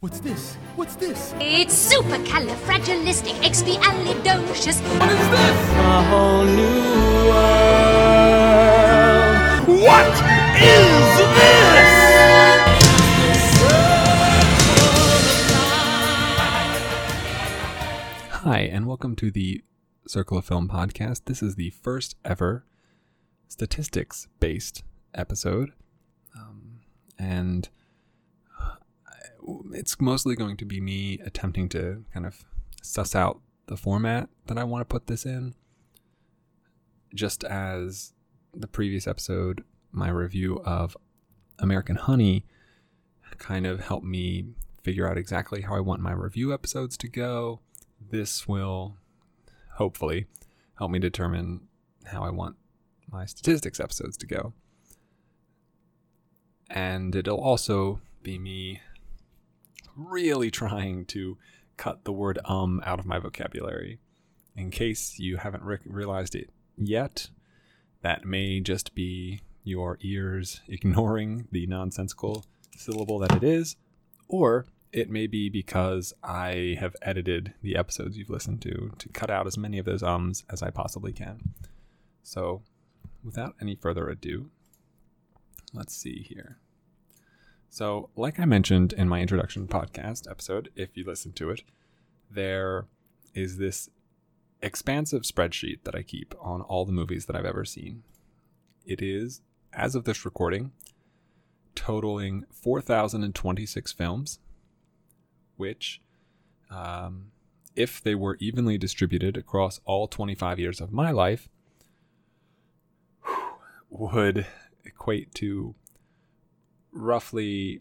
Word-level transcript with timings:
What's 0.00 0.20
this? 0.20 0.54
What's 0.76 0.94
this? 0.94 1.34
It's 1.40 1.92
supercalifragilisticexpialidocious. 1.92 4.80
What 5.00 5.10
is 5.10 5.28
this? 5.28 5.70
a 5.74 6.02
whole 6.04 6.44
new 6.44 7.26
world. 7.26 7.48
What 9.82 10.14
is 10.54 11.18
this? 11.34 11.90
Hi, 18.30 18.60
and 18.70 18.86
welcome 18.86 19.16
to 19.16 19.32
the 19.32 19.64
Circle 20.06 20.38
of 20.38 20.44
Film 20.44 20.68
podcast. 20.68 21.22
This 21.24 21.42
is 21.42 21.56
the 21.56 21.70
first 21.70 22.14
ever 22.24 22.64
statistics 23.48 24.28
based 24.38 24.84
episode. 25.12 25.72
Um, 26.36 26.82
and 27.18 27.68
it's 29.72 30.00
mostly 30.00 30.34
going 30.34 30.56
to 30.58 30.64
be 30.64 30.80
me 30.80 31.20
attempting 31.24 31.68
to 31.70 32.04
kind 32.12 32.26
of 32.26 32.44
suss 32.82 33.14
out 33.14 33.40
the 33.66 33.76
format 33.76 34.28
that 34.46 34.58
I 34.58 34.64
want 34.64 34.80
to 34.82 34.92
put 34.92 35.06
this 35.06 35.24
in. 35.26 35.54
Just 37.14 37.44
as 37.44 38.12
the 38.54 38.66
previous 38.66 39.06
episode, 39.06 39.64
my 39.92 40.08
review 40.08 40.60
of 40.64 40.96
American 41.58 41.96
Honey 41.96 42.44
kind 43.38 43.66
of 43.66 43.80
helped 43.80 44.06
me 44.06 44.46
figure 44.82 45.08
out 45.08 45.18
exactly 45.18 45.62
how 45.62 45.74
I 45.74 45.80
want 45.80 46.00
my 46.00 46.12
review 46.12 46.52
episodes 46.52 46.96
to 46.98 47.08
go. 47.08 47.60
This 48.10 48.48
will 48.48 48.96
hopefully 49.74 50.26
help 50.78 50.90
me 50.90 50.98
determine 50.98 51.68
how 52.06 52.22
I 52.22 52.30
want 52.30 52.56
my 53.10 53.26
statistics 53.26 53.80
episodes 53.80 54.16
to 54.18 54.26
go. 54.26 54.52
And 56.70 57.14
it'll 57.16 57.40
also 57.40 58.00
be 58.22 58.38
me 58.38 58.80
really 59.98 60.50
trying 60.50 61.04
to 61.06 61.36
cut 61.76 62.04
the 62.04 62.12
word 62.12 62.38
um 62.44 62.80
out 62.86 62.98
of 62.98 63.06
my 63.06 63.18
vocabulary. 63.18 63.98
In 64.56 64.70
case 64.70 65.18
you 65.18 65.36
haven't 65.36 65.62
re- 65.62 65.78
realized 65.84 66.34
it 66.34 66.50
yet, 66.76 67.28
that 68.02 68.24
may 68.24 68.60
just 68.60 68.94
be 68.94 69.40
your 69.64 69.98
ears 70.00 70.60
ignoring 70.68 71.48
the 71.52 71.66
nonsensical 71.66 72.44
syllable 72.76 73.18
that 73.18 73.34
it 73.34 73.44
is, 73.44 73.76
or 74.28 74.66
it 74.92 75.10
may 75.10 75.26
be 75.26 75.48
because 75.48 76.14
I 76.22 76.76
have 76.80 76.96
edited 77.02 77.54
the 77.62 77.76
episodes 77.76 78.16
you've 78.16 78.30
listened 78.30 78.62
to 78.62 78.92
to 78.98 79.08
cut 79.10 79.30
out 79.30 79.46
as 79.46 79.58
many 79.58 79.78
of 79.78 79.84
those 79.84 80.02
ums 80.02 80.44
as 80.50 80.62
I 80.62 80.70
possibly 80.70 81.12
can. 81.12 81.54
So, 82.22 82.62
without 83.22 83.54
any 83.60 83.74
further 83.74 84.08
ado, 84.08 84.50
let's 85.72 85.94
see 85.94 86.22
here. 86.22 86.58
So, 87.68 88.08
like 88.16 88.40
I 88.40 88.44
mentioned 88.44 88.92
in 88.94 89.08
my 89.08 89.20
introduction 89.20 89.68
podcast 89.68 90.28
episode, 90.30 90.70
if 90.74 90.96
you 90.96 91.04
listen 91.04 91.32
to 91.32 91.50
it, 91.50 91.62
there 92.30 92.86
is 93.34 93.58
this 93.58 93.90
expansive 94.62 95.22
spreadsheet 95.22 95.84
that 95.84 95.94
I 95.94 96.02
keep 96.02 96.34
on 96.40 96.62
all 96.62 96.84
the 96.84 96.92
movies 96.92 97.26
that 97.26 97.36
I've 97.36 97.44
ever 97.44 97.64
seen. 97.64 98.02
It 98.86 99.02
is, 99.02 99.42
as 99.72 99.94
of 99.94 100.04
this 100.04 100.24
recording, 100.24 100.72
totaling 101.74 102.44
4,026 102.50 103.92
films, 103.92 104.38
which, 105.56 106.00
um, 106.70 107.30
if 107.76 108.02
they 108.02 108.14
were 108.14 108.36
evenly 108.40 108.78
distributed 108.78 109.36
across 109.36 109.80
all 109.84 110.08
25 110.08 110.58
years 110.58 110.80
of 110.80 110.90
my 110.90 111.10
life, 111.10 111.48
would 113.90 114.46
equate 114.84 115.34
to 115.34 115.74
roughly 116.92 117.80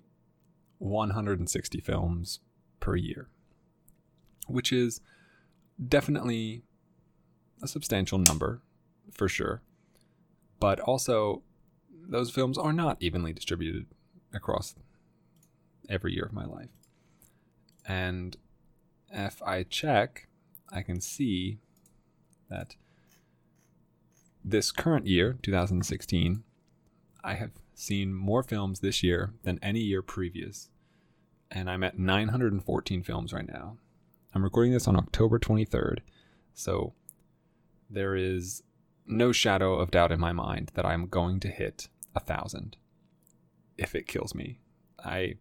160 0.80 1.80
films 1.82 2.40
per 2.80 2.96
year, 2.96 3.30
which 4.48 4.72
is 4.72 5.02
definitely 5.86 6.64
a 7.62 7.68
substantial 7.68 8.18
number 8.20 8.62
for 9.12 9.28
sure. 9.28 9.62
But 10.60 10.80
also, 10.80 11.44
those 12.08 12.32
films 12.32 12.58
are 12.58 12.74
not 12.74 12.98
evenly 13.00 13.34
distributed 13.34 13.86
across 14.34 14.76
every 15.90 16.14
year 16.14 16.26
of 16.26 16.34
my 16.34 16.46
life. 16.46 16.70
And 17.88 18.36
if 19.12 19.42
I 19.42 19.64
check, 19.64 20.28
I 20.72 20.82
can 20.82 21.00
see 21.00 21.60
that 22.50 22.76
this 24.44 24.72
current 24.72 25.08
year, 25.08 25.38
2016, 25.42 26.44
I 27.24 27.34
have 27.34 27.52
seen 27.78 28.12
more 28.12 28.42
films 28.42 28.80
this 28.80 29.04
year 29.04 29.34
than 29.44 29.60
any 29.62 29.80
year 29.80 30.02
previous. 30.02 30.70
And 31.52 31.70
I'm 31.70 31.84
at 31.84 31.98
914 31.98 33.04
films 33.04 33.32
right 33.32 33.48
now. 33.48 33.78
I'm 34.34 34.44
recording 34.44 34.74
this 34.74 34.88
on 34.88 34.98
October 34.98 35.38
23rd. 35.38 36.00
So 36.56 36.94
there 37.88 38.16
is 38.16 38.64
no 39.06 39.32
shadow 39.32 39.76
of 39.76 39.92
doubt 39.92 40.12
in 40.12 40.20
my 40.20 40.34
mind 40.34 40.72
that 40.74 40.86
I'm 40.86 41.06
going 41.06 41.40
to 41.42 41.50
hit 41.50 41.88
a 42.16 42.20
thousand 42.20 42.78
if 43.78 43.94
it 43.94 44.08
kills 44.08 44.34
me. 44.34 44.60
I 45.00 45.36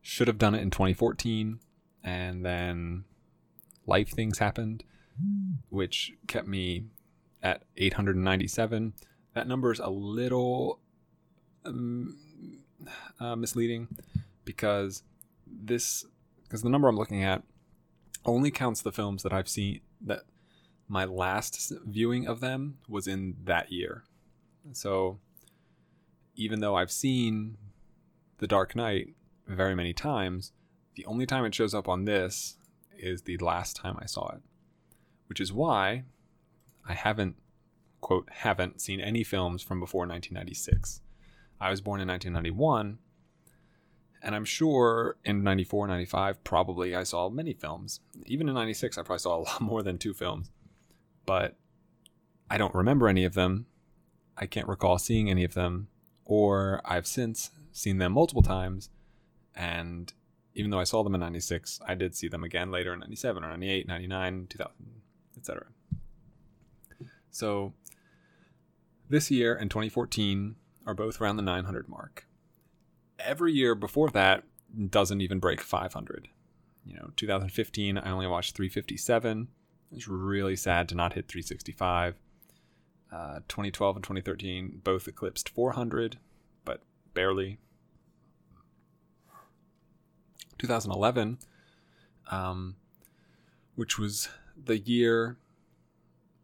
should 0.00 0.28
have 0.28 0.38
done 0.38 0.54
it 0.54 0.62
in 0.62 0.70
2014 0.70 1.60
and 2.02 2.44
then 2.44 3.04
life 3.86 4.08
things 4.08 4.38
happened 4.38 4.82
which 5.68 6.14
kept 6.26 6.48
me 6.48 6.84
at 7.42 7.64
897 7.76 8.94
that 9.34 9.46
number 9.46 9.70
is 9.70 9.78
a 9.78 9.90
little 9.90 10.80
um, 11.64 12.16
uh, 13.18 13.36
misleading 13.36 13.88
because 14.44 15.02
this 15.46 16.04
because 16.42 16.62
the 16.62 16.68
number 16.68 16.88
I'm 16.88 16.96
looking 16.96 17.22
at 17.22 17.42
only 18.24 18.50
counts 18.50 18.82
the 18.82 18.92
films 18.92 19.22
that 19.22 19.32
I've 19.32 19.48
seen 19.48 19.80
that 20.00 20.22
my 20.88 21.04
last 21.04 21.72
viewing 21.86 22.26
of 22.26 22.40
them 22.40 22.78
was 22.88 23.06
in 23.06 23.36
that 23.44 23.70
year. 23.70 24.04
So 24.72 25.20
even 26.34 26.60
though 26.60 26.74
I've 26.74 26.90
seen 26.90 27.56
The 28.38 28.46
Dark 28.46 28.74
Knight 28.74 29.14
very 29.46 29.74
many 29.74 29.92
times, 29.92 30.52
the 30.96 31.06
only 31.06 31.26
time 31.26 31.44
it 31.44 31.54
shows 31.54 31.74
up 31.74 31.88
on 31.88 32.04
this 32.04 32.56
is 32.98 33.22
the 33.22 33.38
last 33.38 33.76
time 33.76 33.96
I 34.00 34.06
saw 34.06 34.28
it, 34.34 34.42
which 35.28 35.40
is 35.40 35.52
why 35.52 36.04
I 36.86 36.94
haven't 36.94 37.36
quote 38.00 38.28
haven't 38.30 38.80
seen 38.80 39.00
any 39.00 39.22
films 39.22 39.62
from 39.62 39.78
before 39.78 40.06
1996. 40.06 41.02
I 41.60 41.70
was 41.70 41.80
born 41.80 42.00
in 42.00 42.08
1991, 42.08 42.98
and 44.22 44.34
I'm 44.34 44.44
sure 44.44 45.16
in 45.24 45.42
94, 45.42 45.88
95, 45.88 46.44
probably 46.44 46.94
I 46.94 47.02
saw 47.02 47.28
many 47.28 47.52
films. 47.52 48.00
Even 48.26 48.48
in 48.48 48.54
96, 48.54 48.98
I 48.98 49.02
probably 49.02 49.18
saw 49.18 49.36
a 49.36 49.40
lot 49.44 49.60
more 49.60 49.82
than 49.82 49.98
two 49.98 50.14
films. 50.14 50.50
But 51.26 51.56
I 52.50 52.58
don't 52.58 52.74
remember 52.74 53.08
any 53.08 53.24
of 53.24 53.34
them. 53.34 53.66
I 54.36 54.46
can't 54.46 54.68
recall 54.68 54.98
seeing 54.98 55.30
any 55.30 55.44
of 55.44 55.54
them. 55.54 55.88
Or 56.24 56.80
I've 56.84 57.06
since 57.06 57.50
seen 57.72 57.98
them 57.98 58.12
multiple 58.12 58.42
times. 58.42 58.90
And 59.54 60.12
even 60.54 60.70
though 60.70 60.80
I 60.80 60.84
saw 60.84 61.02
them 61.02 61.14
in 61.14 61.20
96, 61.20 61.80
I 61.86 61.94
did 61.94 62.14
see 62.14 62.28
them 62.28 62.44
again 62.44 62.70
later 62.70 62.92
in 62.92 63.00
97 63.00 63.44
or 63.44 63.48
98, 63.48 63.86
99, 63.86 64.46
2000, 64.48 64.74
etc. 65.36 65.66
So 67.30 67.72
this 69.08 69.30
year 69.30 69.54
in 69.54 69.68
2014 69.68 70.56
are 70.86 70.94
both 70.94 71.20
around 71.20 71.36
the 71.36 71.42
900 71.42 71.88
mark. 71.88 72.26
Every 73.18 73.52
year 73.52 73.74
before 73.74 74.10
that 74.10 74.44
doesn't 74.88 75.20
even 75.20 75.38
break 75.38 75.60
500. 75.60 76.28
You 76.84 76.94
know, 76.94 77.10
2015, 77.16 77.98
I 77.98 78.10
only 78.10 78.26
watched 78.26 78.56
357. 78.56 79.48
It's 79.92 80.08
really 80.08 80.56
sad 80.56 80.88
to 80.88 80.94
not 80.94 81.12
hit 81.14 81.28
365. 81.28 82.16
Uh, 83.12 83.40
2012 83.48 83.96
and 83.96 84.04
2013 84.04 84.80
both 84.84 85.08
eclipsed 85.08 85.48
400, 85.48 86.18
but 86.64 86.82
barely. 87.12 87.58
2011, 90.58 91.38
um, 92.30 92.76
which 93.74 93.98
was 93.98 94.28
the 94.62 94.78
year 94.78 95.36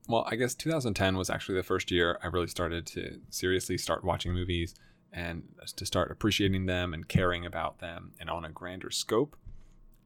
well, 0.09 0.27
I 0.31 0.37
guess 0.37 0.55
2010 0.55 1.17
was 1.17 1.31
actually 1.31 1.57
the 1.57 1.63
first 1.63 1.91
year 1.91 2.19
I 2.23 2.29
really 2.29 2.47
started 2.47 2.87
to 2.89 3.21
seriously 3.31 3.77
start 3.77 4.05
watching 4.05 4.33
movies 4.33 4.75
and 5.13 5.43
to 5.77 5.87
start 5.87 6.11
appreciating 6.11 6.67
them 6.67 6.95
and 6.95 7.09
caring 7.09 7.45
about 7.47 7.79
them 7.79 8.13
and 8.21 8.31
on 8.31 8.45
a 8.45 8.51
grander 8.51 8.91
scope. 8.91 9.37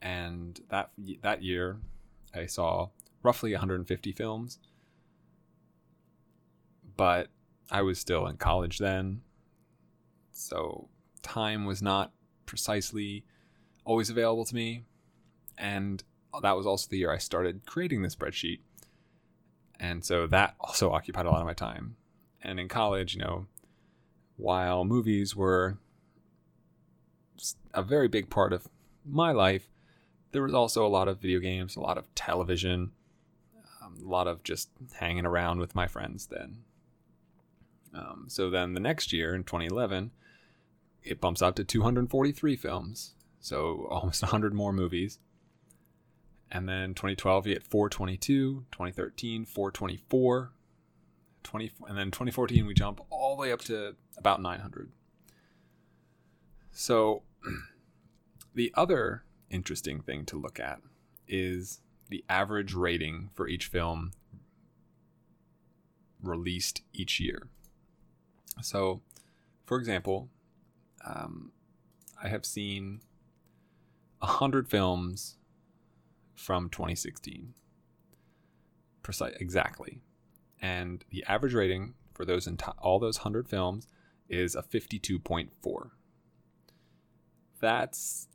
And 0.01 0.61
that 0.71 0.91
that 1.23 1.43
year, 1.43 1.79
I 2.35 2.47
saw 2.47 2.89
roughly 3.23 3.53
150 3.53 4.13
films, 4.13 4.59
but 6.97 7.29
I 7.71 7.83
was 7.83 7.99
still 7.99 8.27
in 8.27 8.37
college 8.39 8.79
then, 8.79 9.21
so 10.33 10.89
time 11.23 11.67
was 11.67 11.83
not 11.83 12.13
precisely 12.47 13.25
always 13.85 14.09
available 14.09 14.47
to 14.47 14.55
me, 14.55 14.85
and 15.59 16.03
that 16.41 16.57
was 16.57 16.67
also 16.67 16.89
the 16.89 16.99
year 16.99 17.13
I 17.13 17.19
started 17.19 17.67
creating 17.67 18.03
the 18.03 18.09
spreadsheet 18.09 18.61
and 19.81 20.05
so 20.05 20.27
that 20.27 20.55
also 20.61 20.93
occupied 20.93 21.27
a 21.27 21.31
lot 21.31 21.41
of 21.41 21.47
my 21.47 21.55
time. 21.55 21.97
And 22.43 22.61
in 22.61 22.69
college, 22.69 23.15
you 23.15 23.21
know, 23.21 23.47
while 24.37 24.85
movies 24.85 25.35
were 25.35 25.79
a 27.73 27.83
very 27.83 28.07
big 28.07 28.29
part 28.29 28.53
of 28.53 28.69
my 29.05 29.33
life, 29.33 29.71
there 30.33 30.43
was 30.43 30.55
also 30.55 30.87
a 30.87 30.89
lot 30.89 31.09
of 31.09 31.21
video 31.21 31.41
games, 31.41 31.77
a 31.77 31.81
lot 31.81 31.99
of 31.99 32.15
television, 32.15 32.93
um, 33.83 33.97
a 34.05 34.09
lot 34.09 34.27
of 34.27 34.43
just 34.45 34.69
hanging 34.95 35.27
around 35.27 35.59
with 35.59 35.75
my 35.75 35.87
friends 35.87 36.27
then. 36.27 36.59
Um, 37.95 38.27
so 38.29 38.51
then 38.51 38.75
the 38.75 38.81
next 38.81 39.13
year 39.13 39.35
in 39.35 39.45
2011, 39.45 40.11
it 41.03 41.21
bumps 41.21 41.43
up 41.43 41.57
to 41.57 41.65
243 41.65 42.57
films, 42.57 43.15
so 43.41 43.89
almost 43.91 44.23
100 44.23 44.53
more 44.53 44.73
movies. 44.73 45.19
And 46.51 46.69
then 46.69 46.95
2012, 46.95 47.47
you 47.47 47.55
get 47.55 47.63
422, 47.63 48.65
2013, 48.73 49.45
424, 49.45 50.53
20, 51.43 51.71
and 51.87 51.99
then 51.99 52.07
2014, 52.07 52.67
we 52.67 52.75
jump 52.75 53.01
all 53.09 53.37
the 53.37 53.41
way 53.41 53.53
up 53.53 53.61
to 53.63 53.95
about 54.17 54.43
900. 54.43 54.91
So 56.73 57.23
the 58.55 58.73
other 58.77 59.25
interesting 59.49 60.01
thing 60.01 60.25
to 60.27 60.37
look 60.37 60.59
at 60.59 60.81
is 61.29 61.81
the 62.09 62.25
average 62.29 62.75
rating 62.75 63.31
for 63.35 63.47
each 63.47 63.67
film 63.67 64.13
released 66.23 66.83
each 66.93 67.21
year. 67.21 67.49
So, 68.61 69.01
for 69.65 69.79
example, 69.79 70.29
um, 71.07 71.53
I 72.23 72.29
have 72.29 72.45
seen 72.45 73.01
100 74.19 74.69
films 74.69 75.37
from 76.41 76.69
2016. 76.71 77.55
Precise, 79.03 79.35
exactly. 79.39 80.01
And 80.61 81.05
the 81.11 81.25
average 81.29 81.55
rating 81.55 81.95
for 82.15 82.25
those 82.25 82.47
enti- 82.47 82.75
all 82.79 82.99
those 82.99 83.19
100 83.19 83.49
films 83.49 83.87
is 84.29 84.55
a 84.55 84.63
52.4. 84.63 85.91
That's 87.61 88.29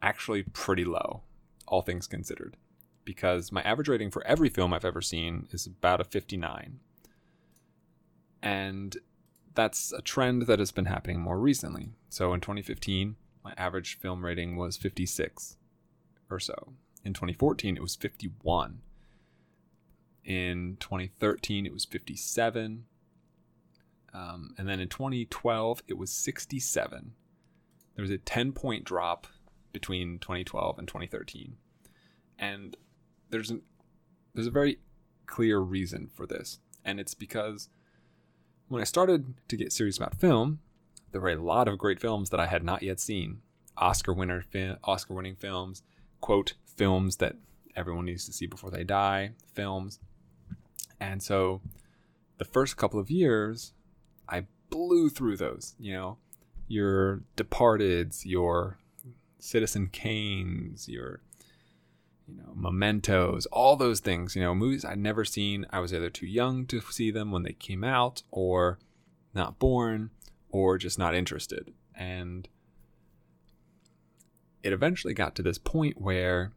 actually 0.00 0.44
pretty 0.44 0.84
low, 0.84 1.22
all 1.66 1.82
things 1.82 2.06
considered, 2.06 2.56
because 3.04 3.50
my 3.50 3.62
average 3.62 3.88
rating 3.88 4.10
for 4.10 4.24
every 4.26 4.48
film 4.48 4.72
I've 4.72 4.84
ever 4.84 5.00
seen 5.00 5.48
is 5.50 5.66
about 5.66 6.00
a 6.00 6.04
59. 6.04 6.78
And 8.42 8.96
that's 9.54 9.92
a 9.92 10.02
trend 10.02 10.42
that 10.42 10.58
has 10.58 10.72
been 10.72 10.84
happening 10.84 11.20
more 11.20 11.38
recently. 11.38 11.90
So 12.08 12.32
in 12.34 12.40
2015, 12.40 13.16
my 13.42 13.54
average 13.56 13.98
film 13.98 14.24
rating 14.24 14.56
was 14.56 14.76
56 14.76 15.56
or 16.30 16.38
so. 16.38 16.74
In 17.04 17.12
2014, 17.12 17.76
it 17.76 17.82
was 17.82 17.96
51. 17.96 18.80
In 20.24 20.76
2013, 20.80 21.66
it 21.66 21.72
was 21.72 21.84
57. 21.84 22.84
Um, 24.14 24.54
and 24.56 24.68
then 24.68 24.80
in 24.80 24.88
2012, 24.88 25.82
it 25.86 25.98
was 25.98 26.10
67. 26.10 27.12
There 27.94 28.02
was 28.02 28.10
a 28.10 28.18
10 28.18 28.52
point 28.52 28.84
drop 28.84 29.26
between 29.72 30.18
2012 30.18 30.78
and 30.78 30.88
2013. 30.88 31.56
And 32.38 32.76
there's 33.30 33.50
an, 33.50 33.62
there's 34.32 34.46
a 34.46 34.52
very 34.52 34.78
clear 35.26 35.58
reason 35.58 36.08
for 36.14 36.26
this. 36.26 36.58
And 36.84 36.98
it's 37.00 37.14
because 37.14 37.68
when 38.68 38.80
I 38.80 38.84
started 38.84 39.34
to 39.48 39.56
get 39.56 39.72
serious 39.72 39.96
about 39.96 40.14
film, 40.14 40.60
there 41.12 41.20
were 41.20 41.30
a 41.30 41.36
lot 41.36 41.68
of 41.68 41.78
great 41.78 42.00
films 42.00 42.30
that 42.30 42.40
I 42.40 42.46
had 42.46 42.64
not 42.64 42.82
yet 42.82 42.98
seen. 42.98 43.42
Oscar 43.76 44.12
winner 44.12 44.42
fi- 44.42 44.76
Oscar 44.84 45.14
winning 45.14 45.36
films, 45.36 45.82
quote, 46.24 46.54
films 46.64 47.16
that 47.16 47.36
everyone 47.76 48.06
needs 48.06 48.24
to 48.24 48.32
see 48.32 48.46
before 48.46 48.70
they 48.70 48.82
die, 48.82 49.32
films. 49.52 49.98
And 50.98 51.22
so 51.22 51.60
the 52.38 52.46
first 52.46 52.78
couple 52.78 52.98
of 52.98 53.10
years, 53.10 53.74
I 54.26 54.46
blew 54.70 55.10
through 55.10 55.36
those, 55.36 55.74
you 55.78 55.92
know, 55.92 56.16
your 56.66 57.20
Departeds, 57.36 58.22
your 58.24 58.78
Citizen 59.38 59.90
Kanes, 59.92 60.88
your 60.88 61.20
you 62.26 62.36
know, 62.36 62.54
mementos, 62.54 63.44
all 63.52 63.76
those 63.76 64.00
things, 64.00 64.34
you 64.34 64.40
know, 64.40 64.54
movies 64.54 64.82
I'd 64.82 64.98
never 64.98 65.26
seen. 65.26 65.66
I 65.68 65.80
was 65.80 65.92
either 65.92 66.08
too 66.08 66.26
young 66.26 66.64
to 66.68 66.80
see 66.80 67.10
them 67.10 67.32
when 67.32 67.42
they 67.42 67.52
came 67.52 67.84
out, 67.84 68.22
or 68.30 68.78
not 69.34 69.58
born, 69.58 70.08
or 70.48 70.78
just 70.78 70.98
not 70.98 71.14
interested. 71.14 71.74
And 71.94 72.48
it 74.64 74.72
eventually 74.72 75.14
got 75.14 75.36
to 75.36 75.42
this 75.42 75.58
point 75.58 76.00
where 76.00 76.52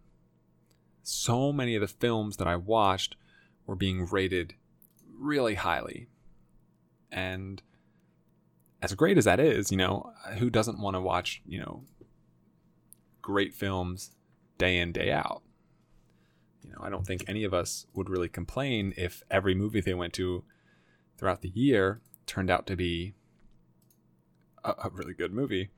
so 1.04 1.52
many 1.52 1.76
of 1.76 1.82
the 1.82 1.88
films 1.88 2.38
that 2.38 2.48
I 2.48 2.56
watched 2.56 3.18
were 3.66 3.76
being 3.76 4.08
rated 4.08 4.56
really 5.20 5.56
highly. 5.56 6.08
And 7.12 7.62
as 8.82 8.94
great 8.96 9.18
as 9.18 9.26
that 9.26 9.42
is, 9.42 9.72
you 9.72 9.78
know, 9.78 10.14
who 10.38 10.50
doesn't 10.50 10.80
want 10.80 10.96
to 10.96 11.02
watch, 11.02 11.42
you 11.46 11.60
know, 11.60 11.84
great 13.22 13.54
films 13.54 14.12
day 14.58 14.78
in, 14.78 14.94
day 14.94 15.12
out? 15.12 15.44
You 16.64 16.72
know, 16.72 16.80
I 16.82 16.90
don't 16.90 17.06
think 17.06 17.26
any 17.28 17.44
of 17.44 17.54
us 17.54 17.88
would 17.94 18.10
really 18.10 18.30
complain 18.30 18.94
if 18.96 19.22
every 19.30 19.54
movie 19.54 19.82
they 19.82 19.94
went 19.94 20.14
to 20.14 20.46
throughout 21.18 21.42
the 21.42 21.50
year 21.50 22.00
turned 22.26 22.50
out 22.50 22.68
to 22.68 22.76
be 22.78 23.16
a, 24.64 24.72
a 24.86 24.90
really 24.94 25.14
good 25.14 25.34
movie. 25.34 25.72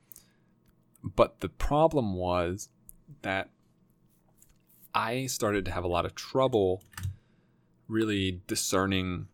But 1.02 1.40
the 1.40 1.48
problem 1.48 2.14
was 2.14 2.68
that 3.22 3.50
I 4.94 5.26
started 5.26 5.64
to 5.66 5.70
have 5.70 5.84
a 5.84 5.88
lot 5.88 6.04
of 6.04 6.14
trouble 6.14 6.82
really 7.88 8.40
discerning 8.46 9.28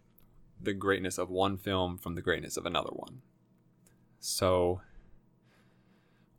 the 0.61 0.73
greatness 0.73 1.19
of 1.19 1.29
one 1.31 1.57
film 1.57 1.99
from 1.99 2.15
the 2.15 2.23
greatness 2.23 2.57
of 2.57 2.67
another 2.67 2.91
one. 2.93 3.23
So 4.21 4.81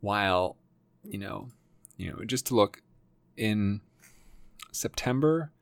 while, 0.00 0.56
you 1.04 1.18
know, 1.18 1.48
you 1.96 2.10
know, 2.10 2.24
just 2.24 2.46
to 2.46 2.54
look 2.54 2.82
in 3.36 3.80
September 4.72 5.52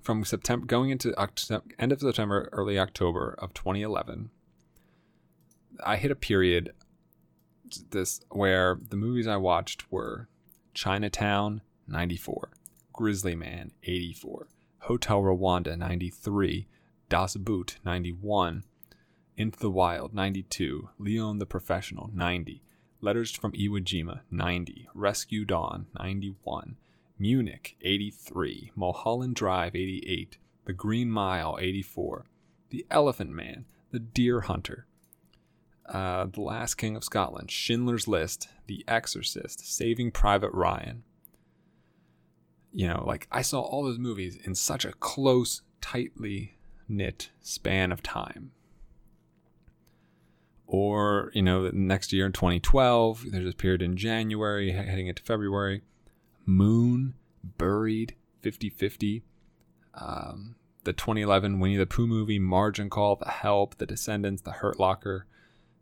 from 0.00 0.24
September 0.24 0.66
going 0.66 0.90
into 0.90 1.16
October, 1.18 1.64
end 1.78 1.92
of 1.92 2.00
September, 2.00 2.48
early 2.52 2.78
October 2.78 3.34
of 3.38 3.52
2011, 3.54 4.30
I 5.84 5.96
hit 5.96 6.10
a 6.10 6.16
period 6.16 6.72
this 7.90 8.20
where 8.30 8.78
the 8.90 8.96
movies 8.96 9.26
I 9.26 9.36
watched 9.36 9.90
were 9.90 10.28
Chinatown 10.74 11.62
94, 11.88 12.50
Grizzly 12.92 13.34
Man 13.34 13.72
84, 13.82 14.48
Hotel 14.80 15.20
Rwanda 15.22 15.76
93, 15.76 16.66
Das 17.08 17.36
Boot 17.36 17.78
91, 17.84 18.64
Into 19.36 19.58
the 19.58 19.70
Wild 19.70 20.14
92, 20.14 20.90
Leon 20.98 21.38
the 21.38 21.46
Professional 21.46 22.10
90, 22.12 22.62
Letters 23.00 23.30
from 23.32 23.52
Iwo 23.52 23.80
Jima 23.80 24.20
90, 24.30 24.88
Rescue 24.94 25.44
Dawn 25.44 25.86
91, 25.98 26.76
Munich 27.18 27.76
83, 27.82 28.72
Mulholland 28.74 29.36
Drive 29.36 29.74
88, 29.74 30.38
The 30.64 30.72
Green 30.72 31.10
Mile 31.10 31.56
84, 31.60 32.26
The 32.70 32.86
Elephant 32.90 33.30
Man, 33.30 33.66
The 33.90 33.98
Deer 34.00 34.42
Hunter, 34.42 34.86
uh, 35.88 36.26
The 36.26 36.40
Last 36.40 36.74
King 36.74 36.96
of 36.96 37.04
Scotland, 37.04 37.50
Schindler's 37.50 38.08
List, 38.08 38.48
The 38.66 38.84
Exorcist, 38.88 39.66
Saving 39.66 40.10
Private 40.10 40.52
Ryan. 40.52 41.02
You 42.72 42.88
know, 42.88 43.04
like 43.06 43.26
I 43.30 43.42
saw 43.42 43.60
all 43.60 43.84
those 43.84 43.98
movies 43.98 44.38
in 44.44 44.54
such 44.54 44.84
a 44.84 44.92
close, 44.92 45.62
tightly 45.80 46.58
knit 46.88 47.30
span 47.40 47.92
of 47.92 48.02
time. 48.02 48.52
Or, 50.66 51.30
you 51.32 51.42
know, 51.42 51.70
next 51.72 52.12
year 52.12 52.26
in 52.26 52.32
2012, 52.32 53.26
there's 53.30 53.44
this 53.44 53.54
period 53.54 53.82
in 53.82 53.96
January 53.96 54.72
heading 54.72 55.06
into 55.06 55.22
February. 55.22 55.82
Moon, 56.44 57.14
Buried, 57.44 58.16
50 58.42 58.70
50. 58.70 59.22
Um, 59.94 60.56
the 60.84 60.92
2011 60.92 61.60
Winnie 61.60 61.76
the 61.76 61.86
Pooh 61.86 62.06
movie, 62.06 62.38
Margin 62.38 62.90
Call, 62.90 63.16
The 63.16 63.30
Help, 63.30 63.76
The 63.78 63.86
Descendants, 63.86 64.42
The 64.42 64.52
Hurt 64.52 64.78
Locker, 64.78 65.26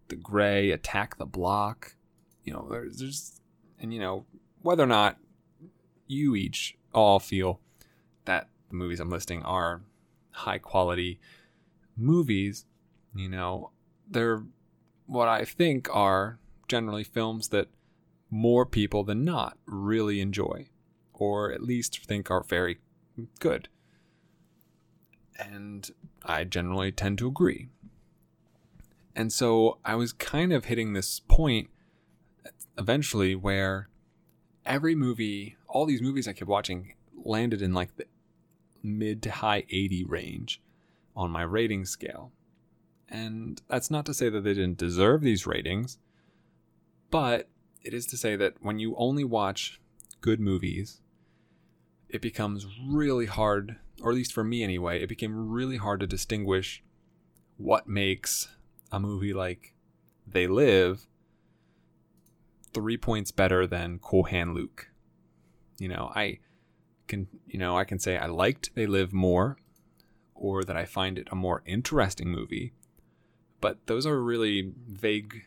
The 0.08 0.16
Grey, 0.16 0.70
Attack 0.70 1.18
the 1.18 1.26
Block. 1.26 1.96
You 2.44 2.52
know, 2.52 2.68
there's, 2.70 2.98
there's, 2.98 3.40
and 3.80 3.92
you 3.92 4.00
know, 4.00 4.26
whether 4.60 4.82
or 4.82 4.88
not 4.88 5.18
you 6.06 6.34
each 6.36 6.76
all 6.92 7.18
feel 7.18 7.60
that 8.24 8.48
the 8.68 8.76
movies 8.76 9.00
I'm 9.00 9.10
listing 9.10 9.42
are 9.42 9.82
high 10.30 10.58
quality 10.58 11.20
movies, 11.96 12.66
you 13.14 13.28
know, 13.28 13.70
they're 14.08 14.42
what 15.06 15.28
I 15.28 15.44
think 15.44 15.88
are 15.94 16.38
generally 16.68 17.04
films 17.04 17.48
that 17.48 17.68
more 18.30 18.66
people 18.66 19.04
than 19.04 19.24
not 19.24 19.58
really 19.66 20.20
enjoy, 20.20 20.68
or 21.12 21.52
at 21.52 21.62
least 21.62 22.04
think 22.04 22.30
are 22.30 22.42
very 22.42 22.78
good. 23.38 23.68
And 25.38 25.90
I 26.24 26.44
generally 26.44 26.90
tend 26.90 27.18
to 27.18 27.28
agree. 27.28 27.68
And 29.16 29.32
so 29.32 29.78
I 29.84 29.94
was 29.94 30.12
kind 30.12 30.52
of 30.52 30.64
hitting 30.64 30.92
this 30.92 31.20
point 31.20 31.70
eventually 32.76 33.34
where 33.34 33.88
every 34.66 34.94
movie, 34.94 35.56
all 35.68 35.86
these 35.86 36.02
movies 36.02 36.26
I 36.26 36.32
kept 36.32 36.48
watching, 36.48 36.94
landed 37.24 37.62
in 37.62 37.72
like 37.72 37.96
the 37.96 38.06
mid 38.82 39.22
to 39.22 39.30
high 39.30 39.64
80 39.70 40.04
range 40.04 40.60
on 41.16 41.30
my 41.30 41.42
rating 41.42 41.84
scale. 41.84 42.32
And 43.08 43.62
that's 43.68 43.90
not 43.90 44.06
to 44.06 44.14
say 44.14 44.28
that 44.28 44.40
they 44.42 44.54
didn't 44.54 44.78
deserve 44.78 45.20
these 45.20 45.46
ratings, 45.46 45.98
but 47.10 47.48
it 47.82 47.94
is 47.94 48.06
to 48.06 48.16
say 48.16 48.34
that 48.36 48.54
when 48.60 48.78
you 48.78 48.96
only 48.96 49.24
watch 49.24 49.80
good 50.20 50.40
movies, 50.40 51.00
it 52.08 52.20
becomes 52.20 52.66
really 52.84 53.26
hard, 53.26 53.76
or 54.02 54.10
at 54.10 54.16
least 54.16 54.32
for 54.32 54.42
me 54.42 54.64
anyway, 54.64 55.02
it 55.02 55.08
became 55.08 55.50
really 55.50 55.76
hard 55.76 56.00
to 56.00 56.06
distinguish 56.06 56.82
what 57.56 57.86
makes 57.86 58.48
a 58.94 59.00
movie 59.00 59.34
like 59.34 59.74
They 60.26 60.46
Live 60.46 61.06
three 62.72 62.96
points 62.96 63.32
better 63.32 63.66
than 63.66 63.98
Cool 63.98 64.24
Hand 64.24 64.54
Luke. 64.54 64.90
You 65.78 65.88
know, 65.88 66.12
I 66.14 66.38
can 67.08 67.26
you 67.46 67.58
know, 67.58 67.76
I 67.76 67.84
can 67.84 67.98
say 67.98 68.16
I 68.16 68.26
liked 68.26 68.74
They 68.74 68.86
Live 68.86 69.12
more 69.12 69.58
or 70.34 70.62
that 70.62 70.76
I 70.76 70.84
find 70.84 71.18
it 71.18 71.28
a 71.32 71.36
more 71.36 71.62
interesting 71.66 72.28
movie. 72.28 72.72
But 73.60 73.86
those 73.86 74.06
are 74.06 74.22
really 74.22 74.72
vague 74.88 75.42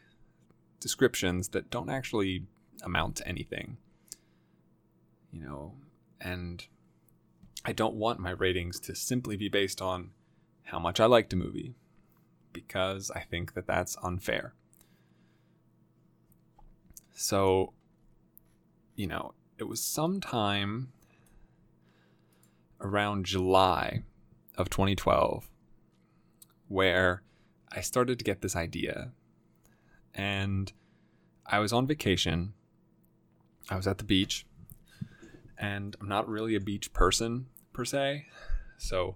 descriptions 0.80 1.50
that 1.50 1.70
don't 1.70 1.90
actually 1.90 2.48
amount 2.84 3.16
to 3.18 3.28
anything. 3.28 3.78
You 5.32 5.42
know, 5.42 5.74
and 6.20 6.66
I 7.64 7.72
don't 7.72 7.96
want 7.96 8.20
my 8.20 8.32
ratings 8.32 8.80
to 8.82 8.96
simply 8.96 9.38
be 9.38 9.48
based 9.48 9.82
on 9.82 10.12
how 10.64 10.80
much 10.80 11.00
I 11.00 11.06
liked 11.06 11.32
a 11.32 11.38
movie 11.38 11.76
because 12.54 13.12
I 13.12 13.22
think 13.22 13.54
that 13.54 13.68
that's 13.68 13.98
unfair. 14.04 14.54
So, 17.14 17.74
you 18.96 19.08
know, 19.08 19.34
it 19.58 19.64
was 19.64 19.82
sometime 19.82 20.92
around 22.80 23.26
July 23.26 24.04
of 24.58 24.70
2012 24.70 25.50
where 26.68 27.24
I 27.72 27.82
started 27.82 28.20
to 28.20 28.26
get 28.26 28.42
this 28.42 28.56
idea. 28.56 29.12
And 30.14 30.72
I 31.46 31.60
was 31.60 31.74
on 31.74 31.88
vacation. 31.88 32.54
I 33.70 33.76
was 33.76 33.88
at 33.88 33.98
the 33.98 34.04
beach. 34.04 34.46
And 35.58 35.96
I'm 36.00 36.08
not 36.08 36.28
really 36.28 36.56
a 36.56 36.60
beach 36.60 36.94
person 36.94 37.48
per 37.74 37.86
se. 37.86 38.28
So 38.78 39.16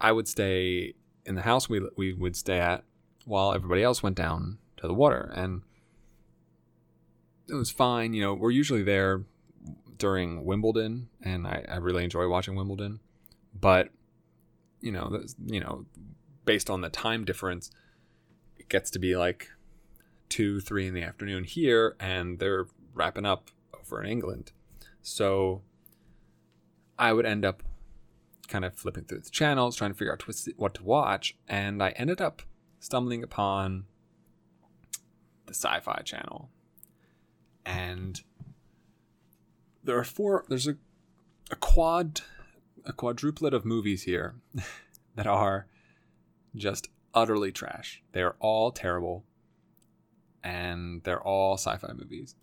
I 0.00 0.12
would 0.12 0.28
stay 0.28 0.94
in 1.26 1.34
the 1.34 1.42
house 1.42 1.68
we, 1.68 1.80
we 1.96 2.12
would 2.12 2.36
stay 2.36 2.58
at 2.58 2.84
while 3.24 3.52
everybody 3.52 3.82
else 3.82 4.02
went 4.02 4.16
down 4.16 4.58
to 4.78 4.86
the 4.86 4.94
water. 4.94 5.32
And 5.34 5.62
it 7.48 7.54
was 7.54 7.70
fine. 7.70 8.14
You 8.14 8.22
know, 8.22 8.34
we're 8.34 8.50
usually 8.50 8.82
there 8.82 9.24
during 9.98 10.44
Wimbledon, 10.44 11.08
and 11.22 11.46
I, 11.46 11.64
I 11.68 11.76
really 11.76 12.04
enjoy 12.04 12.28
watching 12.28 12.54
Wimbledon. 12.54 13.00
But 13.58 13.90
you 14.80 14.92
know, 14.92 15.22
you 15.44 15.60
know, 15.60 15.86
based 16.44 16.70
on 16.70 16.80
the 16.80 16.90
time 16.90 17.24
difference, 17.24 17.70
it 18.58 18.68
gets 18.68 18.90
to 18.92 18.98
be 18.98 19.16
like 19.16 19.48
two, 20.28 20.60
three 20.60 20.86
in 20.86 20.94
the 20.94 21.02
afternoon 21.02 21.44
here, 21.44 21.96
and 21.98 22.38
they're 22.38 22.66
wrapping 22.94 23.26
up 23.26 23.50
over 23.78 24.02
in 24.02 24.10
England. 24.10 24.52
So 25.02 25.62
I 26.98 27.12
would 27.12 27.26
end 27.26 27.44
up 27.44 27.62
kind 28.48 28.64
of 28.64 28.74
flipping 28.74 29.04
through 29.04 29.20
the 29.20 29.30
channels, 29.30 29.76
trying 29.76 29.90
to 29.90 29.96
figure 29.96 30.12
out 30.12 30.22
what 30.56 30.74
to 30.74 30.82
watch, 30.84 31.36
and 31.48 31.82
I 31.82 31.90
ended 31.90 32.20
up 32.20 32.42
stumbling 32.80 33.22
upon 33.22 33.84
the 35.46 35.54
Sci-Fi 35.54 36.02
Channel, 36.04 36.50
and 37.64 38.20
there 39.82 39.98
are 39.98 40.04
four. 40.04 40.44
There's 40.48 40.66
a 40.66 40.76
a 41.50 41.56
quad 41.56 42.20
a 42.84 42.92
quadruplet 42.92 43.52
of 43.52 43.64
movies 43.64 44.02
here 44.02 44.36
that 45.16 45.26
are 45.26 45.66
just 46.54 46.88
utterly 47.14 47.52
trash. 47.52 48.02
They 48.12 48.22
are 48.22 48.36
all 48.38 48.70
terrible, 48.70 49.24
and 50.42 51.02
they're 51.02 51.22
all 51.22 51.54
sci-fi 51.54 51.92
movies. 51.92 52.36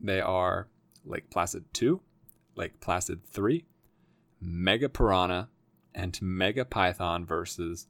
They 0.00 0.20
are 0.20 0.68
Lake 1.04 1.30
Placid 1.30 1.64
2, 1.72 2.00
Lake 2.54 2.80
Placid 2.80 3.26
3, 3.26 3.64
Mega 4.40 4.88
Piranha, 4.88 5.48
and 5.94 6.20
Mega 6.20 6.64
Python 6.64 7.24
versus 7.24 7.86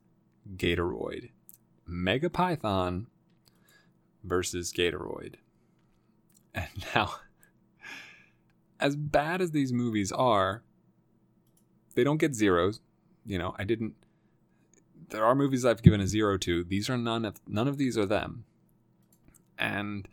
Gatoroid. 0.56 1.30
Mega 1.86 2.30
Python 2.30 3.08
versus 4.22 4.72
Gatoroid. 4.72 5.34
And 6.54 6.68
now, 6.94 7.14
as 8.78 8.96
bad 8.96 9.40
as 9.40 9.50
these 9.50 9.72
movies 9.72 10.12
are, 10.12 10.62
they 11.94 12.04
don't 12.04 12.18
get 12.18 12.34
zeros. 12.34 12.80
You 13.24 13.38
know, 13.38 13.54
I 13.58 13.64
didn't. 13.64 13.94
There 15.08 15.24
are 15.24 15.34
movies 15.34 15.64
I've 15.64 15.82
given 15.82 16.00
a 16.00 16.06
zero 16.06 16.36
to. 16.38 16.64
These 16.64 16.88
are 16.90 16.96
none 16.96 17.24
of 17.24 17.40
none 17.46 17.68
of 17.68 17.78
these 17.78 17.96
are 17.98 18.06
them. 18.06 18.44
And 19.58 20.08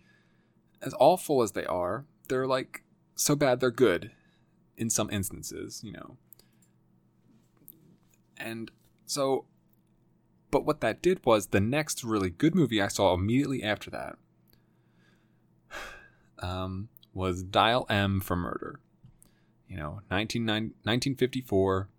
as 0.82 0.96
awful 1.00 1.42
as 1.44 1.52
they 1.52 1.66
are, 1.66 2.06
they're 2.28 2.48
like 2.48 2.84
so 3.16 3.36
bad 3.36 3.60
they're 3.60 3.72
good 3.72 4.12
in 4.78 4.90
some 4.90 5.10
instances, 5.10 5.82
you 5.84 5.94
know. 5.94 6.18
And 8.38 8.72
so 9.06 9.46
but 10.52 10.66
what 10.66 10.82
that 10.82 11.02
did 11.02 11.26
was 11.26 11.48
the 11.48 11.60
next 11.60 12.04
really 12.04 12.30
good 12.30 12.54
movie 12.54 12.82
I 12.82 12.88
saw 12.88 13.14
immediately 13.14 13.64
after 13.64 13.90
that 13.90 14.18
um, 16.40 16.90
was 17.14 17.42
Dial 17.44 17.86
M 17.90 18.20
for 18.20 18.36
Murder 18.36 18.80
you 19.74 19.80
know, 19.80 20.02
19, 20.12 20.46
1954, 20.46 21.90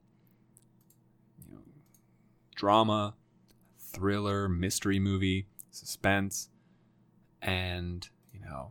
you 1.40 1.52
know, 1.52 1.60
drama, 2.54 3.14
thriller, 3.80 4.48
mystery 4.48 5.00
movie, 5.00 5.48
suspense, 5.72 6.50
and 7.42 8.08
you 8.32 8.38
know, 8.38 8.70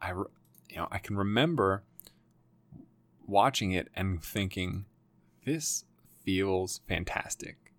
I 0.00 0.10
you 0.10 0.76
know 0.76 0.86
I 0.92 0.98
can 0.98 1.16
remember 1.16 1.82
watching 3.26 3.72
it 3.72 3.88
and 3.94 4.22
thinking, 4.22 4.86
this 5.44 5.84
feels 6.24 6.80
fantastic. 6.88 7.72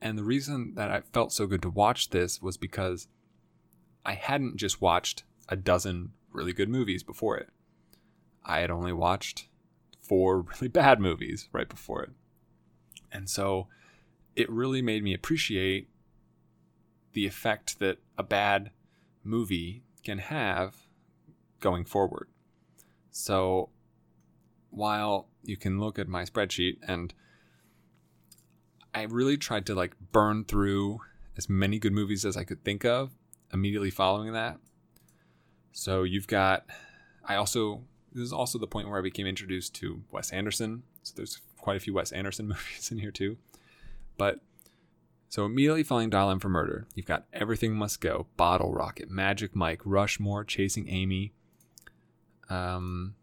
And 0.00 0.16
the 0.16 0.24
reason 0.24 0.74
that 0.74 0.90
I 0.90 1.00
felt 1.00 1.32
so 1.32 1.46
good 1.46 1.62
to 1.62 1.70
watch 1.70 2.10
this 2.10 2.40
was 2.40 2.56
because 2.56 3.08
I 4.04 4.14
hadn't 4.14 4.56
just 4.56 4.80
watched 4.80 5.24
a 5.48 5.56
dozen 5.56 6.12
really 6.32 6.52
good 6.52 6.68
movies 6.68 7.02
before 7.02 7.36
it. 7.36 7.48
I 8.44 8.60
had 8.60 8.70
only 8.70 8.92
watched 8.92 9.48
four 10.00 10.40
really 10.52 10.68
bad 10.68 11.00
movies 11.00 11.48
right 11.52 11.68
before 11.68 12.02
it. 12.02 12.10
And 13.10 13.28
so 13.28 13.68
it 14.36 14.50
really 14.50 14.82
made 14.82 15.02
me 15.02 15.14
appreciate 15.14 15.88
the 17.12 17.26
effect 17.26 17.78
that 17.80 17.98
a 18.16 18.22
bad 18.22 18.70
movie 19.24 19.82
can 20.04 20.18
have 20.18 20.76
going 21.60 21.84
forward. 21.84 22.28
So 23.10 23.70
while 24.70 25.28
you 25.42 25.56
can 25.56 25.80
look 25.80 25.98
at 25.98 26.08
my 26.08 26.24
spreadsheet 26.24 26.78
and 26.86 27.14
I 28.94 29.02
really 29.02 29.36
tried 29.36 29.66
to 29.66 29.74
like 29.74 29.94
burn 30.12 30.44
through 30.44 31.00
as 31.36 31.48
many 31.48 31.78
good 31.78 31.92
movies 31.92 32.24
as 32.24 32.36
I 32.36 32.44
could 32.44 32.64
think 32.64 32.84
of 32.84 33.12
immediately 33.52 33.90
following 33.90 34.32
that. 34.32 34.58
So 35.72 36.02
you've 36.02 36.26
got 36.26 36.66
I 37.24 37.36
also 37.36 37.82
this 38.12 38.24
is 38.24 38.32
also 38.32 38.58
the 38.58 38.66
point 38.66 38.88
where 38.88 38.98
I 38.98 39.02
became 39.02 39.26
introduced 39.26 39.74
to 39.76 40.02
Wes 40.10 40.32
Anderson. 40.32 40.82
So 41.02 41.12
there's 41.16 41.40
quite 41.58 41.76
a 41.76 41.80
few 41.80 41.94
Wes 41.94 42.12
Anderson 42.12 42.48
movies 42.48 42.90
in 42.90 42.98
here 42.98 43.10
too. 43.10 43.36
But 44.16 44.40
so 45.28 45.44
immediately 45.44 45.82
following 45.82 46.10
Dial 46.10 46.30
M 46.30 46.40
for 46.40 46.48
Murder, 46.48 46.86
you've 46.94 47.06
got 47.06 47.26
Everything 47.32 47.74
Must 47.74 48.00
Go, 48.00 48.26
Bottle 48.36 48.72
Rocket, 48.72 49.10
Magic 49.10 49.54
Mike, 49.54 49.82
Rushmore, 49.84 50.42
Chasing 50.42 50.88
Amy, 50.88 51.32
um, 52.48 53.14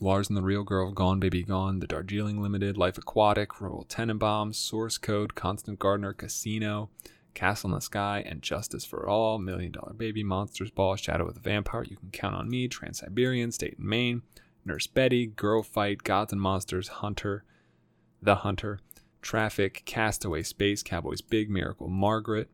Lars 0.00 0.28
and 0.28 0.36
the 0.36 0.42
Real 0.42 0.64
Girl, 0.64 0.90
Gone 0.90 1.20
Baby 1.20 1.42
Gone, 1.42 1.78
The 1.78 1.86
Darjeeling 1.86 2.42
Limited, 2.42 2.76
Life 2.76 2.98
Aquatic, 2.98 3.60
Royal 3.60 3.84
Tenenbaums, 3.88 4.56
Source 4.56 4.98
Code, 4.98 5.34
Constant 5.34 5.78
Gardener, 5.78 6.12
Casino, 6.12 6.90
Castle 7.34 7.70
in 7.70 7.74
the 7.74 7.80
Sky, 7.80 8.22
and 8.26 8.42
Justice 8.42 8.84
for 8.84 9.08
All, 9.08 9.38
Million 9.38 9.72
Dollar 9.72 9.92
Baby, 9.92 10.24
Monsters 10.24 10.70
Ball, 10.70 10.96
Shadow 10.96 11.28
of 11.28 11.34
the 11.34 11.40
Vampire, 11.40 11.84
You 11.84 11.96
Can 11.96 12.10
Count 12.10 12.34
on 12.34 12.48
Me, 12.48 12.68
Trans 12.68 12.98
Siberian, 12.98 13.52
State 13.52 13.78
and 13.78 13.86
Main, 13.86 14.22
Nurse 14.64 14.86
Betty, 14.86 15.26
Girl 15.26 15.62
Fight, 15.62 16.02
Gods 16.02 16.32
and 16.32 16.40
Monsters, 16.40 16.88
Hunter, 16.88 17.44
The 18.20 18.36
Hunter, 18.36 18.80
Traffic, 19.20 19.82
Castaway, 19.84 20.42
Space 20.42 20.82
Cowboys, 20.82 21.20
Big 21.20 21.48
Miracle, 21.48 21.88
Margaret, 21.88 22.50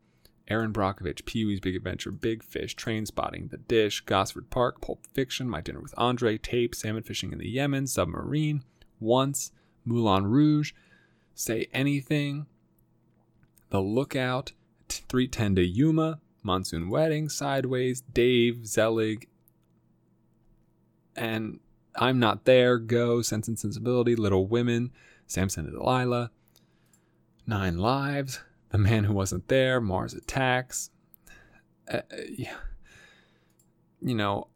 Erin 0.48 0.72
Brockovich, 0.72 1.24
Pee 1.24 1.44
Wee's 1.44 1.60
Big 1.60 1.76
Adventure, 1.76 2.10
Big 2.10 2.42
Fish, 2.42 2.74
Train 2.74 3.06
Spotting, 3.06 3.48
The 3.48 3.58
Dish, 3.58 4.00
Gosford 4.00 4.50
Park, 4.50 4.80
Pulp 4.80 5.06
Fiction, 5.12 5.48
My 5.48 5.60
Dinner 5.60 5.80
with 5.80 5.94
Andre, 5.96 6.38
Tape, 6.38 6.74
Salmon 6.74 7.02
Fishing 7.02 7.32
in 7.32 7.38
the 7.38 7.48
Yemen, 7.48 7.86
Submarine, 7.86 8.64
Once, 8.98 9.52
Moulin 9.84 10.26
Rouge, 10.26 10.72
Say 11.34 11.68
Anything, 11.72 12.46
The 13.70 13.80
Lookout, 13.80 14.52
310 14.88 15.56
to 15.56 15.66
Yuma, 15.66 16.20
Monsoon 16.42 16.88
Wedding, 16.88 17.28
Sideways, 17.28 18.00
Dave, 18.00 18.66
Zelig, 18.66 19.28
and 21.14 21.60
I'm 21.94 22.18
Not 22.18 22.44
There, 22.44 22.78
Go, 22.78 23.22
Sense 23.22 23.48
and 23.48 23.58
Sensibility, 23.58 24.16
Little 24.16 24.46
Women, 24.46 24.92
Samson 25.26 25.66
and 25.66 25.74
Delilah, 25.74 26.30
Nine 27.46 27.76
Lives, 27.76 28.40
The 28.70 28.78
Man 28.78 29.04
Who 29.04 29.14
Wasn't 29.14 29.48
There, 29.48 29.80
Mars 29.80 30.14
Attacks. 30.14 30.90
Uh, 31.90 32.02
you 34.00 34.14
know, 34.14 34.48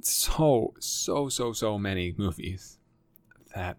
so, 0.00 0.74
so, 0.78 1.28
so, 1.28 1.52
so 1.52 1.78
many 1.78 2.14
movies 2.16 2.78
that, 3.54 3.76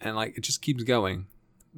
and 0.00 0.16
like, 0.16 0.36
it 0.36 0.40
just 0.42 0.62
keeps 0.62 0.82
going. 0.82 1.26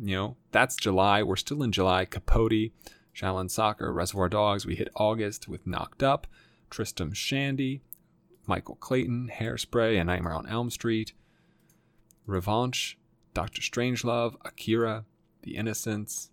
You 0.01 0.17
know, 0.17 0.37
that's 0.51 0.77
July. 0.77 1.23
We're 1.23 1.37
still 1.37 1.63
in 1.63 1.73
July. 1.73 2.05
Capote, 2.05 2.73
Shaolin 3.15 3.51
Soccer, 3.51 3.93
Reservoir 3.93 4.29
Dogs. 4.29 4.67
We 4.67 4.75
hit 4.75 4.89
August 4.97 5.47
with 5.47 5.67
Knocked 5.67 6.03
Up, 6.03 6.27
Tristram 6.71 7.13
Shandy, 7.13 7.83
Michael 8.47 8.77
Clayton, 8.77 9.31
Hairspray, 9.33 9.99
and 9.99 10.09
Nightmare 10.09 10.33
on 10.33 10.49
Elm 10.49 10.71
Street, 10.71 11.13
Revanche, 12.27 12.97
Doctor 13.35 13.61
Strangelove, 13.61 14.37
Akira, 14.45 15.05
The 15.43 15.57
Innocents, 15.57 16.31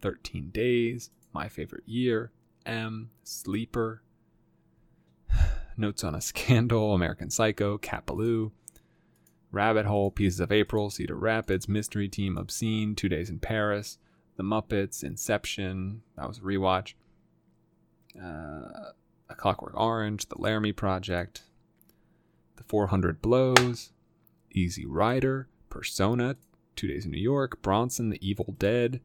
13 0.00 0.50
Days, 0.50 1.10
My 1.32 1.48
Favorite 1.48 1.84
Year, 1.86 2.32
M, 2.66 3.10
Sleeper, 3.22 4.02
Notes 5.76 6.04
on 6.04 6.14
a 6.14 6.20
Scandal, 6.20 6.94
American 6.94 7.30
Psycho, 7.30 7.78
Cat 7.78 8.06
Ballou, 8.06 8.52
Rabbit 9.52 9.86
Hole, 9.86 10.10
Pieces 10.10 10.40
of 10.40 10.52
April, 10.52 10.90
Cedar 10.90 11.16
Rapids, 11.16 11.68
Mystery 11.68 12.08
Team, 12.08 12.36
Obscene, 12.36 12.94
Two 12.94 13.08
Days 13.08 13.30
in 13.30 13.38
Paris, 13.40 13.98
The 14.36 14.44
Muppets, 14.44 15.02
Inception, 15.02 16.02
that 16.16 16.28
was 16.28 16.38
a 16.38 16.42
rewatch, 16.42 16.94
uh, 18.16 18.92
A 19.28 19.34
Clockwork 19.36 19.74
Orange, 19.76 20.26
The 20.28 20.40
Laramie 20.40 20.72
Project, 20.72 21.42
The 22.56 22.62
400 22.64 23.20
Blows, 23.20 23.92
Easy 24.52 24.86
Rider, 24.86 25.48
Persona, 25.68 26.36
Two 26.76 26.86
Days 26.86 27.04
in 27.04 27.10
New 27.10 27.20
York, 27.20 27.60
Bronson, 27.62 28.10
The 28.10 28.26
Evil 28.26 28.54
Dead, 28.58 29.00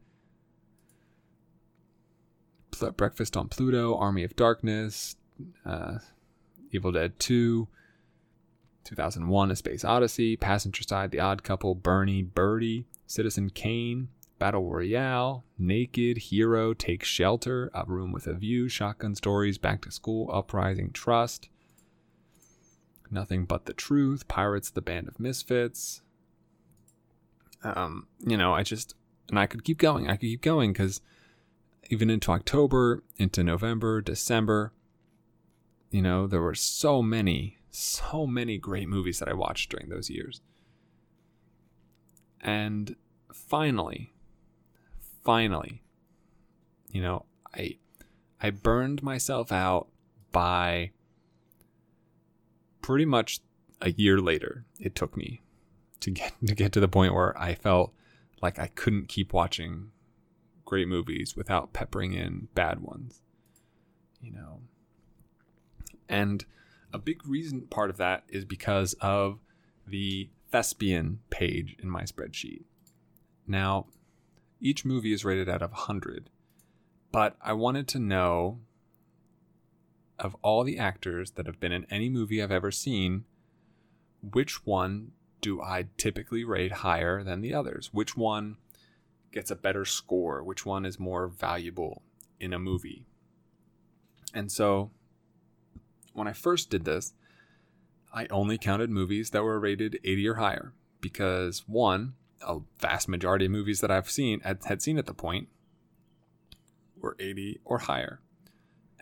Breakfast 2.96 3.36
on 3.36 3.48
Pluto, 3.48 3.96
Army 3.96 4.24
of 4.24 4.36
Darkness, 4.36 5.16
uh, 5.64 5.98
Evil 6.70 6.92
Dead 6.92 7.18
2, 7.18 7.68
2001 8.84 9.50
A 9.50 9.56
Space 9.56 9.84
Odyssey, 9.84 10.36
Passenger 10.36 10.82
Side, 10.82 11.10
The 11.10 11.20
Odd 11.20 11.42
Couple, 11.42 11.74
Bernie, 11.74 12.22
Birdie, 12.22 12.86
Citizen 13.06 13.50
Kane, 13.50 14.08
Battle 14.38 14.70
Royale, 14.70 15.44
Naked, 15.58 16.18
Hero, 16.18 16.74
Take 16.74 17.04
Shelter, 17.04 17.70
A 17.74 17.84
Room 17.86 18.12
with 18.12 18.26
a 18.26 18.34
View, 18.34 18.68
Shotgun 18.68 19.14
Stories, 19.14 19.58
Back 19.58 19.82
to 19.82 19.90
School, 19.90 20.30
Uprising, 20.32 20.90
Trust, 20.92 21.48
Nothing 23.10 23.44
But 23.44 23.66
the 23.66 23.72
Truth, 23.72 24.28
Pirates, 24.28 24.70
The 24.70 24.82
Band 24.82 25.08
of 25.08 25.18
Misfits. 25.18 26.02
Um, 27.62 28.06
you 28.24 28.36
know, 28.36 28.52
I 28.54 28.62
just, 28.62 28.94
and 29.28 29.38
I 29.38 29.46
could 29.46 29.64
keep 29.64 29.78
going. 29.78 30.08
I 30.08 30.12
could 30.12 30.20
keep 30.20 30.42
going 30.42 30.72
because 30.72 31.00
even 31.90 32.10
into 32.10 32.30
October, 32.30 33.02
into 33.16 33.42
November, 33.44 34.00
December, 34.00 34.72
you 35.90 36.02
know, 36.02 36.26
there 36.26 36.42
were 36.42 36.54
so 36.54 37.02
many, 37.02 37.58
so 37.70 38.26
many 38.26 38.58
great 38.58 38.88
movies 38.88 39.18
that 39.18 39.28
I 39.28 39.34
watched 39.34 39.70
during 39.70 39.88
those 39.88 40.10
years. 40.10 40.40
And 42.40 42.96
finally, 43.32 44.12
finally, 45.24 45.82
you 46.90 47.02
know, 47.02 47.24
I 47.54 47.78
I 48.40 48.50
burned 48.50 49.02
myself 49.02 49.50
out 49.50 49.88
by 50.32 50.92
pretty 52.82 53.04
much 53.04 53.40
a 53.80 53.90
year 53.90 54.20
later 54.20 54.64
it 54.78 54.94
took 54.94 55.16
me 55.16 55.42
to 56.00 56.10
get 56.10 56.32
to 56.46 56.54
get 56.54 56.72
to 56.72 56.80
the 56.80 56.88
point 56.88 57.14
where 57.14 57.36
I 57.38 57.54
felt 57.54 57.92
like 58.42 58.58
I 58.58 58.68
couldn't 58.68 59.08
keep 59.08 59.32
watching 59.32 59.90
great 60.66 60.86
movies 60.86 61.34
without 61.34 61.72
peppering 61.72 62.12
in 62.12 62.48
bad 62.54 62.80
ones. 62.80 63.22
You 64.20 64.32
know. 64.32 64.60
And 66.08 66.44
a 66.92 66.98
big 66.98 67.26
reason 67.26 67.62
part 67.62 67.88
of 67.88 67.96
that 67.96 68.24
is 68.28 68.44
because 68.44 68.94
of 69.00 69.40
the 69.86 70.28
thespian 70.50 71.20
page 71.30 71.76
in 71.82 71.88
my 71.88 72.02
spreadsheet. 72.02 72.64
Now, 73.46 73.86
each 74.60 74.84
movie 74.84 75.12
is 75.12 75.24
rated 75.24 75.48
out 75.48 75.62
of 75.62 75.70
100, 75.70 76.30
but 77.12 77.36
I 77.40 77.52
wanted 77.52 77.88
to 77.88 77.98
know 77.98 78.60
of 80.18 80.36
all 80.42 80.64
the 80.64 80.78
actors 80.78 81.32
that 81.32 81.46
have 81.46 81.60
been 81.60 81.72
in 81.72 81.86
any 81.90 82.08
movie 82.08 82.42
I've 82.42 82.50
ever 82.50 82.70
seen, 82.70 83.24
which 84.22 84.64
one 84.64 85.12
do 85.40 85.60
I 85.60 85.88
typically 85.98 86.44
rate 86.44 86.72
higher 86.72 87.22
than 87.22 87.40
the 87.40 87.52
others? 87.52 87.90
Which 87.92 88.16
one 88.16 88.56
gets 89.36 89.50
a 89.50 89.54
better 89.54 89.84
score? 89.84 90.42
Which 90.42 90.64
one 90.64 90.86
is 90.86 90.98
more 90.98 91.28
valuable 91.28 92.02
in 92.40 92.54
a 92.54 92.58
movie? 92.58 93.04
And 94.32 94.50
so 94.50 94.90
when 96.14 96.26
I 96.26 96.32
first 96.32 96.70
did 96.70 96.86
this, 96.86 97.12
I 98.14 98.26
only 98.30 98.56
counted 98.56 98.88
movies 98.88 99.30
that 99.30 99.42
were 99.42 99.60
rated 99.60 100.00
80 100.02 100.28
or 100.28 100.34
higher 100.36 100.72
because 101.02 101.64
one, 101.66 102.14
a 102.40 102.60
vast 102.80 103.10
majority 103.10 103.44
of 103.44 103.50
movies 103.50 103.82
that 103.82 103.90
I've 103.90 104.10
seen 104.10 104.40
had, 104.40 104.64
had 104.64 104.80
seen 104.80 104.96
at 104.96 105.04
the 105.04 105.12
point 105.12 105.48
were 106.98 107.14
80 107.20 107.60
or 107.62 107.80
higher. 107.80 108.20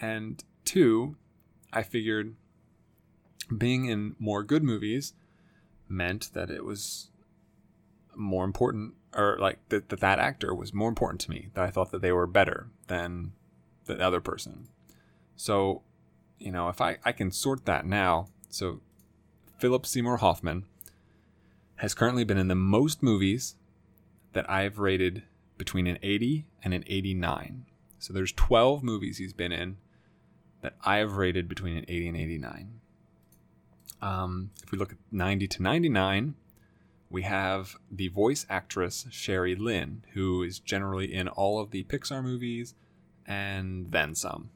And 0.01 0.43
two, 0.65 1.15
I 1.73 1.85
figured 1.85 2.35
being 3.57 3.85
in 3.85 4.17
more 4.19 4.43
good 4.43 4.65
movies 4.65 5.13
meant 5.89 6.33
that 6.33 6.51
it 6.51 6.65
was 6.65 7.13
more 8.17 8.45
important 8.45 8.95
or 9.15 9.37
like 9.39 9.59
that, 9.69 9.89
that 9.89 10.01
that 10.01 10.19
actor 10.19 10.55
was 10.55 10.75
more 10.75 10.89
important 10.89 11.21
to 11.21 11.31
me 11.31 11.49
that 11.55 11.65
i 11.65 11.71
thought 11.71 11.91
that 11.91 12.03
they 12.03 12.13
were 12.13 12.27
better 12.27 12.69
than 12.89 13.33
the 13.87 14.01
other 14.01 14.21
person. 14.21 14.69
So 15.37 15.83
you 16.39 16.51
know 16.51 16.69
if 16.69 16.81
i 16.81 16.99
i 17.05 17.13
can 17.13 17.31
sort 17.31 17.65
that 17.65 17.87
now 17.87 18.29
so 18.49 18.81
philip 19.59 19.87
seymour 19.87 20.19
hoffman 20.19 20.65
has 21.77 21.95
currently 21.95 22.25
been 22.25 22.39
in 22.39 22.49
the 22.49 22.55
most 22.55 23.03
movies 23.03 23.57
that 24.33 24.49
i've 24.51 24.79
rated 24.79 25.23
between 25.57 25.87
an 25.87 25.99
80 26.03 26.47
and 26.63 26.75
an 26.75 26.85
89 26.87 27.67
so 27.99 28.13
there's 28.13 28.33
12 28.33 28.83
movies 28.83 29.19
he's 29.19 29.33
been 29.33 29.53
in 29.53 29.77
that 30.61 30.75
i 30.85 30.97
have 30.97 31.17
rated 31.17 31.49
between 31.49 31.77
an 31.77 31.85
80 31.89 32.09
and 32.09 32.17
89 32.17 32.81
um, 34.03 34.51
if 34.63 34.71
we 34.71 34.77
look 34.77 34.93
at 34.93 34.99
90 35.11 35.49
to 35.49 35.63
99 35.63 36.35
we 37.15 37.23
have 37.23 37.77
the 37.93 38.09
voice 38.09 38.45
actress 38.51 39.07
Sherry 39.09 39.55
Lynn, 39.55 40.03
who 40.15 40.43
is 40.43 40.59
generally 40.59 41.15
in 41.15 41.29
all 41.29 41.61
of 41.61 41.71
the 41.71 41.85
Pixar 41.85 42.25
movies 42.25 42.75
and 43.25 43.93
then 43.93 44.17
some. 44.17 44.51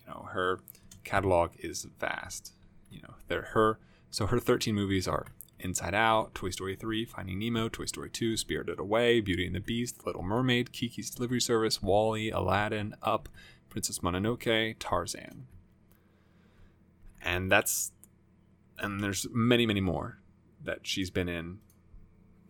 You 0.00 0.14
know, 0.14 0.28
her 0.32 0.60
catalog 1.04 1.50
is 1.58 1.86
vast. 1.98 2.54
You 2.90 3.02
know, 3.02 3.14
they're 3.28 3.50
her 3.52 3.78
so 4.10 4.24
her 4.26 4.40
13 4.40 4.74
movies 4.74 5.06
are 5.06 5.26
Inside 5.58 5.94
Out, 5.94 6.34
Toy 6.34 6.48
Story 6.48 6.74
3, 6.74 7.04
Finding 7.04 7.38
Nemo, 7.38 7.68
Toy 7.68 7.84
Story 7.84 8.08
2, 8.08 8.38
Spirited 8.38 8.78
Away, 8.80 9.20
Beauty 9.20 9.44
and 9.44 9.54
the 9.54 9.60
Beast, 9.60 10.06
Little 10.06 10.22
Mermaid, 10.22 10.72
Kiki's 10.72 11.10
Delivery 11.10 11.40
Service, 11.40 11.82
WALL-E, 11.82 12.30
Aladdin, 12.30 12.94
Up, 13.02 13.28
Princess 13.68 13.98
Mononoke, 13.98 14.76
Tarzan. 14.78 15.48
And 17.22 17.52
that's 17.52 17.92
and 18.78 19.04
there's 19.04 19.26
many, 19.30 19.66
many 19.66 19.82
more 19.82 20.18
that 20.64 20.86
she's 20.86 21.10
been 21.10 21.28
in 21.28 21.58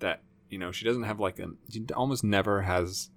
that 0.00 0.22
you 0.48 0.58
know 0.58 0.72
she 0.72 0.84
doesn't 0.84 1.04
have 1.04 1.20
like 1.20 1.38
a 1.38 1.48
she 1.70 1.84
almost 1.94 2.24
never 2.24 2.62
has 2.62 3.10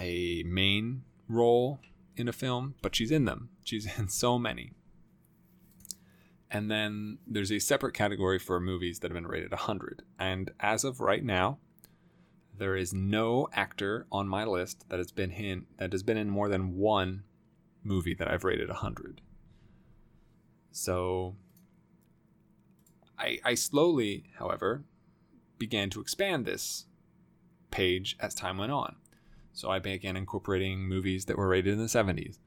a 0.00 0.42
main 0.46 1.02
role 1.28 1.78
in 2.16 2.28
a 2.28 2.32
film 2.32 2.74
but 2.82 2.94
she's 2.94 3.10
in 3.10 3.24
them. 3.24 3.50
She's 3.62 3.86
in 3.98 4.08
so 4.08 4.38
many. 4.38 4.72
And 6.50 6.70
then 6.70 7.18
there's 7.26 7.50
a 7.50 7.58
separate 7.58 7.94
category 7.94 8.38
for 8.38 8.60
movies 8.60 9.00
that 9.00 9.10
have 9.10 9.16
been 9.16 9.26
rated 9.26 9.50
100 9.50 10.02
and 10.18 10.50
as 10.60 10.84
of 10.84 11.00
right 11.00 11.24
now 11.24 11.58
there 12.56 12.76
is 12.76 12.94
no 12.94 13.48
actor 13.52 14.06
on 14.12 14.28
my 14.28 14.44
list 14.44 14.88
that 14.88 14.98
has 14.98 15.10
been 15.10 15.32
in 15.32 15.66
that 15.78 15.92
has 15.92 16.04
been 16.04 16.16
in 16.16 16.30
more 16.30 16.48
than 16.48 16.76
one 16.76 17.24
movie 17.82 18.14
that 18.14 18.30
I've 18.30 18.44
rated 18.44 18.68
100 18.68 19.20
so 20.70 21.34
I, 23.18 23.38
I 23.44 23.54
slowly, 23.54 24.24
however, 24.38 24.84
began 25.58 25.90
to 25.90 26.00
expand 26.00 26.44
this 26.44 26.86
page 27.70 28.16
as 28.20 28.34
time 28.34 28.58
went 28.58 28.72
on. 28.72 28.96
So 29.52 29.70
I 29.70 29.78
began 29.78 30.16
incorporating 30.16 30.88
movies 30.88 31.26
that 31.26 31.38
were 31.38 31.48
rated 31.48 31.74
in 31.74 31.78
the 31.78 31.86
70s, 31.86 32.38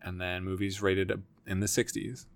and 0.00 0.20
then 0.20 0.44
movies 0.44 0.80
rated 0.80 1.12
in 1.46 1.60
the 1.60 1.66
60s. 1.66 2.26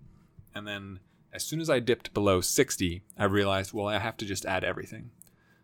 And 0.54 0.66
then 0.66 1.00
as 1.32 1.44
soon 1.44 1.60
as 1.60 1.70
I 1.70 1.78
dipped 1.78 2.12
below 2.12 2.40
60, 2.40 3.02
I 3.16 3.24
realized, 3.24 3.72
well, 3.72 3.88
I 3.88 3.98
have 3.98 4.16
to 4.18 4.26
just 4.26 4.44
add 4.44 4.64
everything. 4.64 5.10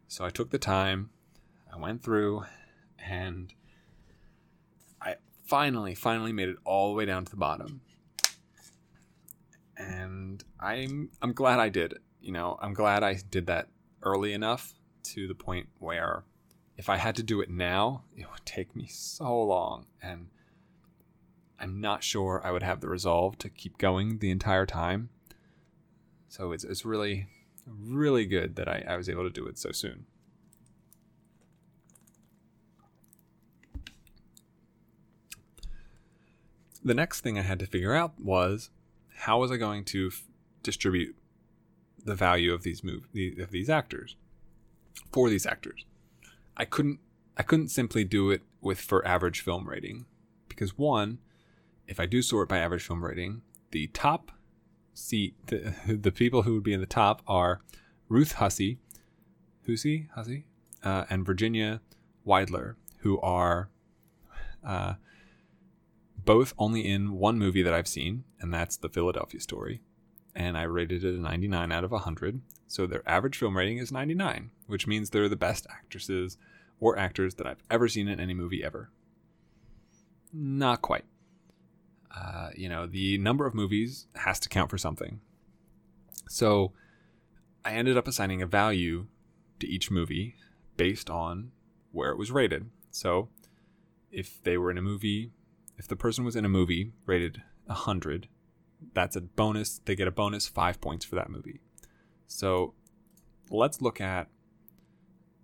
So 0.06 0.24
I 0.24 0.30
took 0.30 0.50
the 0.50 0.58
time, 0.58 1.10
I 1.72 1.76
went 1.78 2.02
through, 2.02 2.44
and 3.04 3.52
I 5.02 5.16
finally, 5.44 5.94
finally 5.94 6.32
made 6.32 6.48
it 6.48 6.56
all 6.64 6.90
the 6.90 6.96
way 6.96 7.04
down 7.04 7.24
to 7.24 7.30
the 7.30 7.36
bottom. 7.36 7.80
And 9.76 10.42
I'm 10.58 11.10
I'm 11.22 11.32
glad 11.32 11.60
I 11.60 11.68
did. 11.68 11.94
You 12.20 12.32
know, 12.32 12.58
I'm 12.60 12.74
glad 12.74 13.04
I 13.04 13.14
did 13.30 13.46
that 13.46 13.68
early 14.02 14.32
enough 14.32 14.74
to 15.02 15.26
the 15.26 15.34
point 15.34 15.68
where 15.78 16.24
if 16.76 16.88
I 16.88 16.96
had 16.96 17.16
to 17.16 17.22
do 17.22 17.40
it 17.40 17.50
now, 17.50 18.04
it 18.16 18.30
would 18.30 18.46
take 18.46 18.76
me 18.76 18.86
so 18.86 19.42
long. 19.42 19.86
And 20.02 20.28
I'm 21.58 21.80
not 21.80 22.04
sure 22.04 22.40
I 22.44 22.52
would 22.52 22.62
have 22.62 22.80
the 22.80 22.88
resolve 22.88 23.36
to 23.38 23.48
keep 23.48 23.78
going 23.78 24.18
the 24.18 24.30
entire 24.30 24.66
time. 24.66 25.10
So 26.28 26.52
it's 26.52 26.64
it's 26.64 26.84
really 26.84 27.26
really 27.66 28.26
good 28.26 28.56
that 28.56 28.68
I, 28.68 28.84
I 28.88 28.96
was 28.96 29.08
able 29.08 29.24
to 29.24 29.30
do 29.30 29.46
it 29.46 29.58
so 29.58 29.72
soon. 29.72 30.06
The 36.84 36.94
next 36.94 37.20
thing 37.20 37.38
I 37.38 37.42
had 37.42 37.58
to 37.58 37.66
figure 37.66 37.94
out 37.94 38.18
was 38.20 38.70
how 39.16 39.40
was 39.40 39.50
I 39.50 39.56
going 39.56 39.84
to 39.86 40.08
f- 40.12 40.22
distribute 40.62 41.16
the 42.08 42.14
value 42.14 42.52
of 42.52 42.62
these 42.62 42.82
move 42.82 43.08
of 43.38 43.50
these 43.50 43.70
actors 43.70 44.16
for 45.12 45.28
these 45.28 45.46
actors. 45.46 45.84
I 46.56 46.64
couldn't 46.64 47.00
I 47.36 47.42
couldn't 47.42 47.68
simply 47.68 48.04
do 48.04 48.30
it 48.30 48.42
with 48.60 48.80
for 48.80 49.06
average 49.06 49.40
film 49.40 49.68
rating 49.68 50.06
because 50.48 50.76
one, 50.76 51.18
if 51.86 52.00
I 52.00 52.06
do 52.06 52.22
sort 52.22 52.48
by 52.48 52.58
average 52.58 52.86
film 52.86 53.04
rating, 53.04 53.42
the 53.70 53.86
top 53.88 54.32
seat 54.94 55.34
the, 55.46 55.74
the 55.86 56.12
people 56.12 56.42
who 56.42 56.54
would 56.54 56.64
be 56.64 56.72
in 56.72 56.80
the 56.80 56.86
top 56.86 57.22
are 57.26 57.60
Ruth 58.08 58.32
Hussey, 58.32 58.78
Hussey, 59.66 60.08
Hussey, 60.14 60.46
uh, 60.82 61.04
and 61.10 61.24
Virginia 61.26 61.80
Weidler, 62.26 62.74
who 63.00 63.20
are 63.20 63.68
uh, 64.64 64.94
both 66.24 66.54
only 66.58 66.86
in 66.86 67.12
one 67.12 67.38
movie 67.38 67.62
that 67.62 67.72
I've 67.72 67.88
seen, 67.88 68.24
and 68.40 68.52
that's 68.52 68.76
The 68.76 68.88
Philadelphia 68.88 69.40
Story. 69.40 69.80
And 70.38 70.56
I 70.56 70.62
rated 70.62 71.04
it 71.04 71.16
a 71.16 71.20
99 71.20 71.72
out 71.72 71.82
of 71.82 71.90
100. 71.90 72.40
So 72.68 72.86
their 72.86 73.02
average 73.08 73.36
film 73.36 73.56
rating 73.56 73.78
is 73.78 73.90
99, 73.90 74.52
which 74.68 74.86
means 74.86 75.10
they're 75.10 75.28
the 75.28 75.34
best 75.34 75.66
actresses 75.68 76.38
or 76.78 76.96
actors 76.96 77.34
that 77.34 77.46
I've 77.46 77.62
ever 77.68 77.88
seen 77.88 78.06
in 78.06 78.20
any 78.20 78.34
movie 78.34 78.62
ever. 78.62 78.88
Not 80.32 80.80
quite. 80.80 81.04
Uh, 82.14 82.50
you 82.54 82.68
know, 82.68 82.86
the 82.86 83.18
number 83.18 83.46
of 83.46 83.54
movies 83.54 84.06
has 84.14 84.38
to 84.40 84.48
count 84.48 84.70
for 84.70 84.78
something. 84.78 85.20
So 86.28 86.72
I 87.64 87.72
ended 87.72 87.98
up 87.98 88.06
assigning 88.06 88.40
a 88.40 88.46
value 88.46 89.06
to 89.58 89.66
each 89.66 89.90
movie 89.90 90.36
based 90.76 91.10
on 91.10 91.50
where 91.90 92.10
it 92.10 92.16
was 92.16 92.30
rated. 92.30 92.70
So 92.92 93.28
if 94.12 94.40
they 94.44 94.56
were 94.56 94.70
in 94.70 94.78
a 94.78 94.82
movie, 94.82 95.32
if 95.76 95.88
the 95.88 95.96
person 95.96 96.24
was 96.24 96.36
in 96.36 96.44
a 96.44 96.48
movie 96.48 96.92
rated 97.06 97.42
100, 97.66 98.28
that's 98.94 99.16
a 99.16 99.20
bonus. 99.20 99.80
They 99.84 99.94
get 99.94 100.08
a 100.08 100.12
bonus 100.12 100.46
five 100.46 100.80
points 100.80 101.04
for 101.04 101.16
that 101.16 101.30
movie. 101.30 101.60
So 102.26 102.74
let's 103.50 103.80
look 103.80 104.00
at 104.00 104.28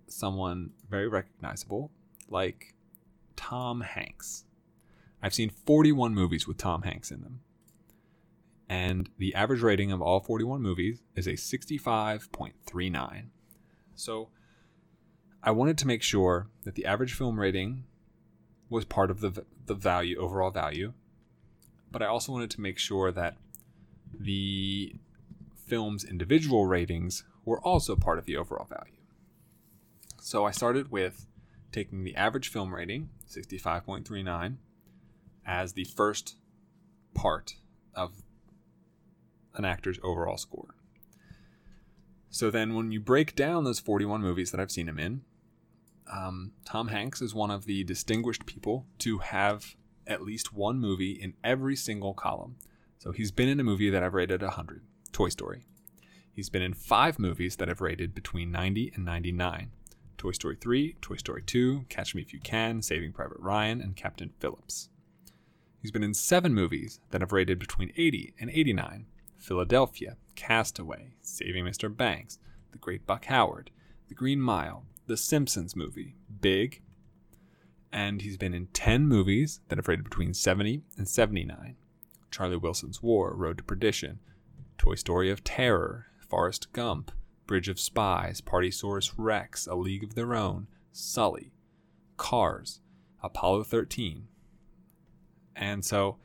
someone 0.07 0.71
very 0.89 1.07
recognizable 1.07 1.91
like 2.29 2.73
Tom 3.35 3.81
Hanks. 3.81 4.45
I've 5.21 5.33
seen 5.33 5.49
41 5.49 6.13
movies 6.13 6.47
with 6.47 6.57
Tom 6.57 6.83
Hanks 6.83 7.11
in 7.11 7.21
them. 7.21 7.41
And 8.67 9.09
the 9.17 9.35
average 9.35 9.61
rating 9.61 9.91
of 9.91 10.01
all 10.01 10.19
41 10.19 10.61
movies 10.61 11.01
is 11.15 11.27
a 11.27 11.33
65.39. 11.33 13.25
So 13.95 14.29
I 15.43 15.51
wanted 15.51 15.77
to 15.79 15.87
make 15.87 16.01
sure 16.01 16.47
that 16.63 16.75
the 16.75 16.85
average 16.85 17.13
film 17.13 17.39
rating 17.39 17.83
was 18.69 18.85
part 18.85 19.11
of 19.11 19.21
the, 19.21 19.45
the 19.65 19.75
value, 19.75 20.17
overall 20.17 20.49
value. 20.49 20.93
But 21.95 22.01
I 22.01 22.07
also 22.07 22.33
wanted 22.33 22.51
to 22.51 22.59
make 22.59 22.77
sure 22.77 23.09
that 23.13 23.37
the 24.19 24.97
film's 25.65 26.03
individual 26.03 26.65
ratings 26.65 27.23
were 27.45 27.61
also 27.61 27.95
part 27.95 28.19
of 28.19 28.25
the 28.25 28.35
overall 28.35 28.65
value. 28.65 28.99
So 30.19 30.43
I 30.43 30.51
started 30.51 30.91
with 30.91 31.25
taking 31.71 32.03
the 32.03 32.13
average 32.17 32.49
film 32.49 32.75
rating, 32.75 33.11
65.39, 33.29 34.57
as 35.45 35.71
the 35.71 35.85
first 35.85 36.35
part 37.13 37.55
of 37.93 38.23
an 39.53 39.63
actor's 39.63 39.97
overall 40.03 40.35
score. 40.35 40.75
So 42.29 42.51
then, 42.51 42.75
when 42.75 42.91
you 42.91 42.99
break 42.99 43.37
down 43.37 43.63
those 43.63 43.79
41 43.79 44.19
movies 44.19 44.51
that 44.51 44.59
I've 44.59 44.69
seen 44.69 44.89
him 44.89 44.99
in, 44.99 45.21
um, 46.11 46.51
Tom 46.65 46.89
Hanks 46.89 47.21
is 47.21 47.33
one 47.33 47.51
of 47.51 47.63
the 47.63 47.85
distinguished 47.85 48.45
people 48.45 48.85
to 48.99 49.19
have 49.19 49.77
at 50.07 50.21
least 50.21 50.53
one 50.53 50.79
movie 50.79 51.11
in 51.11 51.33
every 51.43 51.75
single 51.75 52.13
column. 52.13 52.57
So 52.97 53.11
he's 53.11 53.31
been 53.31 53.49
in 53.49 53.59
a 53.59 53.63
movie 53.63 53.89
that 53.89 54.03
I've 54.03 54.13
rated 54.13 54.41
100, 54.41 54.83
Toy 55.11 55.29
Story. 55.29 55.65
He's 56.31 56.49
been 56.49 56.61
in 56.61 56.73
five 56.73 57.19
movies 57.19 57.55
that 57.57 57.69
I've 57.69 57.81
rated 57.81 58.13
between 58.13 58.51
90 58.51 58.91
and 58.95 59.05
99 59.05 59.71
Toy 60.17 60.31
Story 60.31 60.57
3, 60.59 60.95
Toy 61.01 61.15
Story 61.17 61.43
2, 61.43 61.85
Catch 61.89 62.15
Me 62.15 62.21
If 62.21 62.33
You 62.33 62.39
Can, 62.39 62.81
Saving 62.81 63.11
Private 63.11 63.39
Ryan, 63.39 63.81
and 63.81 63.95
Captain 63.95 64.31
Phillips. 64.39 64.89
He's 65.81 65.91
been 65.91 66.03
in 66.03 66.13
seven 66.13 66.53
movies 66.53 66.99
that 67.11 67.21
I've 67.21 67.31
rated 67.31 67.59
between 67.59 67.91
80 67.95 68.33
and 68.39 68.49
89 68.49 69.05
Philadelphia, 69.37 70.17
Castaway, 70.35 71.13
Saving 71.21 71.65
Mr. 71.65 71.95
Banks, 71.95 72.39
The 72.71 72.79
Great 72.79 73.05
Buck 73.05 73.25
Howard, 73.25 73.69
The 74.07 74.15
Green 74.15 74.39
Mile, 74.39 74.85
The 75.05 75.17
Simpsons 75.17 75.75
movie, 75.75 76.15
Big, 76.41 76.81
and 77.95 78.21
he's 78.21 78.35
been 78.35 78.53
in 78.53 78.67
10 78.67 79.07
movies 79.07 79.61
that 79.69 79.77
have 79.77 79.87
rated 79.87 80.03
between 80.03 80.33
70 80.33 80.83
and 80.97 81.07
79 81.07 81.77
Charlie 82.29 82.57
Wilson's 82.57 83.01
War, 83.01 83.33
Road 83.33 83.57
to 83.59 83.63
Perdition, 83.63 84.19
Toy 84.77 84.95
Story 84.95 85.31
of 85.31 85.45
Terror, 85.45 86.07
Forrest 86.19 86.73
Gump, 86.73 87.13
Bridge 87.47 87.69
of 87.69 87.79
Spies, 87.79 88.41
Partysaurus 88.41 89.13
Rex, 89.15 89.67
A 89.67 89.75
League 89.75 90.03
of 90.03 90.15
Their 90.15 90.35
Own, 90.35 90.67
Sully, 90.91 91.53
Cars, 92.17 92.81
Apollo 93.23 93.63
13. 93.63 94.27
And 95.55 95.85
so, 95.85 96.17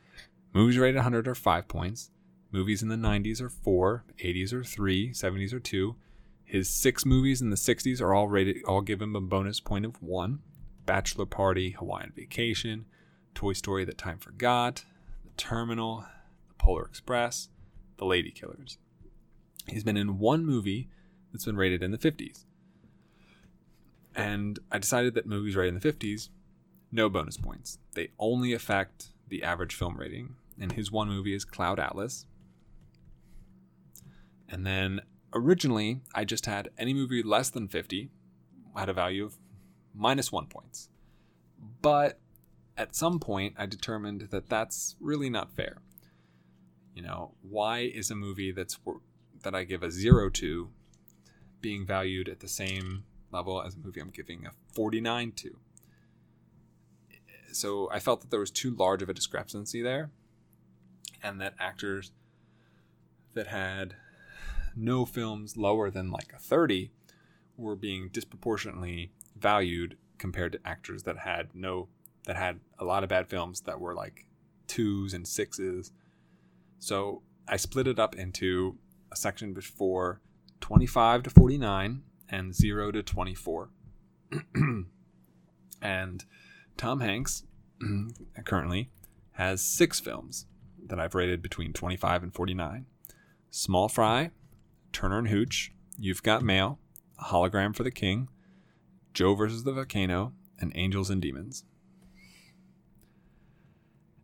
movies 0.51 0.77
rated 0.77 0.97
100 0.97 1.29
are 1.29 1.35
5 1.35 1.67
points, 1.69 2.11
movies 2.51 2.83
in 2.83 2.89
the 2.89 2.97
90s 2.97 3.39
are 3.39 3.49
4, 3.49 4.03
80s 4.21 4.51
are 4.51 4.65
3, 4.65 5.11
70s 5.11 5.53
are 5.53 5.61
2. 5.61 5.95
His 6.43 6.67
six 6.67 7.05
movies 7.05 7.41
in 7.41 7.51
the 7.51 7.55
60s 7.55 8.01
are 8.01 8.13
all 8.13 8.27
rated, 8.27 8.61
all 8.65 8.81
give 8.81 9.01
him 9.01 9.15
a 9.15 9.21
bonus 9.21 9.61
point 9.61 9.85
of 9.85 10.01
1. 10.01 10.41
Bachelor 10.85 11.25
Party, 11.25 11.71
Hawaiian 11.71 12.11
Vacation, 12.15 12.85
Toy 13.33 13.53
Story 13.53 13.85
That 13.85 13.97
Time 13.97 14.17
Forgot, 14.17 14.85
The 15.23 15.31
Terminal, 15.37 16.05
The 16.47 16.53
Polar 16.55 16.85
Express, 16.85 17.49
The 17.97 18.05
Lady 18.05 18.31
Killers. 18.31 18.77
He's 19.67 19.83
been 19.83 19.97
in 19.97 20.19
one 20.19 20.45
movie 20.45 20.89
that's 21.31 21.45
been 21.45 21.57
rated 21.57 21.83
in 21.83 21.91
the 21.91 21.97
50s. 21.97 22.45
And 24.15 24.59
I 24.71 24.79
decided 24.79 25.13
that 25.15 25.25
movies 25.25 25.55
rated 25.55 25.75
in 25.75 25.79
the 25.79 25.93
50s, 25.93 26.29
no 26.91 27.09
bonus 27.09 27.37
points. 27.37 27.77
They 27.93 28.09
only 28.19 28.53
affect 28.53 29.09
the 29.29 29.43
average 29.43 29.75
film 29.75 29.97
rating. 29.97 30.35
And 30.59 30.73
his 30.73 30.91
one 30.91 31.07
movie 31.07 31.33
is 31.33 31.45
Cloud 31.45 31.79
Atlas. 31.79 32.25
And 34.49 34.65
then 34.65 35.01
originally, 35.33 36.01
I 36.13 36.25
just 36.25 36.45
had 36.45 36.69
any 36.77 36.93
movie 36.93 37.23
less 37.23 37.49
than 37.49 37.69
50 37.69 38.11
had 38.79 38.89
a 38.89 38.93
value 38.93 39.25
of 39.25 39.37
minus 39.93 40.31
one 40.31 40.47
points. 40.47 40.89
But 41.81 42.19
at 42.77 42.95
some 42.95 43.19
point, 43.19 43.55
I 43.57 43.65
determined 43.65 44.29
that 44.31 44.49
that's 44.49 44.95
really 44.99 45.29
not 45.29 45.55
fair. 45.55 45.77
You 46.95 47.03
know, 47.03 47.35
why 47.41 47.79
is 47.79 48.11
a 48.11 48.15
movie 48.15 48.51
that's 48.51 48.79
that 49.43 49.55
I 49.55 49.63
give 49.63 49.83
a 49.83 49.91
zero 49.91 50.29
to 50.29 50.69
being 51.61 51.85
valued 51.85 52.29
at 52.29 52.39
the 52.39 52.47
same 52.47 53.03
level 53.31 53.61
as 53.61 53.75
a 53.75 53.79
movie 53.79 54.01
I'm 54.01 54.09
giving 54.09 54.45
a 54.45 54.51
49 54.73 55.31
to? 55.33 55.57
So 57.53 57.89
I 57.91 57.99
felt 57.99 58.21
that 58.21 58.31
there 58.31 58.39
was 58.39 58.51
too 58.51 58.73
large 58.73 59.01
of 59.01 59.09
a 59.09 59.13
discrepancy 59.13 59.81
there, 59.81 60.09
and 61.21 61.39
that 61.41 61.55
actors 61.59 62.11
that 63.33 63.47
had 63.47 63.95
no 64.75 65.05
films 65.05 65.57
lower 65.57 65.89
than 65.89 66.11
like 66.11 66.33
a 66.33 66.39
30 66.39 66.91
were 67.57 67.75
being 67.75 68.09
disproportionately 68.09 69.11
valued 69.35 69.97
compared 70.17 70.51
to 70.53 70.59
actors 70.65 71.03
that 71.03 71.19
had 71.19 71.49
no 71.53 71.87
that 72.25 72.35
had 72.35 72.59
a 72.77 72.85
lot 72.85 73.03
of 73.03 73.09
bad 73.09 73.27
films 73.27 73.61
that 73.61 73.79
were 73.79 73.95
like 73.95 74.25
twos 74.67 75.13
and 75.13 75.27
sixes. 75.27 75.91
So 76.79 77.23
I 77.47 77.57
split 77.57 77.87
it 77.87 77.99
up 77.99 78.15
into 78.15 78.77
a 79.11 79.15
section 79.15 79.59
for 79.59 80.21
25 80.61 81.23
to 81.23 81.29
49 81.29 82.03
and 82.29 82.55
0 82.55 82.91
to 82.91 83.03
24. 83.03 83.69
and 85.81 86.25
Tom 86.77 86.99
Hanks 86.99 87.43
currently 88.45 88.89
has 89.33 89.61
six 89.61 89.99
films 89.99 90.45
that 90.87 90.99
I've 90.99 91.15
rated 91.15 91.41
between 91.41 91.73
25 91.73 92.23
and 92.23 92.33
49 92.33 92.85
Small 93.49 93.89
Fry, 93.89 94.31
Turner 94.93 95.17
and 95.17 95.27
Hooch, 95.27 95.73
You've 95.97 96.23
Got 96.23 96.41
Mail, 96.41 96.79
A 97.19 97.25
Hologram 97.25 97.75
for 97.75 97.83
the 97.83 97.91
King, 97.91 98.29
Joe 99.13 99.35
versus 99.35 99.63
the 99.63 99.73
Volcano, 99.73 100.33
and 100.59 100.71
Angels 100.75 101.09
and 101.09 101.21
Demons. 101.21 101.65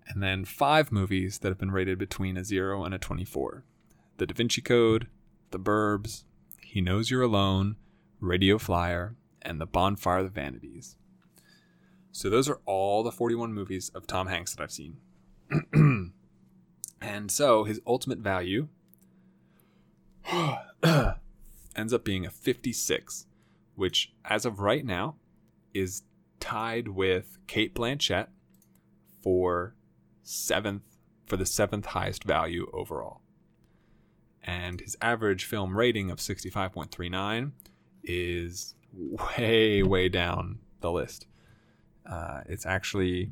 And 0.08 0.24
then 0.24 0.46
five 0.46 0.92
movies 0.92 1.40
that 1.40 1.50
have 1.50 1.58
been 1.58 1.72
rated 1.72 1.98
between 1.98 2.38
a 2.38 2.44
0 2.44 2.84
and 2.84 2.94
a 2.94 2.98
24 2.98 3.64
The 4.18 4.26
Da 4.26 4.34
Vinci 4.34 4.62
Code, 4.62 5.08
The 5.52 5.60
Burbs, 5.60 6.24
He 6.62 6.80
Knows 6.80 7.12
You're 7.12 7.24
Alone, 7.24 7.76
Radio 8.20 8.58
Flyer, 8.58 9.16
and 9.42 9.60
The 9.60 9.66
Bonfire 9.66 10.20
of 10.20 10.26
the 10.26 10.30
Vanities. 10.30 10.96
So 12.12 12.30
those 12.30 12.50
are 12.50 12.60
all 12.66 13.04
the 13.04 13.12
41 13.12 13.54
movies 13.54 13.92
of 13.94 14.08
Tom 14.08 14.28
Hanks 14.28 14.56
that 14.56 14.64
I've 14.64 14.72
seen. 14.72 14.98
and 17.02 17.32
so 17.32 17.64
his 17.64 17.80
ultimate 17.86 18.20
value 18.20 18.70
ends 21.76 21.94
up 21.94 22.04
being 22.04 22.26
a 22.26 22.32
56, 22.32 23.27
which 23.78 24.12
as 24.26 24.46
of 24.46 24.60
right 24.60 24.84
now 24.84 25.16
is 25.74 26.04
tied 26.40 26.90
with 26.90 27.38
Cate 27.48 27.74
Blanchett 27.76 28.28
for 29.22 29.76
seventh 30.24 30.84
for 31.28 31.38
the 31.38 31.46
seventh 31.46 31.86
highest 31.86 32.24
value 32.24 32.68
overall. 32.74 33.22
And 34.44 34.82
his 34.82 34.98
average 35.02 35.46
film 35.46 35.78
rating 35.78 36.10
of 36.10 36.18
65.39 36.20 37.52
is 38.04 38.74
way, 38.92 39.84
way 39.84 40.10
down 40.10 40.58
the 40.80 40.92
list. 40.92 41.28
Uh, 42.10 42.42
it's 42.48 42.66
actually, 42.66 43.30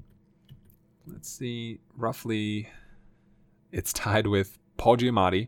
let's 1.07 1.29
see, 1.29 1.79
roughly, 1.95 2.69
it's 3.71 3.93
tied 3.93 4.27
with 4.27 4.59
Paul 4.77 4.97
Giamatti 4.97 5.47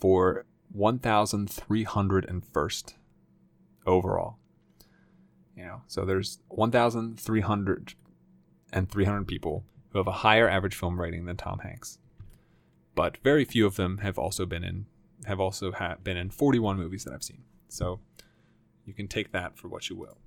for 0.00 0.46
1,301st 0.74 2.94
overall. 3.86 4.38
You 5.56 5.64
know, 5.64 5.82
so 5.86 6.04
there's 6.04 6.40
1,300 6.48 7.94
and 8.72 8.90
300 8.90 9.28
people 9.28 9.64
who 9.90 9.98
have 9.98 10.08
a 10.08 10.12
higher 10.12 10.48
average 10.48 10.74
film 10.74 11.00
rating 11.00 11.26
than 11.26 11.36
Tom 11.36 11.60
Hanks. 11.60 11.98
But 12.94 13.18
very 13.18 13.44
few 13.44 13.66
of 13.66 13.76
them 13.76 13.98
have 13.98 14.18
also 14.18 14.46
been 14.46 14.64
in 14.64 14.86
have 15.26 15.38
also 15.40 15.72
ha- 15.72 15.96
been 16.02 16.16
in 16.16 16.30
41 16.30 16.76
movies 16.76 17.04
that 17.04 17.12
I've 17.14 17.22
seen. 17.22 17.44
So 17.68 18.00
you 18.84 18.92
can 18.92 19.06
take 19.08 19.32
that 19.32 19.56
for 19.56 19.68
what 19.68 19.88
you 19.88 19.96
will. 19.96 20.18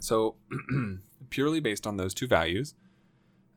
So 0.00 0.36
purely 1.30 1.60
based 1.60 1.86
on 1.86 1.98
those 1.98 2.14
two 2.14 2.26
values, 2.26 2.74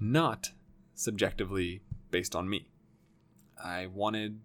not 0.00 0.50
subjectively 0.94 1.82
based 2.10 2.34
on 2.34 2.48
me. 2.48 2.66
I 3.62 3.86
wanted, 3.86 4.40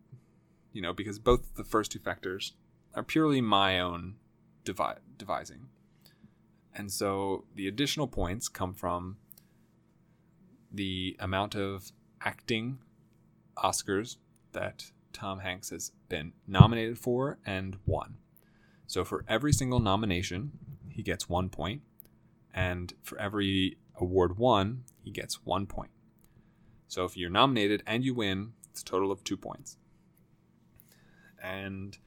you 0.73 0.81
know, 0.81 0.93
because 0.93 1.19
both 1.19 1.55
the 1.55 1.63
first 1.63 1.91
two 1.91 1.99
factors 1.99 2.53
are 2.93 3.03
purely 3.03 3.41
my 3.41 3.79
own 3.79 4.15
devi- 4.63 5.01
devising. 5.17 5.69
And 6.75 6.91
so 6.91 7.45
the 7.55 7.67
additional 7.67 8.07
points 8.07 8.47
come 8.47 8.73
from 8.73 9.17
the 10.71 11.17
amount 11.19 11.55
of 11.55 11.91
acting 12.21 12.77
Oscars 13.57 14.17
that 14.51 14.91
Tom 15.13 15.39
Hanks 15.39 15.71
has 15.71 15.91
been 16.09 16.33
nominated 16.47 16.97
for 16.97 17.39
and 17.45 17.77
won. 17.85 18.17
So 18.85 19.03
for 19.03 19.25
every 19.27 19.53
single 19.53 19.79
nomination, 19.79 20.51
he 20.89 21.03
gets 21.03 21.29
one 21.29 21.49
point, 21.49 21.81
and 22.53 22.93
for 23.03 23.19
every 23.19 23.77
award 23.95 24.37
won, 24.37 24.83
he 25.03 25.11
gets 25.11 25.45
one 25.45 25.67
point. 25.67 25.91
So 26.87 27.03
if 27.03 27.17
you're 27.17 27.29
nominated 27.29 27.83
and 27.85 28.03
you 28.03 28.13
win, 28.13 28.53
it's 28.71 28.81
a 28.81 28.85
total 28.85 29.11
of 29.11 29.23
two 29.23 29.37
points. 29.37 29.77
And 31.43 31.97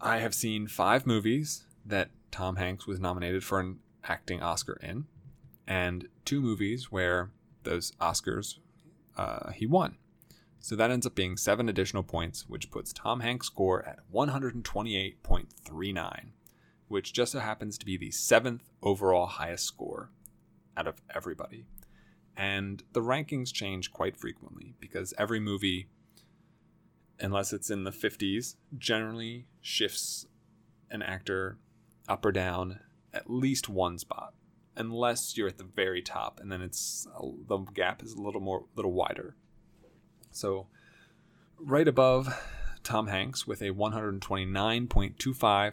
I 0.00 0.18
have 0.18 0.34
seen 0.34 0.68
five 0.68 1.06
movies 1.06 1.64
that 1.84 2.10
Tom 2.30 2.56
Hanks 2.56 2.86
was 2.86 3.00
nominated 3.00 3.42
for 3.42 3.58
an 3.58 3.78
acting 4.04 4.42
Oscar 4.42 4.78
in, 4.82 5.06
and 5.66 6.08
two 6.24 6.40
movies 6.40 6.92
where 6.92 7.30
those 7.64 7.92
Oscars 8.00 8.58
uh, 9.16 9.50
he 9.50 9.66
won. 9.66 9.96
So 10.60 10.76
that 10.76 10.90
ends 10.90 11.06
up 11.06 11.14
being 11.14 11.36
seven 11.36 11.68
additional 11.68 12.02
points, 12.02 12.48
which 12.48 12.70
puts 12.70 12.92
Tom 12.92 13.20
Hanks' 13.20 13.46
score 13.46 13.86
at 13.86 14.00
128.39, 14.12 16.30
which 16.88 17.12
just 17.12 17.32
so 17.32 17.40
happens 17.40 17.78
to 17.78 17.86
be 17.86 17.96
the 17.96 18.10
seventh 18.10 18.70
overall 18.82 19.26
highest 19.26 19.64
score 19.64 20.10
out 20.76 20.86
of 20.86 21.00
everybody. 21.14 21.64
And 22.36 22.82
the 22.92 23.02
rankings 23.02 23.52
change 23.52 23.92
quite 23.92 24.16
frequently 24.16 24.74
because 24.78 25.14
every 25.18 25.40
movie, 25.40 25.88
unless 27.18 27.52
it's 27.52 27.70
in 27.70 27.84
the 27.84 27.90
50s, 27.90 28.54
generally 28.76 29.46
shifts 29.60 30.26
an 30.90 31.02
actor 31.02 31.58
up 32.08 32.24
or 32.24 32.32
down 32.32 32.80
at 33.12 33.30
least 33.30 33.68
one 33.68 33.98
spot, 33.98 34.32
unless 34.76 35.36
you're 35.36 35.48
at 35.48 35.58
the 35.58 35.64
very 35.64 36.00
top, 36.00 36.40
and 36.40 36.50
then 36.50 36.62
it's 36.62 37.06
uh, 37.14 37.26
the 37.48 37.58
gap 37.74 38.02
is 38.02 38.14
a 38.14 38.20
little 38.20 38.40
more, 38.40 38.64
little 38.76 38.92
wider. 38.92 39.36
So, 40.38 40.68
right 41.58 41.88
above 41.88 42.28
Tom 42.84 43.08
Hanks 43.08 43.44
with 43.44 43.60
a 43.60 43.72
129.25 43.72 45.72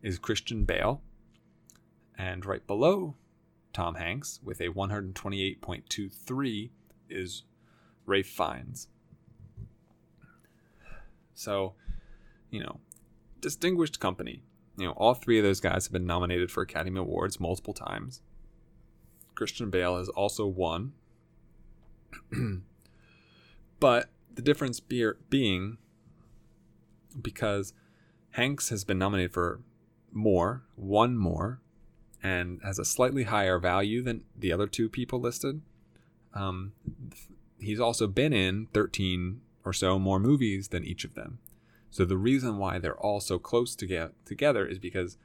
is 0.00 0.18
Christian 0.18 0.64
Bale. 0.64 1.02
And 2.16 2.46
right 2.46 2.66
below 2.66 3.16
Tom 3.74 3.96
Hanks 3.96 4.40
with 4.42 4.62
a 4.62 4.70
128.23 4.70 6.70
is 7.10 7.42
Ralph 8.06 8.24
Fiennes. 8.24 8.88
So, 11.34 11.74
you 12.50 12.60
know, 12.60 12.80
distinguished 13.42 14.00
company. 14.00 14.40
You 14.78 14.86
know, 14.86 14.92
all 14.92 15.12
three 15.12 15.36
of 15.36 15.44
those 15.44 15.60
guys 15.60 15.84
have 15.84 15.92
been 15.92 16.06
nominated 16.06 16.50
for 16.50 16.62
Academy 16.62 17.00
Awards 17.00 17.38
multiple 17.38 17.74
times. 17.74 18.22
Christian 19.34 19.68
Bale 19.68 19.98
has 19.98 20.08
also 20.08 20.46
won. 20.46 20.94
but 23.80 24.08
the 24.34 24.42
difference 24.42 24.80
be- 24.80 25.12
being 25.30 25.78
because 27.20 27.72
Hanks 28.30 28.68
has 28.68 28.84
been 28.84 28.98
nominated 28.98 29.32
for 29.32 29.60
more, 30.12 30.64
one 30.74 31.16
more, 31.16 31.60
and 32.22 32.60
has 32.62 32.78
a 32.78 32.84
slightly 32.84 33.24
higher 33.24 33.58
value 33.58 34.02
than 34.02 34.24
the 34.36 34.52
other 34.52 34.66
two 34.66 34.88
people 34.88 35.20
listed. 35.20 35.62
Um, 36.34 36.72
he's 37.58 37.80
also 37.80 38.06
been 38.06 38.32
in 38.32 38.66
13 38.74 39.40
or 39.64 39.72
so 39.72 39.98
more 39.98 40.20
movies 40.20 40.68
than 40.68 40.84
each 40.84 41.04
of 41.04 41.14
them. 41.14 41.38
So 41.90 42.04
the 42.04 42.16
reason 42.16 42.58
why 42.58 42.78
they're 42.78 42.98
all 42.98 43.20
so 43.20 43.38
close 43.38 43.74
to 43.76 43.86
get 43.86 44.12
together 44.26 44.66
is 44.66 44.78
because 44.78 45.16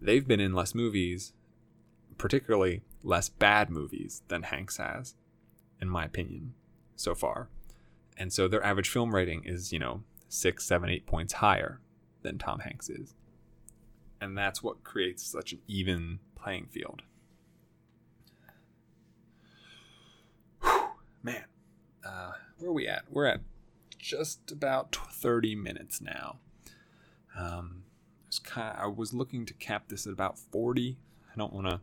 they've 0.00 0.26
been 0.26 0.40
in 0.40 0.54
less 0.54 0.74
movies, 0.74 1.32
particularly 2.18 2.82
less 3.02 3.28
bad 3.28 3.70
movies 3.70 4.22
than 4.28 4.42
Hanks 4.44 4.78
has, 4.78 5.14
in 5.80 5.88
my 5.88 6.04
opinion, 6.04 6.54
so 6.96 7.14
far. 7.14 7.48
And 8.16 8.32
so 8.32 8.48
their 8.48 8.64
average 8.64 8.88
film 8.88 9.14
rating 9.14 9.44
is, 9.44 9.72
you 9.72 9.78
know, 9.78 10.02
six, 10.28 10.64
seven, 10.64 10.88
eight 10.88 11.06
points 11.06 11.34
higher 11.34 11.80
than 12.22 12.38
Tom 12.38 12.60
Hanks 12.60 12.88
is. 12.88 13.14
And 14.20 14.36
that's 14.36 14.62
what 14.62 14.82
creates 14.82 15.22
such 15.22 15.52
an 15.52 15.60
even 15.66 16.20
playing 16.34 16.66
field. 16.66 17.02
Whew, 20.62 20.88
man, 21.22 21.44
uh, 22.04 22.32
where 22.58 22.70
are 22.70 22.72
we 22.72 22.88
at? 22.88 23.04
We're 23.10 23.26
at 23.26 23.40
just 23.98 24.50
about 24.50 24.96
30 25.12 25.54
minutes 25.54 26.00
now. 26.00 26.38
Um, 27.38 27.82
I 28.24 28.28
was, 28.28 28.38
kind 28.38 28.76
of, 28.76 28.82
I 28.82 28.86
was 28.86 29.12
looking 29.12 29.44
to 29.46 29.54
cap 29.54 29.88
this 29.88 30.06
at 30.06 30.12
about 30.12 30.38
40. 30.38 30.96
I 31.30 31.38
don't 31.38 31.52
want 31.52 31.66
to. 31.66 31.80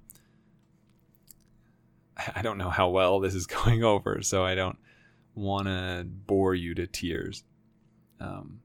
I 2.35 2.43
don't 2.43 2.59
know 2.59 2.69
how 2.69 2.89
well 2.89 3.19
this 3.19 3.33
is 3.33 3.47
going 3.63 3.83
over, 3.83 4.21
so 4.21 4.43
I 4.43 4.55
don't 4.55 4.77
want 5.35 5.67
to 5.67 6.05
bore 6.05 6.55
you 6.55 6.73
to 6.75 6.87
tears. 6.87 7.43
Um, 8.19 8.59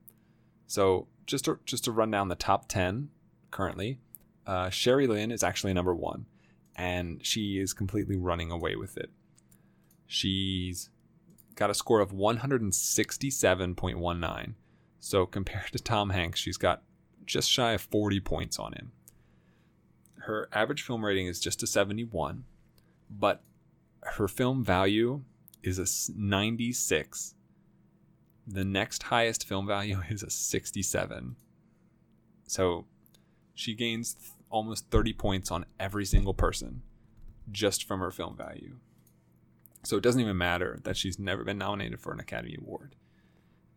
so 0.66 1.06
just 1.26 1.44
to, 1.46 1.58
just 1.64 1.84
to 1.84 1.92
run 1.92 2.10
down 2.10 2.28
the 2.28 2.34
top 2.34 2.68
10 2.68 3.08
currently, 3.50 4.00
uh, 4.46 4.68
Sherry 4.70 5.06
Lynn 5.06 5.30
is 5.30 5.42
actually 5.42 5.74
number 5.74 5.94
one, 5.94 6.26
and 6.76 7.24
she 7.24 7.58
is 7.58 7.72
completely 7.72 8.16
running 8.16 8.50
away 8.50 8.76
with 8.76 8.96
it. 8.96 9.10
She's 10.06 10.88
got 11.54 11.70
a 11.70 11.74
score 11.74 12.00
of 12.00 12.12
167.19. 12.12 14.54
So 15.00 15.26
compared 15.26 15.66
to 15.72 15.78
Tom 15.78 16.10
Hanks, 16.10 16.40
she's 16.40 16.56
got 16.56 16.82
just 17.26 17.50
shy 17.50 17.72
of 17.72 17.82
40 17.82 18.20
points 18.20 18.58
on 18.58 18.72
him. 18.72 18.92
Her 20.20 20.48
average 20.52 20.82
film 20.82 21.04
rating 21.04 21.26
is 21.26 21.40
just 21.40 21.62
a 21.62 21.66
71, 21.66 22.44
but 23.10 23.42
her 24.02 24.28
film 24.28 24.64
value 24.64 25.22
is 25.62 25.78
a 25.78 26.12
96. 26.16 27.34
The 28.46 28.64
next 28.64 29.04
highest 29.04 29.46
film 29.46 29.66
value 29.66 30.00
is 30.08 30.22
a 30.22 30.30
67. 30.30 31.36
So 32.46 32.86
she 33.54 33.74
gains 33.74 34.14
th- 34.14 34.30
almost 34.50 34.90
30 34.90 35.12
points 35.12 35.50
on 35.50 35.66
every 35.78 36.04
single 36.04 36.34
person 36.34 36.82
just 37.50 37.84
from 37.84 38.00
her 38.00 38.10
film 38.10 38.36
value. 38.36 38.76
So 39.84 39.96
it 39.96 40.02
doesn't 40.02 40.20
even 40.20 40.36
matter 40.36 40.78
that 40.84 40.96
she's 40.96 41.18
never 41.18 41.44
been 41.44 41.58
nominated 41.58 42.00
for 42.00 42.12
an 42.12 42.20
Academy 42.20 42.56
Award. 42.58 42.94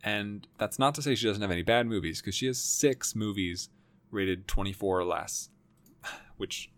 And 0.03 0.47
that's 0.57 0.79
not 0.79 0.95
to 0.95 1.01
say 1.01 1.15
she 1.15 1.27
doesn't 1.27 1.41
have 1.41 1.51
any 1.51 1.61
bad 1.61 1.85
movies, 1.85 2.21
because 2.21 2.35
she 2.35 2.47
has 2.47 2.59
six 2.59 3.15
movies 3.15 3.69
rated 4.09 4.47
24 4.47 4.99
or 4.99 5.05
less, 5.05 5.49
which 6.37 6.71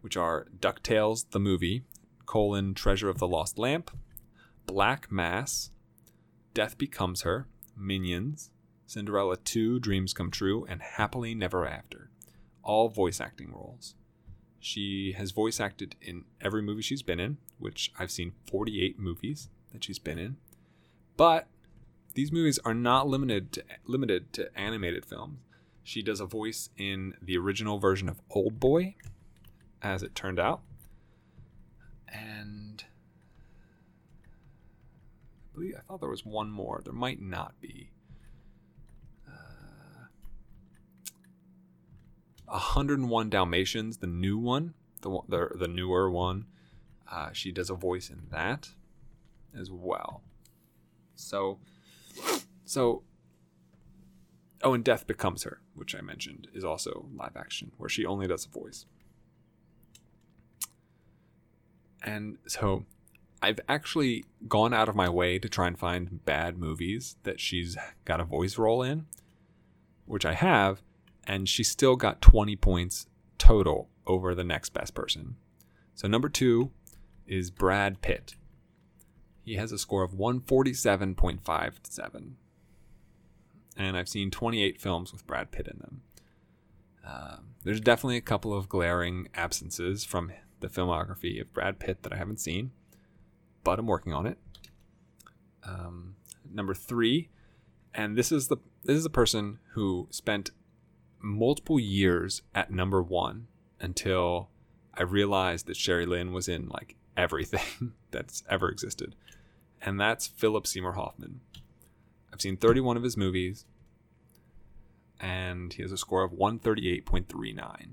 which 0.00 0.16
are 0.16 0.46
DuckTales, 0.60 1.30
the 1.30 1.40
movie, 1.40 1.82
colon, 2.26 2.74
Treasure 2.74 3.08
of 3.08 3.18
the 3.18 3.26
Lost 3.26 3.58
Lamp, 3.58 3.90
Black 4.66 5.10
Mass, 5.10 5.70
Death 6.52 6.76
Becomes 6.76 7.22
Her, 7.22 7.46
Minions, 7.76 8.50
Cinderella 8.86 9.36
2, 9.36 9.80
Dreams 9.80 10.12
Come 10.12 10.30
True, 10.30 10.64
and 10.68 10.82
Happily 10.82 11.34
Never 11.34 11.66
After. 11.66 12.10
All 12.62 12.88
voice 12.88 13.20
acting 13.20 13.52
roles. 13.52 13.94
She 14.58 15.12
has 15.12 15.30
voice 15.30 15.60
acted 15.60 15.94
in 16.00 16.24
every 16.40 16.62
movie 16.62 16.82
she's 16.82 17.02
been 17.02 17.20
in, 17.20 17.38
which 17.58 17.92
I've 17.98 18.10
seen 18.10 18.32
48 18.50 18.98
movies 18.98 19.48
that 19.72 19.84
she's 19.84 19.98
been 19.98 20.18
in. 20.18 20.36
But 21.16 21.46
these 22.14 22.32
movies 22.32 22.58
are 22.64 22.74
not 22.74 23.06
limited 23.06 23.52
to, 23.52 23.64
limited 23.86 24.32
to 24.34 24.58
animated 24.58 25.04
films. 25.04 25.38
She 25.84 26.02
does 26.02 26.18
a 26.18 26.26
voice 26.26 26.70
in 26.76 27.14
the 27.22 27.36
original 27.38 27.78
version 27.78 28.08
of 28.08 28.20
Old 28.30 28.58
Boy, 28.58 28.96
as 29.80 30.02
it 30.02 30.16
turned 30.16 30.40
out. 30.40 30.62
And 32.08 32.65
believe 35.56 35.74
I 35.76 35.80
thought 35.80 36.00
there 36.00 36.08
was 36.08 36.24
one 36.24 36.50
more. 36.50 36.80
There 36.84 36.92
might 36.92 37.20
not 37.20 37.60
be. 37.60 37.90
Uh, 39.26 40.06
101 42.46 43.30
Dalmatians, 43.30 43.98
the 43.98 44.06
new 44.06 44.38
one, 44.38 44.74
the 45.00 45.20
the, 45.28 45.48
the 45.58 45.68
newer 45.68 46.10
one. 46.10 46.46
Uh, 47.10 47.30
she 47.32 47.52
does 47.52 47.70
a 47.70 47.74
voice 47.74 48.10
in 48.10 48.22
that 48.30 48.68
as 49.58 49.70
well. 49.70 50.22
So, 51.14 51.58
so, 52.64 53.04
oh, 54.62 54.74
and 54.74 54.84
Death 54.84 55.06
Becomes 55.06 55.44
Her, 55.44 55.60
which 55.74 55.94
I 55.94 56.00
mentioned, 56.00 56.48
is 56.52 56.64
also 56.64 57.06
live 57.14 57.36
action, 57.36 57.72
where 57.78 57.88
she 57.88 58.04
only 58.04 58.26
does 58.26 58.44
a 58.44 58.48
voice. 58.48 58.86
And 62.02 62.38
so, 62.46 62.84
I've 63.46 63.60
actually 63.68 64.24
gone 64.48 64.74
out 64.74 64.88
of 64.88 64.96
my 64.96 65.08
way 65.08 65.38
to 65.38 65.48
try 65.48 65.68
and 65.68 65.78
find 65.78 66.24
bad 66.24 66.58
movies 66.58 67.14
that 67.22 67.38
she's 67.38 67.76
got 68.04 68.20
a 68.20 68.24
voice 68.24 68.58
role 68.58 68.82
in, 68.82 69.06
which 70.04 70.26
I 70.26 70.32
have, 70.32 70.82
and 71.28 71.48
she 71.48 71.62
still 71.62 71.94
got 71.94 72.20
20 72.20 72.56
points 72.56 73.06
total 73.38 73.88
over 74.04 74.34
the 74.34 74.42
next 74.42 74.70
best 74.70 74.94
person. 74.94 75.36
So, 75.94 76.08
number 76.08 76.28
two 76.28 76.72
is 77.28 77.52
Brad 77.52 78.02
Pitt. 78.02 78.34
He 79.44 79.54
has 79.54 79.70
a 79.70 79.78
score 79.78 80.02
of 80.02 80.10
147.57. 80.10 82.32
And 83.76 83.96
I've 83.96 84.08
seen 84.08 84.32
28 84.32 84.80
films 84.80 85.12
with 85.12 85.24
Brad 85.24 85.52
Pitt 85.52 85.68
in 85.68 85.78
them. 85.78 86.00
Uh, 87.06 87.36
there's 87.62 87.80
definitely 87.80 88.16
a 88.16 88.22
couple 88.22 88.52
of 88.52 88.68
glaring 88.68 89.28
absences 89.36 90.02
from 90.02 90.32
the 90.58 90.68
filmography 90.68 91.40
of 91.40 91.54
Brad 91.54 91.78
Pitt 91.78 92.02
that 92.02 92.12
I 92.12 92.16
haven't 92.16 92.40
seen, 92.40 92.72
but 93.66 93.80
I'm 93.80 93.86
working 93.86 94.12
on 94.12 94.26
it. 94.26 94.38
Um, 95.64 96.14
number 96.48 96.72
three, 96.72 97.30
and 97.92 98.16
this 98.16 98.30
is 98.30 98.46
the 98.46 98.58
this 98.84 98.96
is 98.96 99.04
a 99.04 99.10
person 99.10 99.58
who 99.72 100.06
spent 100.10 100.52
multiple 101.20 101.80
years 101.80 102.42
at 102.54 102.70
number 102.70 103.02
one 103.02 103.48
until 103.80 104.50
I 104.94 105.02
realized 105.02 105.66
that 105.66 105.76
Sherry 105.76 106.06
Lynn 106.06 106.32
was 106.32 106.48
in 106.48 106.68
like 106.68 106.94
everything 107.16 107.92
that's 108.12 108.44
ever 108.48 108.68
existed 108.68 109.16
and 109.82 110.00
that's 110.00 110.26
Philip 110.26 110.66
Seymour 110.66 110.92
Hoffman. 110.92 111.40
I've 112.32 112.40
seen 112.40 112.56
31 112.56 112.96
of 112.96 113.02
his 113.02 113.16
movies, 113.16 113.64
and 115.20 115.72
he 115.72 115.82
has 115.82 115.92
a 115.92 115.96
score 115.96 116.22
of 116.22 116.32
138.39. 116.32 117.90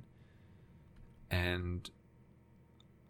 And 1.32 1.90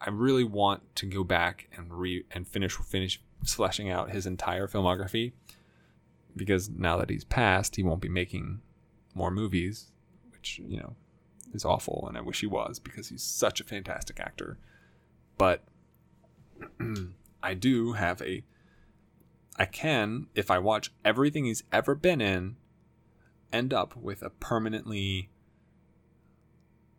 I 0.05 0.09
really 0.09 0.43
want 0.43 0.95
to 0.97 1.05
go 1.05 1.23
back 1.23 1.69
and 1.77 1.91
re 1.93 2.25
and 2.31 2.45
finish 2.45 2.75
finish 2.75 3.21
fleshing 3.45 3.89
out 3.89 4.11
his 4.11 4.25
entire 4.25 4.67
filmography 4.67 5.31
because 6.35 6.69
now 6.69 6.97
that 6.97 7.09
he's 7.09 7.23
passed, 7.23 7.77
he 7.77 7.83
won't 7.83 8.01
be 8.01 8.09
making 8.09 8.61
more 9.13 9.31
movies, 9.31 9.91
which 10.31 10.59
you 10.65 10.77
know 10.77 10.95
is 11.53 11.63
awful, 11.63 12.05
and 12.07 12.17
I 12.17 12.21
wish 12.21 12.41
he 12.41 12.47
was 12.47 12.79
because 12.79 13.09
he's 13.09 13.23
such 13.23 13.61
a 13.61 13.63
fantastic 13.63 14.19
actor. 14.19 14.57
But 15.37 15.63
I 17.43 17.53
do 17.53 17.93
have 17.93 18.21
a 18.21 18.43
I 19.55 19.65
can, 19.65 20.27
if 20.35 20.51
I 20.51 20.57
watch 20.57 20.91
everything 21.05 21.45
he's 21.45 21.63
ever 21.71 21.95
been 21.95 22.19
in, 22.19 22.57
end 23.53 23.73
up 23.73 23.95
with 23.95 24.21
a 24.21 24.31
permanently 24.31 25.29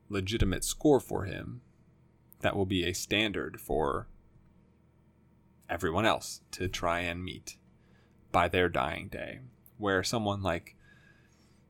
legitimate 0.09 0.65
score 0.65 1.01
for 1.01 1.25
him 1.25 1.61
that 2.45 2.55
will 2.55 2.67
be 2.67 2.85
a 2.85 2.93
standard 2.93 3.59
for 3.59 4.07
everyone 5.71 6.05
else 6.05 6.43
to 6.51 6.69
try 6.69 7.01
and 7.01 7.25
meet 7.25 7.57
by 8.31 8.49
their 8.49 8.69
dying 8.69 9.09
day. 9.09 9.41
Where 9.79 10.05
someone 10.05 10.43
like 10.43 10.77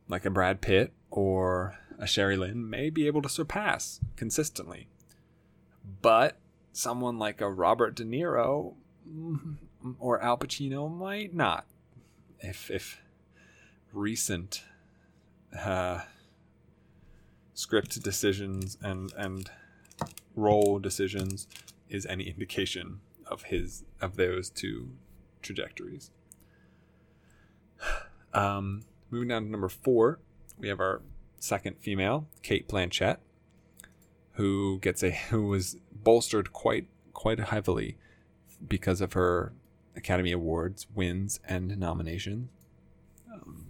like 0.08 0.26
a 0.26 0.30
Brad 0.30 0.60
Pitt 0.60 0.92
or 1.12 1.78
a 1.96 2.08
Sherry 2.08 2.36
Lynn 2.36 2.68
may 2.68 2.90
be 2.90 3.06
able 3.06 3.22
to 3.22 3.28
surpass 3.28 4.00
consistently. 4.16 4.88
But 6.02 6.38
someone 6.72 7.20
like 7.20 7.40
a 7.40 7.48
Robert 7.48 7.94
De 7.94 8.02
Niro 8.02 8.74
or 10.00 10.20
Al 10.20 10.36
Pacino 10.36 10.90
might 10.90 11.32
not. 11.32 11.66
If 12.40 12.68
if 12.68 13.00
recent 13.92 14.64
uh, 15.56 16.00
script 17.54 18.02
decisions 18.02 18.76
and 18.82 19.12
and 19.16 19.48
role 20.34 20.78
decisions 20.78 21.46
is 21.88 22.06
any 22.06 22.24
indication 22.24 23.00
of 23.26 23.44
his 23.44 23.84
of 24.00 24.16
those 24.16 24.50
two 24.50 24.90
trajectories. 25.42 26.10
Um, 28.32 28.82
moving 29.12 29.28
down 29.28 29.44
to 29.44 29.48
number 29.48 29.68
four, 29.68 30.18
we 30.58 30.66
have 30.66 30.80
our 30.80 31.02
second 31.38 31.76
female, 31.78 32.26
Cate 32.42 32.66
Blanchett, 32.66 33.18
who 34.32 34.80
gets 34.80 35.04
a 35.04 35.12
who 35.12 35.46
was 35.46 35.76
bolstered 35.92 36.52
quite 36.52 36.88
quite 37.12 37.38
heavily 37.38 37.96
because 38.66 39.00
of 39.00 39.12
her 39.12 39.52
Academy 39.96 40.32
Awards 40.32 40.86
wins 40.94 41.38
and 41.46 41.78
nominations. 41.78 42.50
Um, 43.32 43.66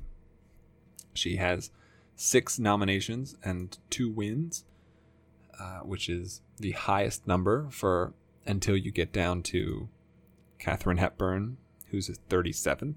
she 1.12 1.36
has 1.36 1.70
six 2.16 2.58
nominations 2.58 3.36
and 3.44 3.76
two 3.90 4.08
wins, 4.10 4.64
uh, 5.58 5.80
which 5.80 6.08
is 6.08 6.40
the 6.58 6.72
highest 6.72 7.26
number 7.26 7.68
for 7.70 8.12
until 8.46 8.76
you 8.76 8.90
get 8.90 9.12
down 9.12 9.42
to 9.42 9.88
Katharine 10.58 10.98
Hepburn, 10.98 11.56
who's 11.88 12.08
37th. 12.28 12.94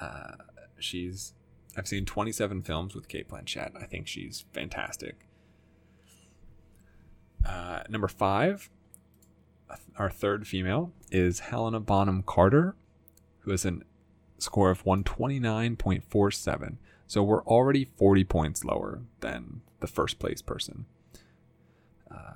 Uh, 0.00 0.32
she's 0.78 1.34
I've 1.76 1.88
seen 1.88 2.04
27 2.04 2.62
films 2.62 2.94
with 2.94 3.08
Cate 3.08 3.28
Blanchett. 3.28 3.72
I 3.80 3.86
think 3.86 4.06
she's 4.06 4.44
fantastic. 4.52 5.26
Uh, 7.46 7.82
number 7.88 8.08
five, 8.08 8.68
our 9.96 10.10
third 10.10 10.46
female 10.46 10.92
is 11.10 11.40
Helena 11.40 11.80
Bonham 11.80 12.22
Carter, 12.22 12.76
who 13.40 13.50
has 13.52 13.64
a 13.64 13.78
score 14.38 14.70
of 14.70 14.84
129.47. 14.84 16.76
So 17.06 17.22
we're 17.22 17.44
already 17.44 17.86
40 17.96 18.24
points 18.24 18.64
lower 18.64 19.02
than 19.20 19.62
the 19.80 19.86
first 19.86 20.18
place 20.18 20.42
person. 20.42 20.86
Uh, 22.12 22.32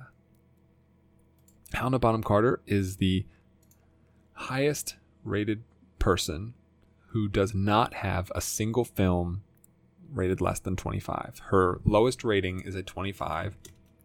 Helena 1.73 1.99
Bonham 1.99 2.23
Carter 2.23 2.61
is 2.65 2.97
the 2.97 3.25
highest 4.33 4.95
rated 5.23 5.63
person 5.99 6.53
who 7.07 7.27
does 7.27 7.53
not 7.53 7.95
have 7.95 8.31
a 8.35 8.41
single 8.41 8.85
film 8.85 9.43
rated 10.11 10.41
less 10.41 10.59
than 10.59 10.75
25. 10.75 11.41
Her 11.45 11.79
lowest 11.83 12.23
rating 12.23 12.61
is 12.61 12.75
a 12.75 12.83
25, 12.83 13.57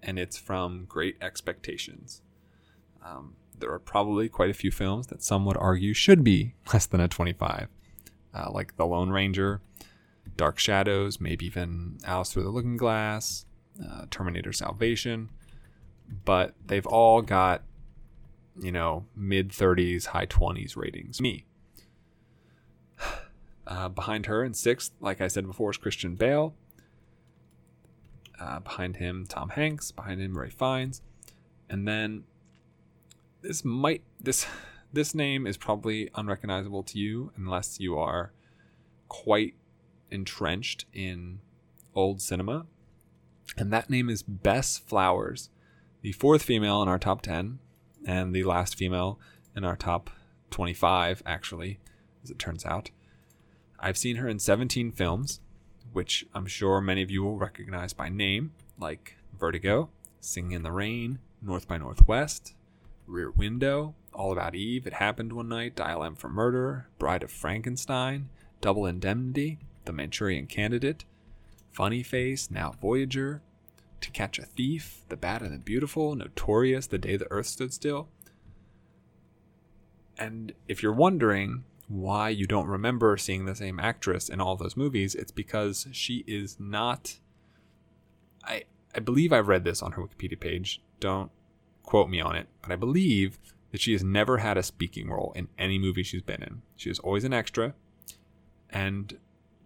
and 0.03 0.19
it's 0.19 0.39
from 0.39 0.85
Great 0.87 1.17
Expectations. 1.21 2.23
Um, 3.05 3.35
there 3.59 3.71
are 3.71 3.79
probably 3.79 4.29
quite 4.29 4.51
a 4.51 4.55
few 4.55 4.71
films 4.71 5.09
that 5.09 5.23
some 5.23 5.45
would 5.47 5.57
argue 5.57 5.95
should 5.95 6.25
be 6.25 6.55
less 6.73 6.87
than 6.87 7.01
a 7.01 7.09
25, 7.09 7.69
uh, 8.35 8.51
like 8.51 8.77
The 8.77 8.87
Lone 8.87 9.11
Ranger, 9.11 9.61
Dark 10.37 10.59
Shadows, 10.59 11.21
maybe 11.21 11.47
even 11.47 11.99
Alice 12.05 12.33
Through 12.33 12.45
the 12.45 12.51
Looking 12.51 12.77
Glass, 12.77 13.45
uh, 13.85 14.07
Terminator 14.11 14.53
Salvation. 14.53 15.31
But 16.25 16.55
they've 16.67 16.87
all 16.87 17.23
got, 17.23 17.63
you 18.61 18.73
know, 18.73 19.07
mid 19.17 19.51
30s, 19.51 20.07
high 20.07 20.27
20s 20.27 20.77
ratings. 20.77 21.21
Me. 21.21 21.47
Uh, 23.65 23.89
behind 23.89 24.27
her 24.27 24.43
in 24.43 24.53
sixth, 24.53 24.93
like 25.01 25.21
I 25.21 25.29
said 25.29 25.47
before, 25.47 25.71
is 25.71 25.77
Christian 25.77 26.17
Bale. 26.17 26.53
Uh, 28.39 28.59
behind 28.59 28.97
him, 28.97 29.25
Tom 29.27 29.51
Hanks. 29.51 29.93
Behind 29.93 30.21
him, 30.21 30.37
Ralph 30.37 30.53
Fiennes. 30.53 31.01
And 31.71 31.87
then 31.87 32.25
this 33.41 33.65
might 33.65 34.03
this 34.21 34.47
this 34.93 35.15
name 35.15 35.47
is 35.47 35.57
probably 35.57 36.11
unrecognizable 36.15 36.83
to 36.83 36.99
you 36.99 37.33
unless 37.37 37.79
you 37.79 37.97
are 37.97 38.33
quite 39.09 39.55
entrenched 40.11 40.87
in 40.93 41.41
old 41.95 42.21
cinema. 42.21 42.67
And 43.57 43.73
that 43.73 43.91
name 43.91 44.09
is 44.09 44.23
Bess 44.23 44.79
Flowers. 44.79 45.51
The 46.03 46.13
fourth 46.13 46.43
female 46.43 46.83
in 46.83 46.89
our 46.89 46.99
top 46.99 47.23
10 47.23 47.59
and 48.05 48.35
the 48.35 48.43
last 48.43 48.77
female 48.77 49.19
in 49.57 49.65
our 49.65 49.77
top 49.77 50.11
25, 50.51 51.23
actually, 51.25 51.79
as 52.23 52.31
it 52.31 52.39
turns 52.39 52.67
out. 52.67 52.91
I've 53.79 53.97
seen 53.97 54.17
her 54.17 54.29
in 54.29 54.39
17 54.39 54.93
films, 54.93 55.41
which 55.93 56.27
I'm 56.35 56.47
sure 56.47 56.81
many 56.81 57.03
of 57.03 57.11
you 57.11 57.23
will 57.23 57.39
recognize 57.39 57.93
by 57.93 58.09
name, 58.09 58.53
like 58.79 59.17
Vertigo, 59.39 59.91
Singing 60.21 60.53
in 60.53 60.63
the 60.63 60.73
Rain, 60.73 61.21
North 61.41 61.67
by 61.67 61.79
Northwest, 61.79 62.55
Rear 63.07 63.31
Window, 63.31 63.95
All 64.13 64.33
About 64.33 64.55
Eve, 64.55 64.87
It 64.87 64.95
Happened 64.95 65.33
One 65.33 65.49
Night, 65.49 65.77
Dial 65.77 66.05
M 66.05 66.15
for 66.15 66.29
Murder, 66.29 66.89
Bride 66.99 67.23
of 67.23 67.31
Frankenstein, 67.31 68.29
Double 68.61 68.87
Indemnity, 68.87 69.59
The 69.85 69.93
Manchurian 69.93 70.47
Candidate, 70.47 71.05
Funny 71.73 72.03
Face, 72.03 72.51
Now 72.51 72.75
Voyager, 72.81 73.43
To 74.03 74.11
Catch 74.11 74.39
a 74.39 74.47
Thief, 74.47 75.05
The 75.09 75.17
Bad 75.17 75.43
and 75.43 75.55
the 75.55 75.59
Beautiful, 75.59 76.15
Notorious, 76.15 76.89
The 76.89 76.99
Day 76.99 77.17
the 77.17 77.31
Earth 77.31 77.47
Stood 77.47 77.73
Still. 77.73 78.09
And 80.19 80.53
if 80.69 80.83
you're 80.83 80.93
wondering 80.93 81.65
why 81.89 82.29
you 82.29 82.47
don't 82.47 82.67
remember 82.67 83.17
seeing 83.17 83.45
the 83.45 83.55
same 83.55 83.79
actress 83.79 84.29
in 84.29 84.41
all 84.41 84.57
those 84.57 84.77
movies, 84.77 85.15
it's 85.15 85.31
because 85.31 85.87
she 85.93 86.25
is 86.27 86.59
not. 86.59 87.19
I 88.45 88.65
I 88.95 89.01
believe 89.01 89.33
I've 89.33 89.49
read 89.49 89.65
this 89.65 89.83
on 89.83 89.93
her 89.93 90.03
Wikipedia 90.03 90.39
page. 90.39 90.83
Don't 91.01 91.31
quote 91.83 92.11
me 92.11 92.21
on 92.21 92.35
it, 92.35 92.49
but 92.61 92.73
I 92.73 92.77
believe 92.77 93.39
that 93.71 93.81
she 93.81 93.93
has 93.93 94.03
never 94.03 94.39
had 94.39 94.59
a 94.59 94.63
speaking 94.63 95.09
role 95.09 95.33
in 95.37 95.49
any 95.59 95.79
movie 95.79 96.03
she's 96.03 96.23
been 96.23 96.43
in. 96.43 96.63
She 96.77 96.91
is 96.91 96.99
always 96.99 97.25
an 97.25 97.33
extra, 97.33 97.75
and 98.69 99.17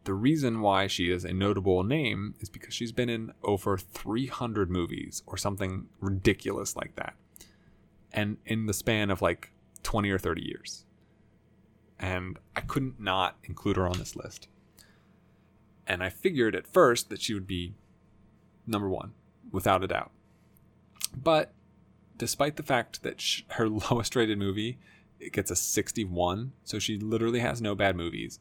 the 0.07 0.15
reason 0.15 0.61
why 0.61 0.87
she 0.87 1.11
is 1.11 1.25
a 1.25 1.33
notable 1.33 1.83
name 1.83 2.35
is 2.41 2.49
because 2.49 2.73
she's 2.73 2.93
been 2.93 3.09
in 3.09 3.33
over 3.43 3.77
300 3.77 4.71
movies 4.71 5.23
or 5.27 5.37
something 5.37 5.89
ridiculous 6.01 6.77
like 6.77 6.95
that. 6.95 7.15
And 8.13 8.39
in 8.47 8.67
the 8.67 8.73
span 8.73 9.11
of 9.11 9.21
like 9.21 9.51
20 9.83 10.09
or 10.11 10.19
30 10.19 10.43
years. 10.43 10.85
And 11.99 12.39
I 12.55 12.61
couldn't 12.61 13.01
not 13.01 13.37
include 13.45 13.77
her 13.77 13.87
on 13.87 13.99
this 13.99 14.17
list. 14.17 14.49
And 15.87 16.03
I 16.03 16.09
figured 16.09 16.55
at 16.55 16.67
first 16.67 17.11
that 17.11 17.21
she 17.21 17.35
would 17.35 17.47
be 17.47 17.75
number 18.67 18.89
one, 18.89 19.13
without 19.51 19.83
a 19.83 19.89
doubt. 19.89 20.13
But 21.17 21.53
despite 22.17 22.57
the 22.57 22.63
fact 22.63 23.03
that 23.03 23.21
sh- 23.21 23.43
her 23.51 23.69
lowest 23.91 24.15
rated 24.15 24.39
movie 24.39 24.79
it 25.19 25.33
gets 25.33 25.51
a 25.51 25.57
61, 25.57 26.53
so 26.63 26.79
she 26.79 26.99
literally 26.99 27.41
has 27.41 27.63
no 27.63 27.75
bad 27.75 27.97
movies. 27.97 28.39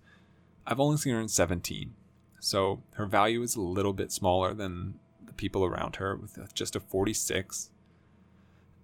I've 0.68 0.80
only 0.80 0.97
seen 0.97 1.13
her 1.13 1.22
in 1.22 1.28
17, 1.28 1.93
so 2.39 2.82
her 2.93 3.05
value 3.05 3.41
is 3.41 3.55
a 3.55 3.61
little 3.61 3.93
bit 3.93 4.11
smaller 4.11 4.53
than 4.53 4.99
the 5.26 5.34
people 5.34 5.63
around 5.63 5.97
her, 5.97 6.16
with 6.16 6.38
just 6.53 6.76
a 6.76 6.80
46. 6.80 7.72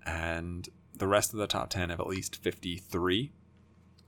And 0.05 0.67
the 0.97 1.07
rest 1.07 1.33
of 1.33 1.39
the 1.39 1.47
top 1.47 1.69
10 1.69 1.89
have 1.89 1.99
at 1.99 2.07
least 2.07 2.35
53. 2.37 3.31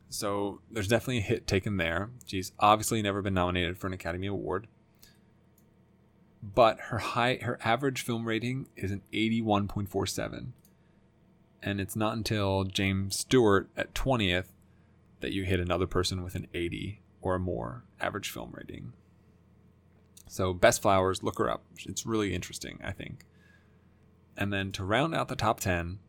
So 0.09 0.61
there's 0.71 0.87
definitely 0.87 1.19
a 1.19 1.21
hit 1.21 1.47
taken 1.47 1.77
there. 1.77 2.09
She's 2.25 2.51
obviously 2.59 3.01
never 3.01 3.21
been 3.21 3.33
nominated 3.33 3.77
for 3.77 3.87
an 3.87 3.93
Academy 3.93 4.27
Award. 4.27 4.67
But 6.41 6.79
her 6.81 6.97
high 6.97 7.39
her 7.41 7.57
average 7.63 8.01
film 8.01 8.27
rating 8.27 8.67
is 8.75 8.91
an 8.91 9.01
81.47. 9.13 10.47
And 11.61 11.79
it's 11.79 11.95
not 11.95 12.17
until 12.17 12.63
James 12.63 13.19
Stewart 13.19 13.69
at 13.77 13.93
20th 13.93 14.47
that 15.21 15.31
you 15.31 15.43
hit 15.43 15.59
another 15.59 15.87
person 15.87 16.23
with 16.23 16.35
an 16.35 16.47
80 16.53 17.02
or 17.23 17.39
more 17.39 17.85
average 17.99 18.29
film 18.29 18.53
rating. 18.53 18.91
So 20.27 20.53
Bess 20.53 20.77
Flowers, 20.77 21.23
look 21.23 21.37
her 21.39 21.49
up. 21.49 21.63
It's 21.85 22.05
really 22.05 22.35
interesting, 22.35 22.79
I 22.83 22.91
think. 22.91 23.25
And 24.37 24.51
then 24.51 24.71
to 24.73 24.83
round 24.83 25.15
out 25.15 25.29
the 25.29 25.35
top 25.35 25.59
10, 25.59 25.99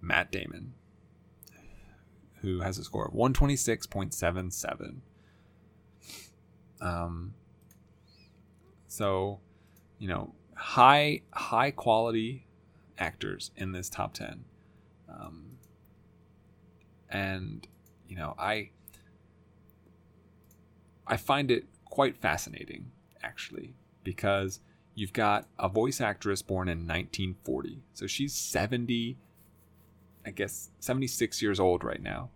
Matt 0.00 0.32
Damon, 0.32 0.72
who 2.40 2.60
has 2.60 2.78
a 2.78 2.84
score 2.84 3.06
of 3.06 3.14
126.77. 3.14 4.96
Um, 6.80 7.34
so, 8.86 9.40
you 9.98 10.08
know, 10.08 10.32
high 10.54 11.22
high 11.32 11.72
quality 11.72 12.46
actors 12.96 13.50
in 13.56 13.72
this 13.72 13.88
top 13.88 14.14
10. 14.14 14.44
Um, 15.08 15.58
and 17.10 17.66
you 18.08 18.16
know, 18.16 18.34
I 18.38 18.70
I 21.08 21.16
find 21.16 21.50
it 21.50 21.64
quite 21.86 22.16
fascinating 22.16 22.90
actually 23.22 23.74
because 24.04 24.60
you've 24.94 25.12
got 25.12 25.46
a 25.58 25.68
voice 25.68 26.00
actress 26.00 26.42
born 26.42 26.68
in 26.68 26.78
1940. 26.80 27.80
So 27.94 28.06
she's 28.06 28.34
70 28.34 29.16
I 30.26 30.30
guess 30.30 30.70
76 30.80 31.40
years 31.40 31.58
old 31.58 31.82
right 31.82 32.02
now. 32.02 32.28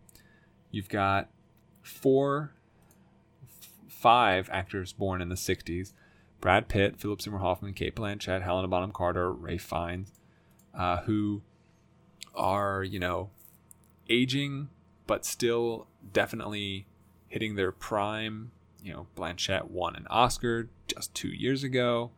You've 0.71 0.89
got 0.89 1.29
four 1.83 2.55
five 4.03 4.49
actors 4.51 4.93
born 4.93 5.23
in 5.23 5.29
the 5.29 5.37
60s. 5.37 5.93
Brad 6.41 6.67
Pitt, 6.67 6.99
Philip 6.99 7.23
Seymour 7.23 7.39
Hoffman, 7.39 7.73
Cate 7.73 7.95
Blanchett, 7.95 8.43
Helena 8.43 8.67
Bonham 8.67 8.91
Carter, 8.91 9.33
Ralph 9.33 9.61
Fiennes, 9.61 10.11
uh, 10.75 11.03
who 11.03 11.43
are, 12.35 12.83
you 12.83 12.99
know, 12.99 13.31
aging, 14.11 14.69
but 15.07 15.25
still 15.25 15.87
definitely 16.13 16.87
hitting 17.29 17.55
their 17.55 17.71
prime. 17.71 18.51
You 18.83 18.93
know, 18.93 19.07
Blanchett 19.17 19.71
won 19.71 19.97
an 19.97 20.07
Oscar 20.11 20.69
just 20.89 21.15
two 21.15 21.29
years 21.29 21.63
ago. 21.63 22.11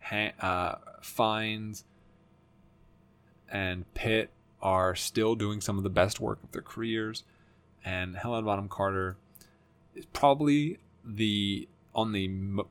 Ha- 0.00 0.32
uh, 0.40 0.74
Fiennes 1.02 1.84
and 3.50 3.92
Pitt 3.94 4.30
are 4.62 4.94
still 4.94 5.34
doing 5.34 5.60
some 5.60 5.78
of 5.78 5.84
the 5.84 5.90
best 5.90 6.20
work 6.20 6.42
of 6.42 6.52
their 6.52 6.62
careers. 6.62 7.24
And 7.84 8.16
Helena 8.16 8.42
Bonham 8.42 8.68
Carter 8.68 9.16
is 9.94 10.06
probably 10.06 10.78
the 11.04 11.68
on 11.94 12.12
the 12.12 12.64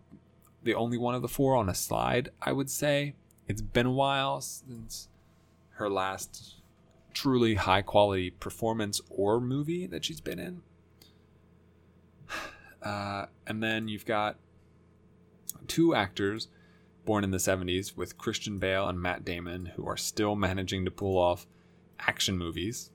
the 0.63 0.75
only 0.75 0.97
one 0.97 1.15
of 1.15 1.21
the 1.21 1.27
four 1.27 1.55
on 1.55 1.69
a 1.69 1.75
slide, 1.75 2.29
I 2.41 2.51
would 2.51 2.69
say. 2.69 3.15
It's 3.47 3.61
been 3.61 3.87
a 3.87 3.91
while 3.91 4.41
since 4.41 5.07
her 5.71 5.89
last 5.89 6.55
truly 7.13 7.55
high 7.55 7.81
quality 7.81 8.29
performance 8.29 9.01
or 9.09 9.39
movie 9.39 9.87
that 9.87 10.05
she's 10.05 10.21
been 10.21 10.39
in. 10.39 10.61
Uh, 12.83 13.25
and 13.45 13.61
then 13.61 13.87
you've 13.87 14.05
got 14.05 14.37
two 15.67 15.93
actors 15.93 16.47
born 17.05 17.23
in 17.23 17.31
the 17.31 17.37
70s 17.37 17.97
with 17.97 18.17
Christian 18.17 18.59
Bale 18.59 18.87
and 18.87 19.01
Matt 19.01 19.25
Damon 19.25 19.67
who 19.75 19.87
are 19.87 19.97
still 19.97 20.35
managing 20.35 20.85
to 20.85 20.91
pull 20.91 21.17
off 21.17 21.47
action 21.99 22.37
movies. 22.37 22.91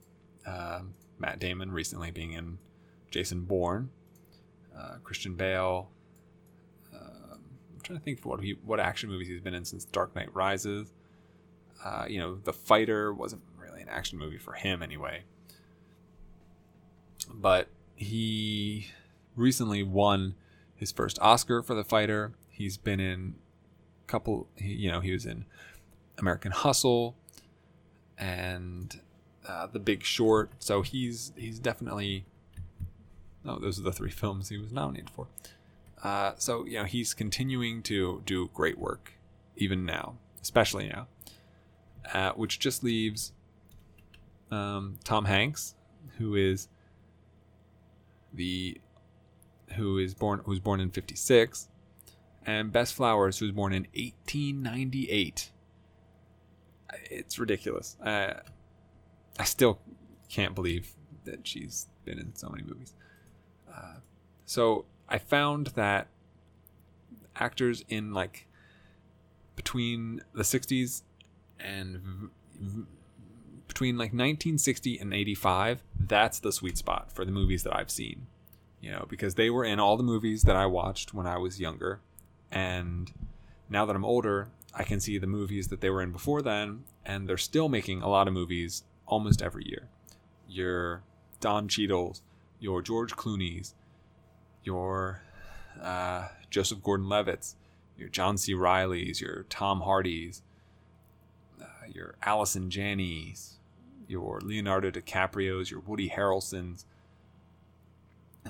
Uh, 0.46 0.80
Matt 1.18 1.38
Damon 1.38 1.72
recently 1.72 2.10
being 2.10 2.32
in 2.32 2.58
Jason 3.10 3.42
Bourne. 3.42 3.90
Uh, 4.76 4.96
Christian 5.02 5.34
Bale. 5.34 5.90
Uh, 6.92 7.34
I'm 7.34 7.80
trying 7.82 7.98
to 7.98 8.04
think 8.04 8.24
what 8.24 8.42
he 8.42 8.56
what 8.64 8.80
action 8.80 9.08
movies 9.08 9.28
he's 9.28 9.40
been 9.40 9.54
in 9.54 9.64
since 9.64 9.84
Dark 9.84 10.14
Knight 10.16 10.34
Rises. 10.34 10.92
Uh, 11.84 12.06
you 12.08 12.18
know, 12.18 12.36
The 12.36 12.52
Fighter 12.52 13.12
wasn't 13.12 13.42
really 13.56 13.82
an 13.82 13.88
action 13.88 14.18
movie 14.18 14.38
for 14.38 14.52
him 14.52 14.82
anyway. 14.82 15.22
But 17.32 17.68
he 17.94 18.88
recently 19.36 19.82
won 19.82 20.34
his 20.74 20.92
first 20.92 21.18
Oscar 21.20 21.62
for 21.62 21.74
The 21.74 21.84
Fighter. 21.84 22.32
He's 22.50 22.76
been 22.76 23.00
in 23.00 23.34
a 24.06 24.10
couple, 24.10 24.48
you 24.56 24.90
know, 24.90 25.00
he 25.00 25.12
was 25.12 25.26
in 25.26 25.44
American 26.18 26.52
Hustle 26.52 27.16
and 28.18 29.00
uh, 29.48 29.66
The 29.66 29.78
Big 29.78 30.02
Short. 30.02 30.50
So 30.58 30.82
he's 30.82 31.32
he's 31.36 31.58
definitely. 31.58 32.24
Oh, 33.46 33.58
those 33.58 33.78
are 33.78 33.82
the 33.82 33.92
three 33.92 34.10
films 34.10 34.48
he 34.48 34.56
was 34.56 34.72
nominated 34.72 35.10
for. 35.10 35.26
Uh, 36.02 36.32
so 36.38 36.64
you 36.64 36.78
know 36.78 36.84
he's 36.84 37.14
continuing 37.14 37.82
to 37.82 38.22
do 38.24 38.50
great 38.54 38.78
work, 38.78 39.12
even 39.56 39.84
now, 39.84 40.16
especially 40.42 40.88
now. 40.88 41.08
Uh, 42.12 42.32
which 42.32 42.58
just 42.58 42.84
leaves 42.84 43.32
um, 44.50 44.96
Tom 45.04 45.24
Hanks, 45.24 45.74
who 46.18 46.34
is 46.34 46.68
the 48.32 48.78
who 49.74 49.98
is 49.98 50.14
born 50.14 50.40
who 50.44 50.50
was 50.50 50.60
born 50.60 50.80
in 50.80 50.90
56 50.90 51.68
and 52.46 52.72
Bess 52.72 52.92
Flowers 52.92 53.38
who 53.38 53.46
was 53.46 53.52
born 53.52 53.72
in 53.72 53.86
1898 53.94 55.50
it's 57.10 57.38
ridiculous. 57.38 57.96
Uh, 58.00 58.34
I 59.38 59.44
still 59.44 59.80
can't 60.28 60.54
believe 60.54 60.92
that 61.24 61.46
she's 61.46 61.88
been 62.04 62.18
in 62.18 62.34
so 62.34 62.48
many 62.48 62.62
movies. 62.62 62.92
Uh, 63.72 63.96
so 64.44 64.84
I 65.08 65.18
found 65.18 65.68
that 65.68 66.08
actors 67.36 67.84
in 67.88 68.12
like 68.12 68.46
between 69.56 70.22
the 70.32 70.42
60s 70.42 71.02
and 71.58 71.98
v- 71.98 72.28
v- 72.60 72.84
between 73.66 73.96
like 73.96 74.10
1960 74.10 74.98
and 74.98 75.12
85 75.12 75.82
that's 75.98 76.38
the 76.38 76.52
sweet 76.52 76.78
spot 76.78 77.10
for 77.10 77.24
the 77.24 77.32
movies 77.32 77.64
that 77.64 77.74
I've 77.74 77.90
seen 77.90 78.26
you 78.84 78.90
know, 78.90 79.06
because 79.08 79.34
they 79.34 79.48
were 79.48 79.64
in 79.64 79.80
all 79.80 79.96
the 79.96 80.02
movies 80.02 80.42
that 80.42 80.56
I 80.56 80.66
watched 80.66 81.14
when 81.14 81.26
I 81.26 81.38
was 81.38 81.58
younger. 81.58 82.00
And 82.50 83.10
now 83.70 83.86
that 83.86 83.96
I'm 83.96 84.04
older, 84.04 84.48
I 84.74 84.84
can 84.84 85.00
see 85.00 85.16
the 85.16 85.26
movies 85.26 85.68
that 85.68 85.80
they 85.80 85.88
were 85.88 86.02
in 86.02 86.12
before 86.12 86.42
then, 86.42 86.84
and 87.02 87.26
they're 87.26 87.38
still 87.38 87.70
making 87.70 88.02
a 88.02 88.10
lot 88.10 88.28
of 88.28 88.34
movies 88.34 88.84
almost 89.06 89.40
every 89.40 89.66
year. 89.66 89.88
Your 90.46 91.02
Don 91.40 91.66
Cheadle's, 91.66 92.20
your 92.60 92.82
George 92.82 93.16
Clooney's, 93.16 93.74
your 94.62 95.22
uh, 95.80 96.28
Joseph 96.50 96.82
Gordon-Levitt's, 96.82 97.56
your 97.96 98.10
John 98.10 98.36
C. 98.36 98.52
Reilly's, 98.52 99.18
your 99.18 99.46
Tom 99.48 99.80
Hardy's, 99.80 100.42
uh, 101.58 101.86
your 101.90 102.16
Allison 102.22 102.68
Janney's, 102.68 103.56
your 104.06 104.40
Leonardo 104.42 104.90
DiCaprio's, 104.90 105.70
your 105.70 105.80
Woody 105.80 106.10
Harrelson's, 106.10 106.84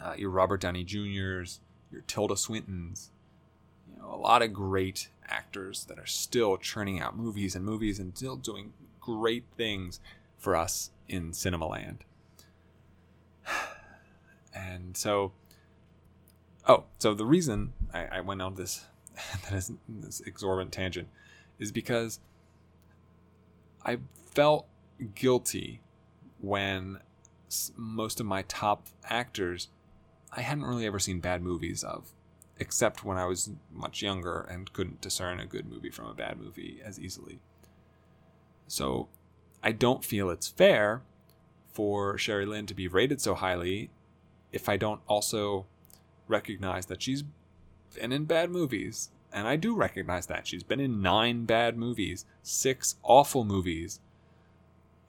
uh, 0.02 0.14
your 0.16 0.30
Robert 0.30 0.60
Downey 0.60 0.84
Jr.'s, 0.84 1.60
your 1.90 2.02
Tilda 2.06 2.36
Swinton's. 2.36 3.10
You 3.90 4.02
know, 4.02 4.14
a 4.14 4.16
lot 4.16 4.42
of 4.42 4.52
great 4.52 5.08
actors 5.28 5.84
that 5.84 5.98
are 5.98 6.06
still 6.06 6.56
churning 6.56 7.00
out 7.00 7.16
movies 7.16 7.54
and 7.54 7.64
movies 7.64 7.98
and 7.98 8.16
still 8.16 8.36
doing 8.36 8.72
great 9.00 9.44
things 9.56 10.00
for 10.38 10.56
us 10.56 10.90
in 11.08 11.32
cinema 11.32 11.66
land. 11.66 12.04
And 14.56 14.96
so, 14.96 15.32
oh, 16.68 16.84
so 16.98 17.12
the 17.12 17.24
reason 17.24 17.72
I, 17.92 18.04
I 18.04 18.20
went 18.20 18.40
on 18.40 18.54
this 18.54 18.84
that 19.42 19.52
is 19.52 19.72
this 19.88 20.20
exorbitant 20.20 20.72
tangent 20.72 21.08
is 21.58 21.72
because 21.72 22.20
I 23.84 23.98
felt 24.32 24.66
guilty 25.16 25.80
when 26.40 27.00
most 27.76 28.20
of 28.20 28.26
my 28.26 28.42
top 28.42 28.86
actors 29.08 29.68
I 30.36 30.40
hadn't 30.40 30.64
really 30.64 30.86
ever 30.86 30.98
seen 30.98 31.20
bad 31.20 31.42
movies 31.42 31.84
of, 31.84 32.10
except 32.58 33.04
when 33.04 33.16
I 33.16 33.24
was 33.24 33.50
much 33.72 34.02
younger 34.02 34.40
and 34.40 34.72
couldn't 34.72 35.00
discern 35.00 35.38
a 35.38 35.46
good 35.46 35.66
movie 35.66 35.90
from 35.90 36.06
a 36.06 36.14
bad 36.14 36.40
movie 36.40 36.80
as 36.84 36.98
easily. 36.98 37.38
So 38.66 39.08
I 39.62 39.72
don't 39.72 40.04
feel 40.04 40.30
it's 40.30 40.48
fair 40.48 41.02
for 41.72 42.18
Sherry 42.18 42.46
Lynn 42.46 42.66
to 42.66 42.74
be 42.74 42.88
rated 42.88 43.20
so 43.20 43.34
highly 43.34 43.90
if 44.52 44.68
I 44.68 44.76
don't 44.76 45.00
also 45.08 45.66
recognize 46.26 46.86
that 46.86 47.02
she's 47.02 47.22
been 47.94 48.12
in 48.12 48.24
bad 48.24 48.50
movies. 48.50 49.10
And 49.32 49.48
I 49.48 49.56
do 49.56 49.74
recognize 49.74 50.26
that. 50.26 50.46
She's 50.46 50.62
been 50.62 50.80
in 50.80 51.02
nine 51.02 51.44
bad 51.44 51.76
movies, 51.76 52.24
six 52.42 52.96
awful 53.02 53.44
movies, 53.44 54.00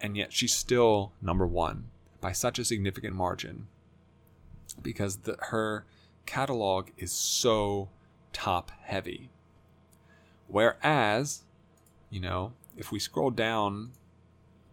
and 0.02 0.18
yet 0.18 0.34
she's 0.34 0.54
still 0.54 1.12
number 1.22 1.46
one 1.46 1.86
by 2.22 2.32
such 2.32 2.58
a 2.58 2.66
significant 2.66 3.16
margin 3.16 3.68
because 4.82 5.18
the, 5.18 5.38
her 5.40 5.86
catalog 6.26 6.90
is 6.98 7.12
so 7.12 7.90
top 8.34 8.72
heavy. 8.82 9.30
Whereas, 10.48 11.44
you 12.10 12.20
know, 12.20 12.54
if 12.78 12.92
we 12.92 13.00
scroll 13.00 13.32
down 13.32 13.92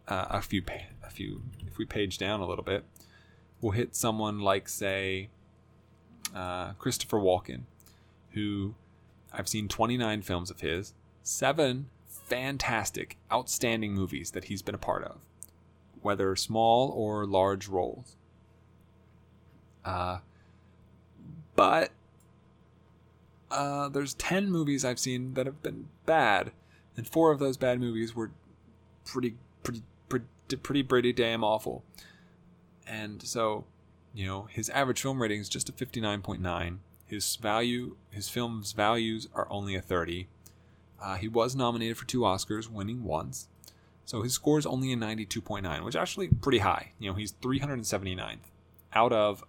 uh, 0.08 0.26
a 0.30 0.42
few, 0.42 0.62
a 1.04 1.10
few, 1.10 1.42
if 1.66 1.78
we 1.78 1.84
page 1.84 2.18
down 2.18 2.40
a 2.40 2.46
little 2.46 2.64
bit, 2.64 2.84
we'll 3.60 3.72
hit 3.72 3.94
someone 3.94 4.40
like, 4.40 4.68
say, 4.68 5.28
uh, 6.34 6.72
Christopher 6.74 7.18
Walken, 7.18 7.62
who 8.30 8.74
I've 9.32 9.48
seen 9.48 9.68
29 9.68 10.22
films 10.22 10.50
of 10.50 10.60
his, 10.60 10.94
seven 11.22 11.86
fantastic, 12.06 13.18
outstanding 13.32 13.94
movies 13.94 14.32
that 14.32 14.44
he's 14.44 14.62
been 14.62 14.74
a 14.74 14.78
part 14.78 15.04
of, 15.04 15.20
whether 16.00 16.34
small 16.36 16.90
or 16.90 17.26
large 17.26 17.68
roles. 17.68 18.16
Uh, 19.84 20.18
but 21.56 21.90
uh, 23.50 23.88
there's 23.88 24.14
10 24.14 24.50
movies 24.50 24.84
I've 24.84 24.98
seen 24.98 25.34
that 25.34 25.46
have 25.46 25.62
been 25.62 25.88
bad, 26.06 26.52
and 26.96 27.06
four 27.06 27.30
of 27.30 27.38
those 27.38 27.56
bad 27.56 27.80
movies 27.80 28.14
were 28.14 28.30
pretty, 29.04 29.36
pretty, 29.62 29.82
pretty, 30.08 30.26
pretty, 30.56 30.82
pretty 30.82 31.12
damn 31.12 31.44
awful. 31.44 31.84
And 32.86 33.22
so, 33.22 33.64
you 34.14 34.26
know, 34.26 34.48
his 34.50 34.70
average 34.70 35.02
film 35.02 35.20
rating 35.20 35.40
is 35.40 35.48
just 35.48 35.68
a 35.68 35.72
59.9. 35.72 36.78
His 37.06 37.36
value, 37.36 37.96
his 38.10 38.28
film's 38.28 38.72
values 38.72 39.28
are 39.34 39.46
only 39.50 39.74
a 39.74 39.82
30. 39.82 40.28
Uh, 41.00 41.16
he 41.16 41.28
was 41.28 41.54
nominated 41.54 41.98
for 41.98 42.06
two 42.06 42.20
Oscars, 42.20 42.70
winning 42.70 43.04
once. 43.04 43.48
So 44.04 44.22
his 44.22 44.34
score 44.34 44.58
is 44.58 44.66
only 44.66 44.92
a 44.92 44.96
92.9, 44.96 45.84
which 45.84 45.94
is 45.94 46.00
actually 46.00 46.28
pretty 46.28 46.58
high. 46.58 46.92
You 46.98 47.10
know, 47.10 47.16
he's 47.16 47.32
379th 47.32 48.38
out 48.94 49.12
of 49.12 49.44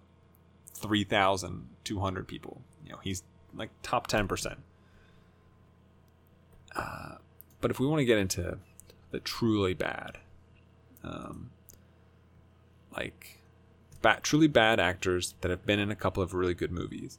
3,200 0.74 2.28
people. 2.28 2.60
You 2.84 2.92
know, 2.92 2.98
he's 3.02 3.22
like 3.54 3.70
top 3.82 4.08
10%. 4.08 4.56
Uh, 6.76 7.14
but 7.60 7.70
if 7.70 7.78
we 7.78 7.86
want 7.86 8.00
to 8.00 8.04
get 8.04 8.18
into 8.18 8.58
the 9.10 9.20
truly 9.20 9.74
bad, 9.74 10.18
um, 11.02 11.50
like 12.96 13.40
bad, 14.02 14.22
truly 14.22 14.48
bad 14.48 14.80
actors 14.80 15.34
that 15.40 15.50
have 15.50 15.64
been 15.64 15.78
in 15.78 15.90
a 15.90 15.96
couple 15.96 16.22
of 16.22 16.34
really 16.34 16.54
good 16.54 16.72
movies. 16.72 17.18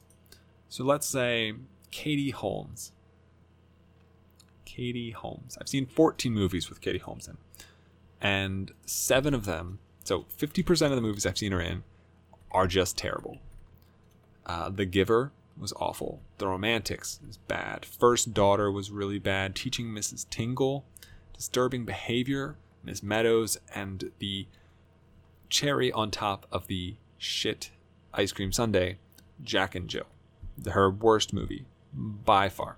So 0.68 0.84
let's 0.84 1.06
say 1.06 1.54
Katie 1.90 2.30
Holmes. 2.30 2.92
Katie 4.64 5.12
Holmes. 5.12 5.56
I've 5.60 5.68
seen 5.68 5.86
14 5.86 6.32
movies 6.32 6.68
with 6.68 6.80
Katie 6.80 6.98
Holmes 6.98 7.28
in, 7.28 7.38
and 8.20 8.72
seven 8.84 9.32
of 9.32 9.46
them, 9.46 9.78
so 10.04 10.26
50% 10.38 10.86
of 10.86 10.96
the 10.96 11.00
movies 11.00 11.24
I've 11.24 11.38
seen 11.38 11.52
her 11.52 11.60
in, 11.60 11.82
are 12.50 12.66
just 12.66 12.96
terrible. 12.96 13.38
Uh, 14.44 14.70
the 14.70 14.84
Giver 14.84 15.32
was 15.58 15.72
awful. 15.76 16.20
The 16.38 16.46
Romantics 16.46 17.20
is 17.28 17.36
bad. 17.36 17.84
First 17.84 18.34
Daughter 18.34 18.70
was 18.70 18.90
really 18.90 19.18
bad. 19.18 19.54
Teaching 19.54 19.88
Mrs. 19.88 20.28
Tingle, 20.28 20.84
Disturbing 21.34 21.84
Behavior, 21.84 22.56
Miss 22.84 23.02
Meadows, 23.02 23.58
and 23.74 24.10
the 24.18 24.46
cherry 25.48 25.90
on 25.92 26.10
top 26.10 26.46
of 26.50 26.66
the 26.66 26.96
shit 27.18 27.70
ice 28.12 28.32
cream 28.32 28.52
sundae, 28.52 28.96
Jack 29.42 29.74
and 29.74 29.88
Jill. 29.88 30.06
Her 30.70 30.90
worst 30.90 31.32
movie 31.32 31.66
by 31.92 32.48
far. 32.48 32.76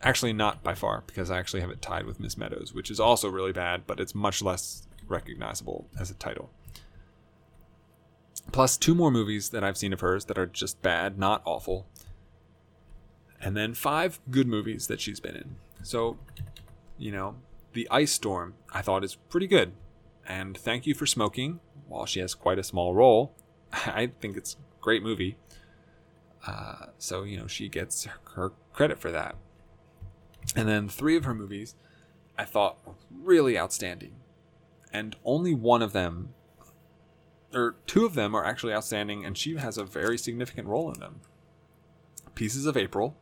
Actually, 0.00 0.32
not 0.32 0.62
by 0.62 0.74
far, 0.74 1.02
because 1.06 1.30
I 1.30 1.38
actually 1.38 1.60
have 1.60 1.70
it 1.70 1.82
tied 1.82 2.06
with 2.06 2.20
Miss 2.20 2.36
Meadows, 2.36 2.72
which 2.72 2.90
is 2.90 3.00
also 3.00 3.28
really 3.28 3.52
bad, 3.52 3.82
but 3.86 3.98
it's 3.98 4.14
much 4.14 4.42
less 4.42 4.86
recognizable 5.08 5.88
as 5.98 6.10
a 6.10 6.14
title 6.14 6.50
plus 8.52 8.76
two 8.76 8.94
more 8.94 9.10
movies 9.10 9.50
that 9.50 9.62
I've 9.64 9.76
seen 9.76 9.92
of 9.92 10.00
hers 10.00 10.24
that 10.26 10.38
are 10.38 10.46
just 10.46 10.80
bad, 10.82 11.18
not 11.18 11.42
awful. 11.44 11.86
And 13.40 13.56
then 13.56 13.74
five 13.74 14.20
good 14.30 14.48
movies 14.48 14.86
that 14.88 15.00
she's 15.00 15.20
been 15.20 15.36
in. 15.36 15.56
So, 15.82 16.18
you 16.96 17.12
know, 17.12 17.36
The 17.72 17.88
Ice 17.90 18.12
Storm 18.12 18.54
I 18.72 18.82
thought 18.82 19.04
is 19.04 19.14
pretty 19.14 19.46
good. 19.46 19.72
And 20.26 20.56
Thank 20.56 20.86
You 20.86 20.94
for 20.94 21.06
Smoking, 21.06 21.60
while 21.86 22.04
she 22.06 22.20
has 22.20 22.34
quite 22.34 22.58
a 22.58 22.64
small 22.64 22.94
role, 22.94 23.34
I 23.72 24.10
think 24.20 24.36
it's 24.36 24.54
a 24.54 24.82
great 24.82 25.02
movie. 25.02 25.36
Uh, 26.46 26.86
so, 26.98 27.22
you 27.22 27.38
know, 27.38 27.46
she 27.46 27.68
gets 27.68 28.06
her 28.34 28.52
credit 28.72 28.98
for 28.98 29.10
that. 29.10 29.36
And 30.56 30.68
then 30.68 30.88
three 30.88 31.16
of 31.16 31.24
her 31.24 31.34
movies 31.34 31.74
I 32.36 32.44
thought 32.44 32.78
were 32.86 32.94
really 33.10 33.58
outstanding. 33.58 34.16
And 34.92 35.16
only 35.24 35.54
one 35.54 35.82
of 35.82 35.92
them 35.92 36.30
or 37.54 37.76
two 37.86 38.04
of 38.04 38.14
them 38.14 38.34
are 38.34 38.44
actually 38.44 38.74
outstanding, 38.74 39.24
and 39.24 39.36
she 39.36 39.56
has 39.56 39.78
a 39.78 39.84
very 39.84 40.18
significant 40.18 40.68
role 40.68 40.92
in 40.92 41.00
them. 41.00 41.20
Pieces 42.34 42.66
of 42.66 42.76
April 42.76 43.16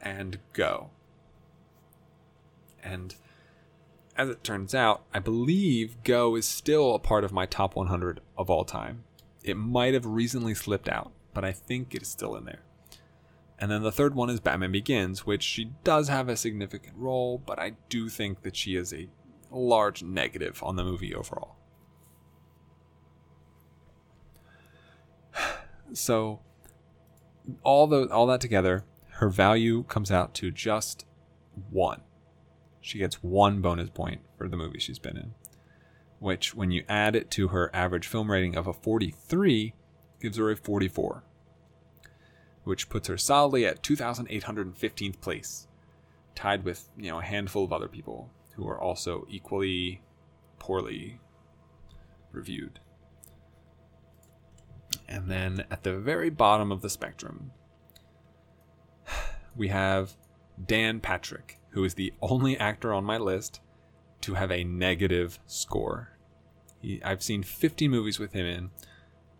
and 0.00 0.38
Go. 0.52 0.90
And 2.82 3.14
as 4.16 4.28
it 4.28 4.44
turns 4.44 4.74
out, 4.74 5.02
I 5.12 5.18
believe 5.18 6.02
Go 6.04 6.36
is 6.36 6.46
still 6.46 6.94
a 6.94 6.98
part 6.98 7.24
of 7.24 7.32
my 7.32 7.46
top 7.46 7.76
100 7.76 8.20
of 8.36 8.50
all 8.50 8.64
time. 8.64 9.04
It 9.42 9.56
might 9.56 9.94
have 9.94 10.06
recently 10.06 10.54
slipped 10.54 10.88
out, 10.88 11.12
but 11.32 11.44
I 11.44 11.52
think 11.52 11.94
it 11.94 12.02
is 12.02 12.08
still 12.08 12.36
in 12.36 12.44
there. 12.44 12.62
And 13.58 13.70
then 13.70 13.82
the 13.82 13.92
third 13.92 14.14
one 14.14 14.30
is 14.30 14.40
Batman 14.40 14.72
Begins, 14.72 15.26
which 15.26 15.42
she 15.42 15.72
does 15.82 16.08
have 16.08 16.28
a 16.28 16.36
significant 16.36 16.96
role, 16.96 17.38
but 17.38 17.58
I 17.58 17.72
do 17.88 18.08
think 18.08 18.42
that 18.42 18.56
she 18.56 18.76
is 18.76 18.92
a 18.92 19.08
large 19.50 20.02
negative 20.02 20.62
on 20.62 20.76
the 20.76 20.84
movie 20.84 21.14
overall. 21.14 21.57
So 25.92 26.40
all 27.62 27.86
the 27.86 28.06
all 28.08 28.26
that 28.26 28.40
together, 28.40 28.84
her 29.12 29.28
value 29.28 29.82
comes 29.84 30.10
out 30.10 30.34
to 30.34 30.50
just 30.50 31.04
one. 31.70 32.02
She 32.80 32.98
gets 32.98 33.22
one 33.22 33.60
bonus 33.60 33.90
point 33.90 34.20
for 34.36 34.48
the 34.48 34.56
movie 34.56 34.78
she's 34.78 34.98
been 34.98 35.16
in, 35.16 35.34
which 36.20 36.54
when 36.54 36.70
you 36.70 36.84
add 36.88 37.16
it 37.16 37.30
to 37.32 37.48
her 37.48 37.74
average 37.74 38.06
film 38.06 38.30
rating 38.30 38.56
of 38.56 38.66
a 38.66 38.72
43, 38.72 39.74
gives 40.20 40.36
her 40.36 40.50
a 40.50 40.56
44, 40.56 41.24
which 42.64 42.88
puts 42.88 43.08
her 43.08 43.18
solidly 43.18 43.66
at 43.66 43.82
2,815th 43.82 45.20
place, 45.20 45.66
tied 46.34 46.64
with 46.64 46.88
you 46.96 47.10
know 47.10 47.18
a 47.18 47.24
handful 47.24 47.64
of 47.64 47.72
other 47.72 47.88
people 47.88 48.30
who 48.54 48.68
are 48.68 48.80
also 48.80 49.26
equally 49.28 50.02
poorly 50.58 51.20
reviewed. 52.32 52.80
And 55.08 55.30
then 55.30 55.64
at 55.70 55.84
the 55.84 55.94
very 55.94 56.30
bottom 56.30 56.70
of 56.70 56.82
the 56.82 56.90
spectrum, 56.90 57.52
we 59.56 59.68
have 59.68 60.16
Dan 60.64 61.00
Patrick. 61.00 61.58
who 61.70 61.84
is 61.84 61.94
the 61.94 62.12
only 62.20 62.56
actor 62.58 62.92
on 62.92 63.04
my 63.04 63.18
list 63.18 63.60
to 64.22 64.34
have 64.34 64.50
a 64.50 64.64
negative 64.64 65.38
score. 65.46 66.18
He, 66.80 67.02
I've 67.04 67.22
seen 67.22 67.42
50 67.42 67.88
movies 67.88 68.18
with 68.18 68.32
him 68.32 68.46
in. 68.46 68.70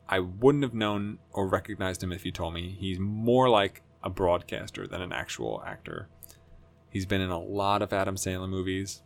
I 0.09 0.21
wouldn't 0.21 0.65
have 0.65 0.75
known 0.75 1.19
or 1.33 1.49
recognized 1.49 2.03
him 2.03 2.13
if 2.13 2.25
you 2.25 2.33
told 2.33 2.55
me. 2.55 2.77
He's 2.79 2.99
more 2.99 3.49
like 3.49 3.83
a 4.03 4.11
broadcaster 4.11 4.87
than 4.87 5.03
an 5.03 5.13
actual 5.13 5.63
actor. 5.67 6.09
He's 6.91 7.07
been 7.07 7.21
in 7.21 7.31
a 7.31 7.41
lot 7.41 7.83
of 7.83 7.93
Adam 7.93 8.17
Sandler 8.17 8.49
movies, 8.49 9.03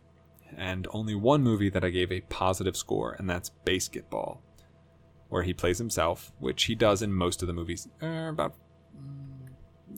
and 0.55 0.87
only 0.91 1.15
one 1.15 1.43
movie 1.43 1.69
that 1.69 1.83
I 1.83 1.89
gave 1.89 2.11
a 2.11 2.21
positive 2.21 2.77
score, 2.77 3.13
and 3.13 3.29
that's 3.29 3.51
BASEketball, 3.65 4.39
where 5.33 5.41
he 5.41 5.51
plays 5.51 5.79
himself, 5.79 6.31
which 6.37 6.65
he 6.65 6.75
does 6.75 7.01
in 7.01 7.11
most 7.11 7.41
of 7.41 7.47
the 7.47 7.53
movies, 7.53 7.87
uh, 8.03 8.29
about 8.29 8.53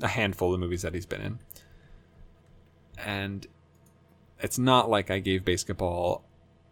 a 0.02 0.08
handful 0.08 0.54
of 0.54 0.62
movies 0.62 0.82
that 0.82 0.94
he's 0.94 1.06
been 1.06 1.20
in. 1.20 1.40
And 2.98 3.46
it's 4.40 4.58
not 4.58 4.90
like 4.90 5.12
I 5.12 5.20
gave 5.20 5.44
BASEketball 5.44 6.22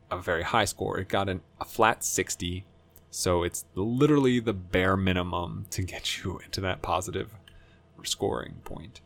a 0.09 0.17
very 0.17 0.43
high 0.43 0.63
score. 0.63 0.97
It 0.97 1.09
got 1.09 1.27
an, 1.27 1.41
a 1.59 1.65
flat 1.65 2.05
60, 2.05 2.65
so 3.11 3.43
it's 3.43 3.65
literally 3.75 4.39
the 4.39 4.53
bare 4.53 4.95
minimum 4.95 5.65
to 5.71 5.83
get 5.83 6.23
you 6.23 6.39
into 6.45 6.61
that 6.61 6.81
positive 6.81 7.35
scoring 8.03 8.61
point. 8.63 9.01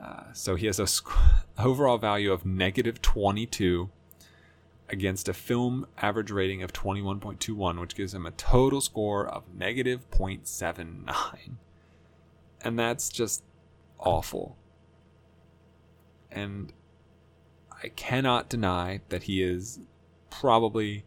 Uh, 0.00 0.32
so 0.32 0.54
he 0.54 0.66
has 0.66 0.78
a 0.78 0.86
sc- 0.86 1.10
overall 1.58 1.98
value 1.98 2.30
of 2.30 2.46
negative 2.46 3.02
22 3.02 3.90
against 4.88 5.28
a 5.28 5.34
film 5.34 5.86
average 5.98 6.30
rating 6.30 6.62
of 6.62 6.72
21.21, 6.72 7.80
which 7.80 7.96
gives 7.96 8.14
him 8.14 8.26
a 8.26 8.30
total 8.32 8.80
score 8.80 9.26
of 9.26 9.42
negative 9.54 10.08
0.79. 10.10 11.56
And 12.62 12.78
that's 12.78 13.08
just 13.08 13.42
awful. 13.98 14.56
And 16.30 16.72
I 17.82 17.88
cannot 17.88 18.48
deny 18.48 19.00
that 19.08 19.24
he 19.24 19.42
is 19.42 19.80
probably 20.30 21.04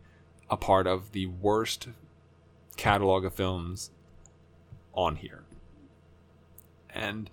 a 0.49 0.57
part 0.57 0.87
of 0.87 1.11
the 1.11 1.27
worst 1.27 1.89
catalog 2.77 3.25
of 3.25 3.33
films 3.33 3.91
on 4.93 5.17
here. 5.17 5.43
And 6.89 7.29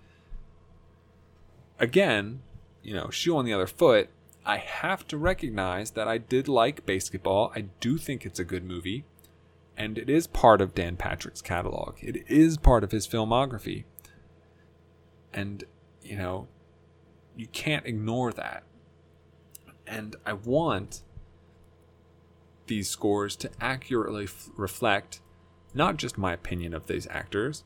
again, 1.79 2.43
you 2.83 2.95
know, 2.95 3.11
shoe 3.11 3.37
on 3.37 3.45
the 3.45 3.53
other 3.53 3.67
foot, 3.67 4.11
I 4.47 4.59
have 4.59 5.07
to 5.09 5.19
recognize 5.19 5.91
that 5.91 6.07
I 6.07 6.19
did 6.19 6.47
like 6.47 6.87
BASEketball. 6.87 7.51
I 7.57 7.63
do 7.81 7.99
think 7.99 8.25
it's 8.25 8.39
a 8.39 8.45
good 8.45 8.65
movie. 8.65 9.05
And 9.77 9.99
it 9.99 10.09
is 10.09 10.27
part 10.27 10.61
of 10.61 10.75
Dan 10.75 10.97
Patrick's 10.97 11.43
catalog. 11.43 11.97
It 12.01 12.25
is 12.29 12.57
part 12.57 12.85
of 12.85 12.93
his 12.93 13.07
filmography. 13.07 13.85
And, 15.35 15.65
you 16.03 16.17
know, 16.17 16.49
you 17.37 17.49
can't 17.49 17.85
ignore 17.85 18.33
that. 18.33 18.63
And 19.87 20.17
I 20.25 20.33
want 20.33 21.03
these 22.67 22.89
scores 22.89 23.37
to 23.37 23.51
accurately 23.61 24.25
f- 24.25 24.49
reflect 24.57 25.21
not 25.75 25.97
just 25.97 26.17
my 26.17 26.33
opinion 26.33 26.73
of 26.73 26.87
these 26.87 27.07
actors, 27.11 27.65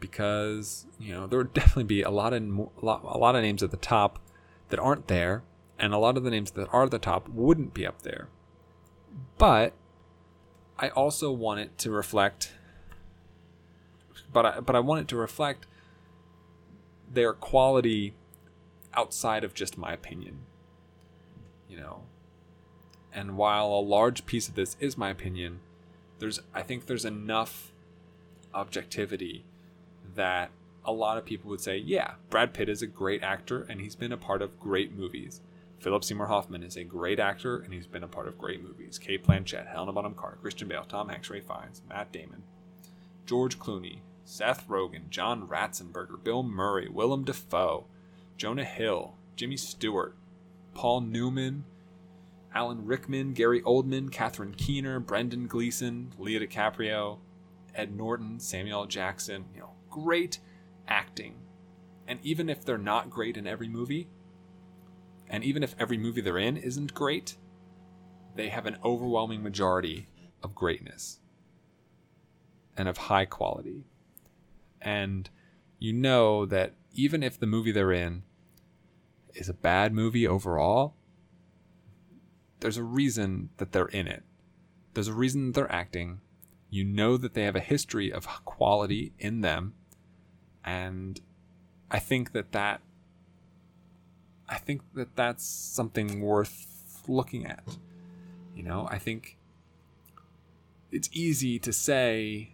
because 0.00 0.86
you 0.98 1.12
know 1.12 1.26
there 1.26 1.38
would 1.38 1.52
definitely 1.54 1.84
be 1.84 2.02
a 2.02 2.10
lot 2.10 2.32
of 2.32 2.42
a 2.42 2.84
lot, 2.84 3.02
a 3.04 3.18
lot 3.18 3.36
of 3.36 3.42
names 3.42 3.62
at 3.62 3.70
the 3.70 3.76
top 3.76 4.18
that 4.70 4.80
aren't 4.80 5.08
there, 5.08 5.44
and 5.82 5.92
a 5.92 5.98
lot 5.98 6.16
of 6.16 6.22
the 6.22 6.30
names 6.30 6.52
that 6.52 6.68
are 6.72 6.84
at 6.84 6.92
the 6.92 6.98
top 7.00 7.28
wouldn't 7.28 7.74
be 7.74 7.84
up 7.84 8.02
there. 8.02 8.28
But 9.36 9.74
I 10.78 10.90
also 10.90 11.32
want 11.32 11.58
it 11.58 11.76
to 11.78 11.90
reflect, 11.90 12.52
but 14.32 14.46
I, 14.46 14.60
but 14.60 14.76
I 14.76 14.80
want 14.80 15.00
it 15.02 15.08
to 15.08 15.16
reflect 15.16 15.66
their 17.12 17.32
quality 17.32 18.14
outside 18.94 19.42
of 19.42 19.54
just 19.54 19.76
my 19.76 19.92
opinion. 19.92 20.38
You 21.68 21.78
know, 21.78 22.02
and 23.12 23.36
while 23.36 23.66
a 23.66 23.80
large 23.80 24.24
piece 24.24 24.48
of 24.48 24.54
this 24.54 24.76
is 24.78 24.96
my 24.96 25.10
opinion, 25.10 25.58
there's 26.20 26.38
I 26.54 26.62
think 26.62 26.86
there's 26.86 27.04
enough 27.04 27.72
objectivity 28.54 29.44
that 30.14 30.50
a 30.84 30.92
lot 30.92 31.18
of 31.18 31.24
people 31.24 31.50
would 31.50 31.60
say, 31.60 31.76
yeah, 31.76 32.12
Brad 32.30 32.54
Pitt 32.54 32.68
is 32.68 32.82
a 32.82 32.86
great 32.86 33.24
actor 33.24 33.66
and 33.68 33.80
he's 33.80 33.96
been 33.96 34.12
a 34.12 34.16
part 34.16 34.42
of 34.42 34.60
great 34.60 34.96
movies. 34.96 35.40
Philip 35.82 36.04
Seymour 36.04 36.28
Hoffman 36.28 36.62
is 36.62 36.76
a 36.76 36.84
great 36.84 37.18
actor 37.18 37.58
and 37.58 37.74
he's 37.74 37.88
been 37.88 38.04
a 38.04 38.08
part 38.08 38.28
of 38.28 38.38
great 38.38 38.62
movies. 38.62 39.00
Cate 39.00 39.24
Blanchett, 39.26 39.66
Helena 39.66 39.92
Bonham 39.92 40.14
Carter, 40.14 40.38
Christian 40.40 40.68
Bale, 40.68 40.84
Tom 40.84 41.08
Hanks, 41.08 41.28
Ralph 41.28 41.42
Fiennes, 41.42 41.82
Matt 41.88 42.12
Damon, 42.12 42.44
George 43.26 43.58
Clooney, 43.58 43.98
Seth 44.24 44.68
Rogen, 44.68 45.10
John 45.10 45.48
Ratzenberger, 45.48 46.22
Bill 46.22 46.44
Murray, 46.44 46.88
Willem 46.88 47.24
Dafoe, 47.24 47.86
Jonah 48.36 48.64
Hill, 48.64 49.14
Jimmy 49.34 49.56
Stewart, 49.56 50.14
Paul 50.72 51.00
Newman, 51.00 51.64
Alan 52.54 52.86
Rickman, 52.86 53.32
Gary 53.32 53.60
Oldman, 53.62 54.12
Catherine 54.12 54.54
Keener, 54.54 55.00
Brendan 55.00 55.48
Gleeson, 55.48 56.12
Leo 56.16 56.38
DiCaprio, 56.38 57.18
Ed 57.74 57.96
Norton, 57.96 58.38
Samuel 58.38 58.86
Jackson, 58.86 59.46
you 59.52 59.62
know, 59.62 59.70
great 59.90 60.38
acting. 60.86 61.34
And 62.06 62.20
even 62.22 62.48
if 62.48 62.64
they're 62.64 62.78
not 62.78 63.10
great 63.10 63.36
in 63.36 63.48
every 63.48 63.68
movie, 63.68 64.06
and 65.32 65.42
even 65.42 65.62
if 65.62 65.74
every 65.78 65.96
movie 65.96 66.20
they're 66.20 66.36
in 66.36 66.58
isn't 66.58 66.92
great, 66.92 67.36
they 68.36 68.50
have 68.50 68.66
an 68.66 68.76
overwhelming 68.84 69.42
majority 69.42 70.06
of 70.42 70.54
greatness 70.54 71.20
and 72.76 72.86
of 72.86 72.98
high 72.98 73.24
quality. 73.24 73.86
And 74.82 75.30
you 75.78 75.94
know 75.94 76.44
that 76.46 76.74
even 76.92 77.22
if 77.22 77.40
the 77.40 77.46
movie 77.46 77.72
they're 77.72 77.92
in 77.92 78.24
is 79.34 79.48
a 79.48 79.54
bad 79.54 79.94
movie 79.94 80.28
overall, 80.28 80.94
there's 82.60 82.76
a 82.76 82.84
reason 82.84 83.48
that 83.56 83.72
they're 83.72 83.86
in 83.86 84.06
it. 84.06 84.24
There's 84.92 85.08
a 85.08 85.14
reason 85.14 85.46
that 85.46 85.54
they're 85.54 85.72
acting. 85.72 86.20
You 86.68 86.84
know 86.84 87.16
that 87.16 87.32
they 87.32 87.44
have 87.44 87.56
a 87.56 87.60
history 87.60 88.12
of 88.12 88.26
quality 88.44 89.14
in 89.18 89.40
them. 89.40 89.74
And 90.62 91.18
I 91.90 91.98
think 91.98 92.32
that 92.32 92.52
that 92.52 92.82
I 94.52 94.58
think 94.58 94.82
that 94.94 95.16
that's 95.16 95.46
something 95.46 96.20
worth 96.20 96.66
looking 97.08 97.46
at. 97.46 97.64
You 98.54 98.62
know, 98.62 98.86
I 98.90 98.98
think 98.98 99.38
it's 100.90 101.08
easy 101.10 101.58
to 101.60 101.72
say 101.72 102.50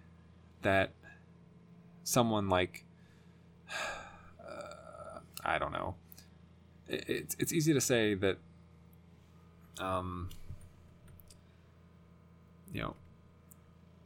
that 0.62 0.92
someone 2.04 2.48
like 2.48 2.84
uh, 4.40 5.18
I 5.44 5.58
don't 5.58 5.72
know. 5.72 5.96
It's 6.86 7.34
it's 7.36 7.52
easy 7.52 7.74
to 7.74 7.80
say 7.80 8.14
that 8.14 8.38
um 9.80 10.30
you 12.72 12.80
know 12.80 12.94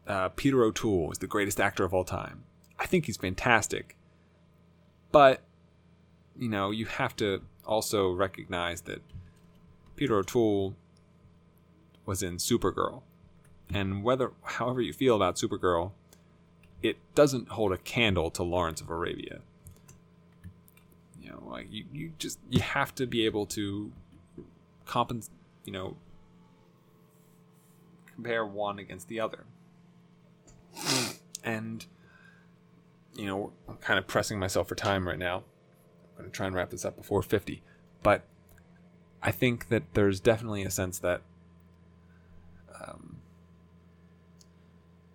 uh, 0.07 0.31
Peter 0.31 0.65
O'Toole 0.65 1.13
is 1.13 1.19
the 1.19 1.27
greatest 1.27 1.61
actor 1.61 1.85
of 1.85 1.93
all 1.93 2.05
time. 2.05 2.45
I 2.79 2.87
think 2.87 3.05
he's 3.05 3.19
fantastic. 3.19 3.97
But 5.13 5.43
you 6.39 6.49
know, 6.49 6.71
you 6.71 6.87
have 6.87 7.15
to 7.17 7.43
also 7.73 8.13
recognize 8.13 8.83
that 8.83 9.03
Peter 9.97 10.17
O'Toole 10.17 10.77
was 12.05 12.23
in 12.23 12.37
Supergirl. 12.37 13.03
And 13.73 14.05
whether 14.05 14.33
however 14.43 14.83
you 14.83 14.93
feel 14.93 15.17
about 15.17 15.37
Supergirl, 15.37 15.93
it 16.83 16.99
doesn't 17.15 17.49
hold 17.49 17.73
a 17.73 17.79
candle 17.79 18.31
to 18.33 18.43
Lawrence 18.43 18.81
of 18.81 18.91
Arabia. 18.91 19.41
You 21.21 21.31
know, 21.31 21.43
like 21.47 21.69
you, 21.73 21.85
you 21.93 22.13
just 22.19 22.39
you 22.51 22.61
have 22.61 22.95
to 22.97 23.07
be 23.07 23.25
able 23.25 23.47
to 23.47 23.93
compensate, 24.85 25.35
you 25.65 25.73
know, 25.73 25.97
compare 28.15 28.45
one 28.45 28.79
against 28.79 29.09
the 29.09 29.21
other. 29.21 29.45
and 31.45 31.87
you 33.15 33.27
know, 33.27 33.53
I'm 33.69 33.77
kind 33.77 33.99
of 33.99 34.07
pressing 34.07 34.39
myself 34.39 34.69
for 34.69 34.75
time 34.75 35.07
right 35.07 35.19
now. 35.19 35.45
To 36.23 36.31
try 36.31 36.47
and 36.47 36.55
wrap 36.55 36.71
this 36.71 36.85
up 36.85 36.97
before 36.97 37.23
50. 37.23 37.63
But 38.03 38.25
I 39.23 39.31
think 39.31 39.69
that 39.69 39.95
there's 39.95 40.21
definitely 40.21 40.63
a 40.63 40.71
sense 40.71 40.99
that, 41.01 41.23
um, 42.81 43.17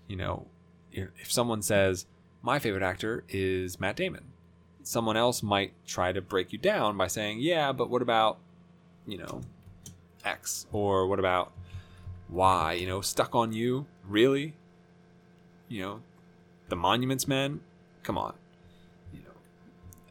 you 0.07 0.15
know, 0.15 0.47
if 0.91 1.31
someone 1.31 1.61
says, 1.61 2.05
my 2.41 2.59
favorite 2.59 2.83
actor 2.83 3.23
is 3.29 3.79
Matt 3.79 3.97
Damon, 3.97 4.23
someone 4.83 5.17
else 5.17 5.43
might 5.43 5.73
try 5.85 6.11
to 6.11 6.21
break 6.21 6.53
you 6.53 6.59
down 6.59 6.97
by 6.97 7.07
saying, 7.07 7.39
yeah, 7.39 7.71
but 7.71 7.89
what 7.89 8.01
about, 8.01 8.37
you 9.05 9.17
know, 9.17 9.41
X? 10.23 10.65
Or 10.71 11.07
what 11.07 11.19
about 11.19 11.51
Y? 12.29 12.73
You 12.73 12.87
know, 12.87 13.01
stuck 13.01 13.35
on 13.35 13.51
you? 13.51 13.85
Really? 14.07 14.53
You 15.67 15.81
know, 15.81 16.01
the 16.69 16.75
Monuments 16.77 17.27
Men? 17.27 17.59
Come 18.03 18.17
on. 18.17 18.33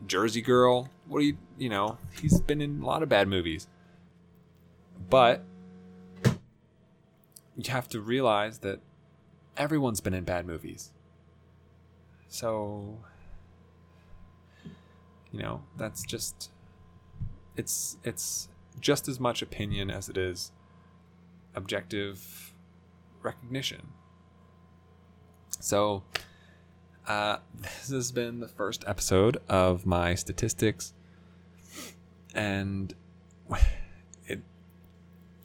Jersey 0.06 0.42
Girl? 0.42 0.88
What 1.06 1.20
do 1.20 1.26
you, 1.26 1.36
you 1.58 1.68
know, 1.68 1.98
he's 2.20 2.40
been 2.40 2.60
in 2.60 2.82
a 2.82 2.86
lot 2.86 3.02
of 3.02 3.08
bad 3.08 3.28
movies. 3.28 3.68
But 5.08 5.44
you 7.56 7.70
have 7.70 7.88
to 7.88 8.00
realize 8.00 8.58
that 8.58 8.80
everyone's 9.56 10.00
been 10.00 10.14
in 10.14 10.24
bad 10.24 10.46
movies. 10.46 10.92
So, 12.28 12.98
you 15.30 15.40
know, 15.40 15.62
that's 15.76 16.02
just 16.02 16.50
it's 17.56 17.96
it's 18.04 18.48
just 18.80 19.08
as 19.08 19.18
much 19.18 19.40
opinion 19.40 19.90
as 19.90 20.08
it 20.08 20.18
is 20.18 20.52
objective 21.54 22.52
recognition. 23.22 23.88
So, 25.60 26.02
uh, 27.06 27.38
this 27.62 27.90
has 27.90 28.12
been 28.12 28.40
the 28.40 28.48
first 28.48 28.84
episode 28.86 29.38
of 29.48 29.86
my 29.86 30.14
statistics, 30.14 30.92
and 32.34 32.94
it. 34.26 34.40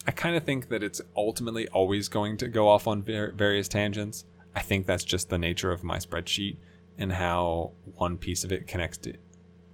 I 0.07 0.11
kind 0.11 0.35
of 0.35 0.43
think 0.43 0.69
that 0.69 0.81
it's 0.81 1.01
ultimately 1.15 1.67
always 1.69 2.09
going 2.09 2.37
to 2.37 2.47
go 2.47 2.67
off 2.67 2.87
on 2.87 3.03
var- 3.03 3.31
various 3.31 3.67
tangents. 3.67 4.25
I 4.55 4.61
think 4.61 4.85
that's 4.85 5.03
just 5.03 5.29
the 5.29 5.37
nature 5.37 5.71
of 5.71 5.83
my 5.83 5.97
spreadsheet 5.97 6.57
and 6.97 7.13
how 7.13 7.71
one 7.95 8.17
piece 8.17 8.43
of 8.43 8.51
it 8.51 8.67
connects 8.67 8.97
to 8.99 9.13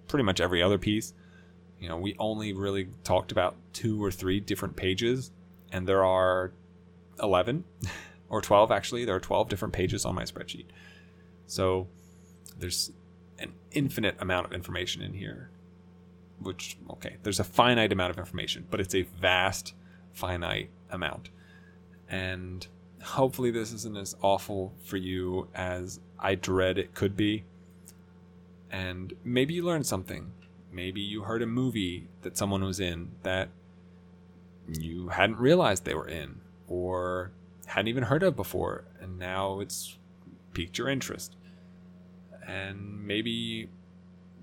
pretty 0.08 0.24
much 0.24 0.40
every 0.40 0.62
other 0.62 0.78
piece. 0.78 1.14
You 1.80 1.90
know, 1.90 1.98
we 1.98 2.16
only 2.20 2.54
really 2.54 2.90
talked 3.04 3.32
about 3.32 3.56
two 3.74 4.04
or 4.04 4.12
three 4.12 4.40
different 4.40 4.76
pages, 4.76 5.32
and 5.72 5.88
there 5.88 6.04
are 6.04 6.52
11 7.22 7.64
or 8.30 8.42
12 8.42 8.72
actually. 8.72 9.06
There 9.06 9.16
are 9.16 9.20
12 9.20 9.48
different 9.50 9.74
pages 9.74 10.06
on 10.06 10.16
my 10.16 10.24
spreadsheet. 10.24 10.66
So 11.48 11.88
there's 12.60 12.91
an 13.39 13.54
infinite 13.72 14.16
amount 14.20 14.45
of 14.45 14.54
information 14.54 15.02
in 15.02 15.14
here, 15.14 15.50
which, 16.39 16.78
okay, 16.91 17.16
there's 17.24 17.39
a 17.39 17.43
finite 17.43 17.91
amount 17.91 18.12
of 18.12 18.20
information, 18.20 18.66
but 18.70 18.80
it's 18.80 18.93
a 18.93 19.04
vast, 19.04 19.74
finite 20.12 20.70
amount. 20.91 21.30
And 22.10 22.68
hopefully, 23.02 23.52
this 23.52 23.72
isn't 23.74 23.98
as 23.98 24.16
awful 24.22 24.74
for 24.84 24.98
you 24.98 25.48
as 25.56 26.00
I 26.20 26.36
dread 26.36 26.78
it 26.78 26.93
could 26.93 27.16
be. 27.16 27.45
And 28.70 29.14
maybe 29.24 29.54
you 29.54 29.64
learned 29.64 29.86
something. 29.86 30.32
Maybe 30.72 31.00
you 31.00 31.24
heard 31.24 31.41
a 31.41 31.48
movie 31.48 32.10
that 32.22 32.38
someone 32.38 32.64
was 32.64 32.80
in 32.80 33.12
that 33.24 33.50
you 34.68 35.08
hadn't 35.08 35.38
realized 35.38 35.86
they 35.86 35.93
were 35.93 36.10
in, 36.10 36.41
or 36.68 37.32
hadn't 37.68 37.88
even 37.88 38.04
heard 38.04 38.22
of 38.24 38.36
before, 38.36 38.84
and 39.00 39.18
now 39.18 39.62
it's 39.62 39.98
piqued 40.54 40.78
your 40.78 40.89
interest. 40.89 41.37
And 42.48 43.06
maybe 43.06 43.70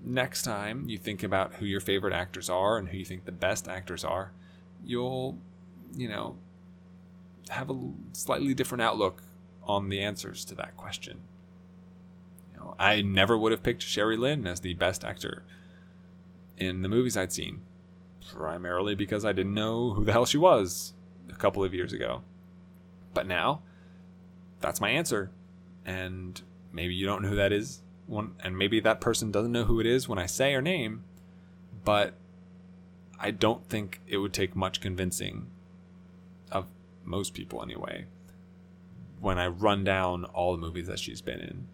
next 0.03 0.43
time 0.43 0.87
you 0.87 0.97
think 0.97 1.23
about 1.23 1.55
who 1.55 1.65
your 1.65 1.79
favorite 1.79 2.13
actors 2.13 2.49
are 2.49 2.77
and 2.77 2.89
who 2.89 2.97
you 2.97 3.05
think 3.05 3.25
the 3.25 3.31
best 3.31 3.67
actors 3.67 4.05
are, 4.05 4.31
you'll, 4.85 5.37
you 5.97 6.07
know, 6.07 6.37
have 7.49 7.69
a 7.69 7.79
slightly 8.13 8.53
different 8.53 8.83
outlook 8.83 9.23
on 9.63 9.89
the 9.89 9.99
answers 9.99 10.45
to 10.45 10.55
that 10.55 10.77
question. 10.77 11.21
You 12.53 12.59
know, 12.59 12.75
I 12.77 13.01
never 13.01 13.35
would 13.37 13.51
have 13.51 13.63
picked 13.63 13.81
Sherry 13.81 14.17
Lynn 14.17 14.45
as 14.45 14.59
the 14.59 14.75
best 14.75 15.03
actor 15.03 15.43
in 16.57 16.83
the 16.83 16.89
movies 16.89 17.17
I'd 17.17 17.33
seen, 17.33 17.61
primarily 18.31 18.93
because 18.95 19.25
I 19.25 19.33
didn't 19.33 19.53
know 19.53 19.93
who 19.93 20.05
the 20.05 20.11
hell 20.11 20.25
she 20.25 20.37
was 20.37 20.93
a 21.29 21.35
couple 21.35 21.63
of 21.63 21.73
years 21.73 21.91
ago. 21.91 22.21
But 23.13 23.27
now, 23.27 23.61
that's 24.61 24.81
my 24.81 24.89
answer. 24.89 25.31
And 25.85 26.39
maybe 26.71 26.93
you 26.93 27.05
don't 27.05 27.21
know 27.21 27.29
who 27.29 27.35
that 27.35 27.51
is, 27.51 27.81
one, 28.07 28.35
and 28.43 28.57
maybe 28.57 28.79
that 28.79 29.01
person 29.01 29.31
doesn't 29.31 29.51
know 29.51 29.65
who 29.65 29.79
it 29.79 29.85
is 29.85 30.07
when 30.07 30.19
I 30.19 30.25
say 30.25 30.53
her 30.53 30.61
name, 30.61 31.03
but 31.83 32.15
I 33.19 33.31
don't 33.31 33.67
think 33.67 34.01
it 34.07 34.17
would 34.17 34.33
take 34.33 34.55
much 34.55 34.81
convincing 34.81 35.47
of 36.51 36.67
most 37.03 37.33
people 37.33 37.61
anyway 37.61 38.05
when 39.19 39.39
I 39.39 39.47
run 39.47 39.83
down 39.83 40.25
all 40.25 40.51
the 40.51 40.57
movies 40.57 40.87
that 40.87 40.99
she's 40.99 41.21
been 41.21 41.39
in 41.39 41.67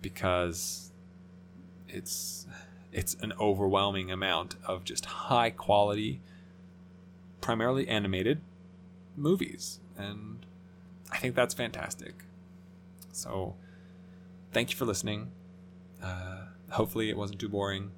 because 0.00 0.92
it's 1.88 2.46
it's 2.92 3.14
an 3.20 3.32
overwhelming 3.38 4.10
amount 4.10 4.56
of 4.64 4.84
just 4.84 5.04
high 5.04 5.50
quality 5.50 6.20
primarily 7.40 7.86
animated 7.88 8.40
movies 9.16 9.80
and 9.98 10.46
I 11.10 11.18
think 11.18 11.34
that's 11.34 11.54
fantastic. 11.54 12.24
So 13.12 13.56
thank 14.52 14.70
you 14.70 14.76
for 14.76 14.84
listening. 14.84 15.30
Uh, 16.02 16.46
hopefully 16.70 17.10
it 17.10 17.16
wasn't 17.16 17.40
too 17.40 17.48
boring. 17.48 17.90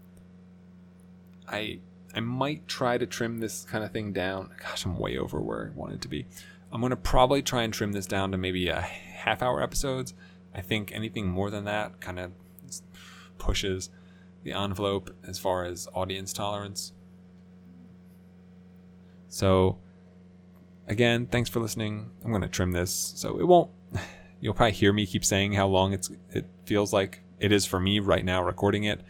I 1.46 1.80
I 2.14 2.20
might 2.20 2.66
try 2.66 2.98
to 2.98 3.06
trim 3.06 3.38
this 3.38 3.64
kind 3.64 3.84
of 3.84 3.92
thing 3.92 4.12
down. 4.12 4.50
Gosh, 4.62 4.84
I'm 4.84 4.98
way 4.98 5.18
over 5.18 5.40
where 5.40 5.72
I 5.72 5.78
wanted 5.78 6.00
to 6.02 6.08
be. 6.08 6.26
I'm 6.72 6.80
gonna 6.80 6.96
probably 6.96 7.42
try 7.42 7.62
and 7.62 7.72
trim 7.72 7.92
this 7.92 8.06
down 8.06 8.32
to 8.32 8.38
maybe 8.38 8.68
a 8.68 8.80
half 8.80 9.42
hour 9.42 9.62
episodes. 9.62 10.14
I 10.54 10.60
think 10.60 10.92
anything 10.92 11.28
more 11.28 11.50
than 11.50 11.64
that 11.64 12.00
kind 12.00 12.18
of 12.18 12.32
pushes 13.38 13.90
the 14.42 14.52
envelope 14.52 15.14
as 15.26 15.38
far 15.38 15.64
as 15.64 15.88
audience 15.94 16.32
tolerance. 16.32 16.92
So, 19.28 19.78
again, 20.86 21.26
thanks 21.26 21.50
for 21.50 21.60
listening. 21.60 22.10
I'm 22.24 22.32
gonna 22.32 22.48
trim 22.48 22.72
this 22.72 22.90
so 22.92 23.38
it 23.38 23.46
won't. 23.46 23.70
You'll 24.40 24.54
probably 24.54 24.72
hear 24.72 24.92
me 24.92 25.06
keep 25.06 25.24
saying 25.24 25.52
how 25.52 25.66
long 25.66 25.92
it's 25.92 26.10
it 26.30 26.46
feels 26.64 26.92
like 26.92 27.20
it 27.40 27.52
is 27.52 27.66
for 27.66 27.80
me 27.80 28.00
right 28.00 28.24
now 28.24 28.42
recording 28.42 28.84
it, 28.84 29.00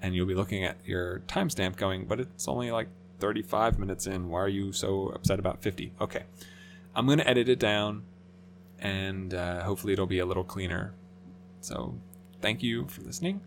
and 0.00 0.14
you'll 0.14 0.26
be 0.26 0.34
looking 0.34 0.64
at 0.64 0.76
your 0.84 1.20
timestamp 1.28 1.76
going, 1.76 2.06
but 2.06 2.20
it's 2.20 2.48
only 2.48 2.70
like 2.70 2.88
35 3.20 3.78
minutes 3.78 4.06
in. 4.06 4.28
Why 4.28 4.40
are 4.40 4.48
you 4.48 4.72
so 4.72 5.08
upset 5.08 5.38
about 5.38 5.62
50? 5.62 5.92
Okay, 6.00 6.24
I'm 6.94 7.06
gonna 7.06 7.24
edit 7.24 7.48
it 7.48 7.58
down, 7.58 8.02
and 8.78 9.32
uh, 9.34 9.62
hopefully 9.62 9.92
it'll 9.92 10.06
be 10.06 10.18
a 10.18 10.26
little 10.26 10.44
cleaner. 10.44 10.94
So, 11.60 11.94
thank 12.40 12.62
you 12.62 12.88
for 12.88 13.02
listening. 13.02 13.40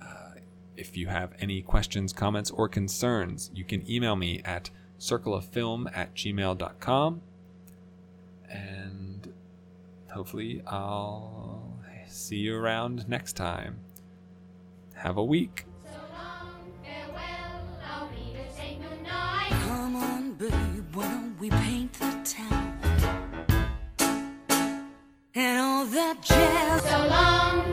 Uh, 0.00 0.32
if 0.76 0.96
you 0.96 1.08
have 1.08 1.34
any 1.40 1.60
questions, 1.60 2.14
comments, 2.14 2.50
or 2.50 2.68
concerns, 2.68 3.50
you 3.54 3.64
can 3.64 3.88
email 3.90 4.16
me 4.16 4.40
at 4.46 4.70
circleoffilm 4.98 5.90
at 5.94 6.14
gmail.com. 6.14 7.20
And 8.50 8.79
hopefully, 10.12 10.62
I'll 10.66 11.78
see 12.06 12.36
you 12.36 12.56
around 12.56 13.08
next 13.08 13.34
time. 13.34 13.78
Have 14.94 15.16
a 15.16 15.24
week. 15.24 15.64
So 15.84 15.90
long, 16.12 16.72
farewell, 16.82 17.78
I'll 17.88 18.08
be 18.08 18.34
to 18.34 18.52
say 18.54 18.78
goodnight. 18.82 19.50
Come 19.50 19.96
on, 19.96 20.32
babe, 20.34 20.94
why 20.94 21.04
don't 21.04 21.38
we 21.38 21.50
paint 21.50 21.92
the 21.94 22.20
town? 22.24 22.78
And 25.34 25.58
all 25.58 25.84
that 25.86 26.20
jazz. 26.22 26.82
So 26.82 26.98
long, 27.08 27.69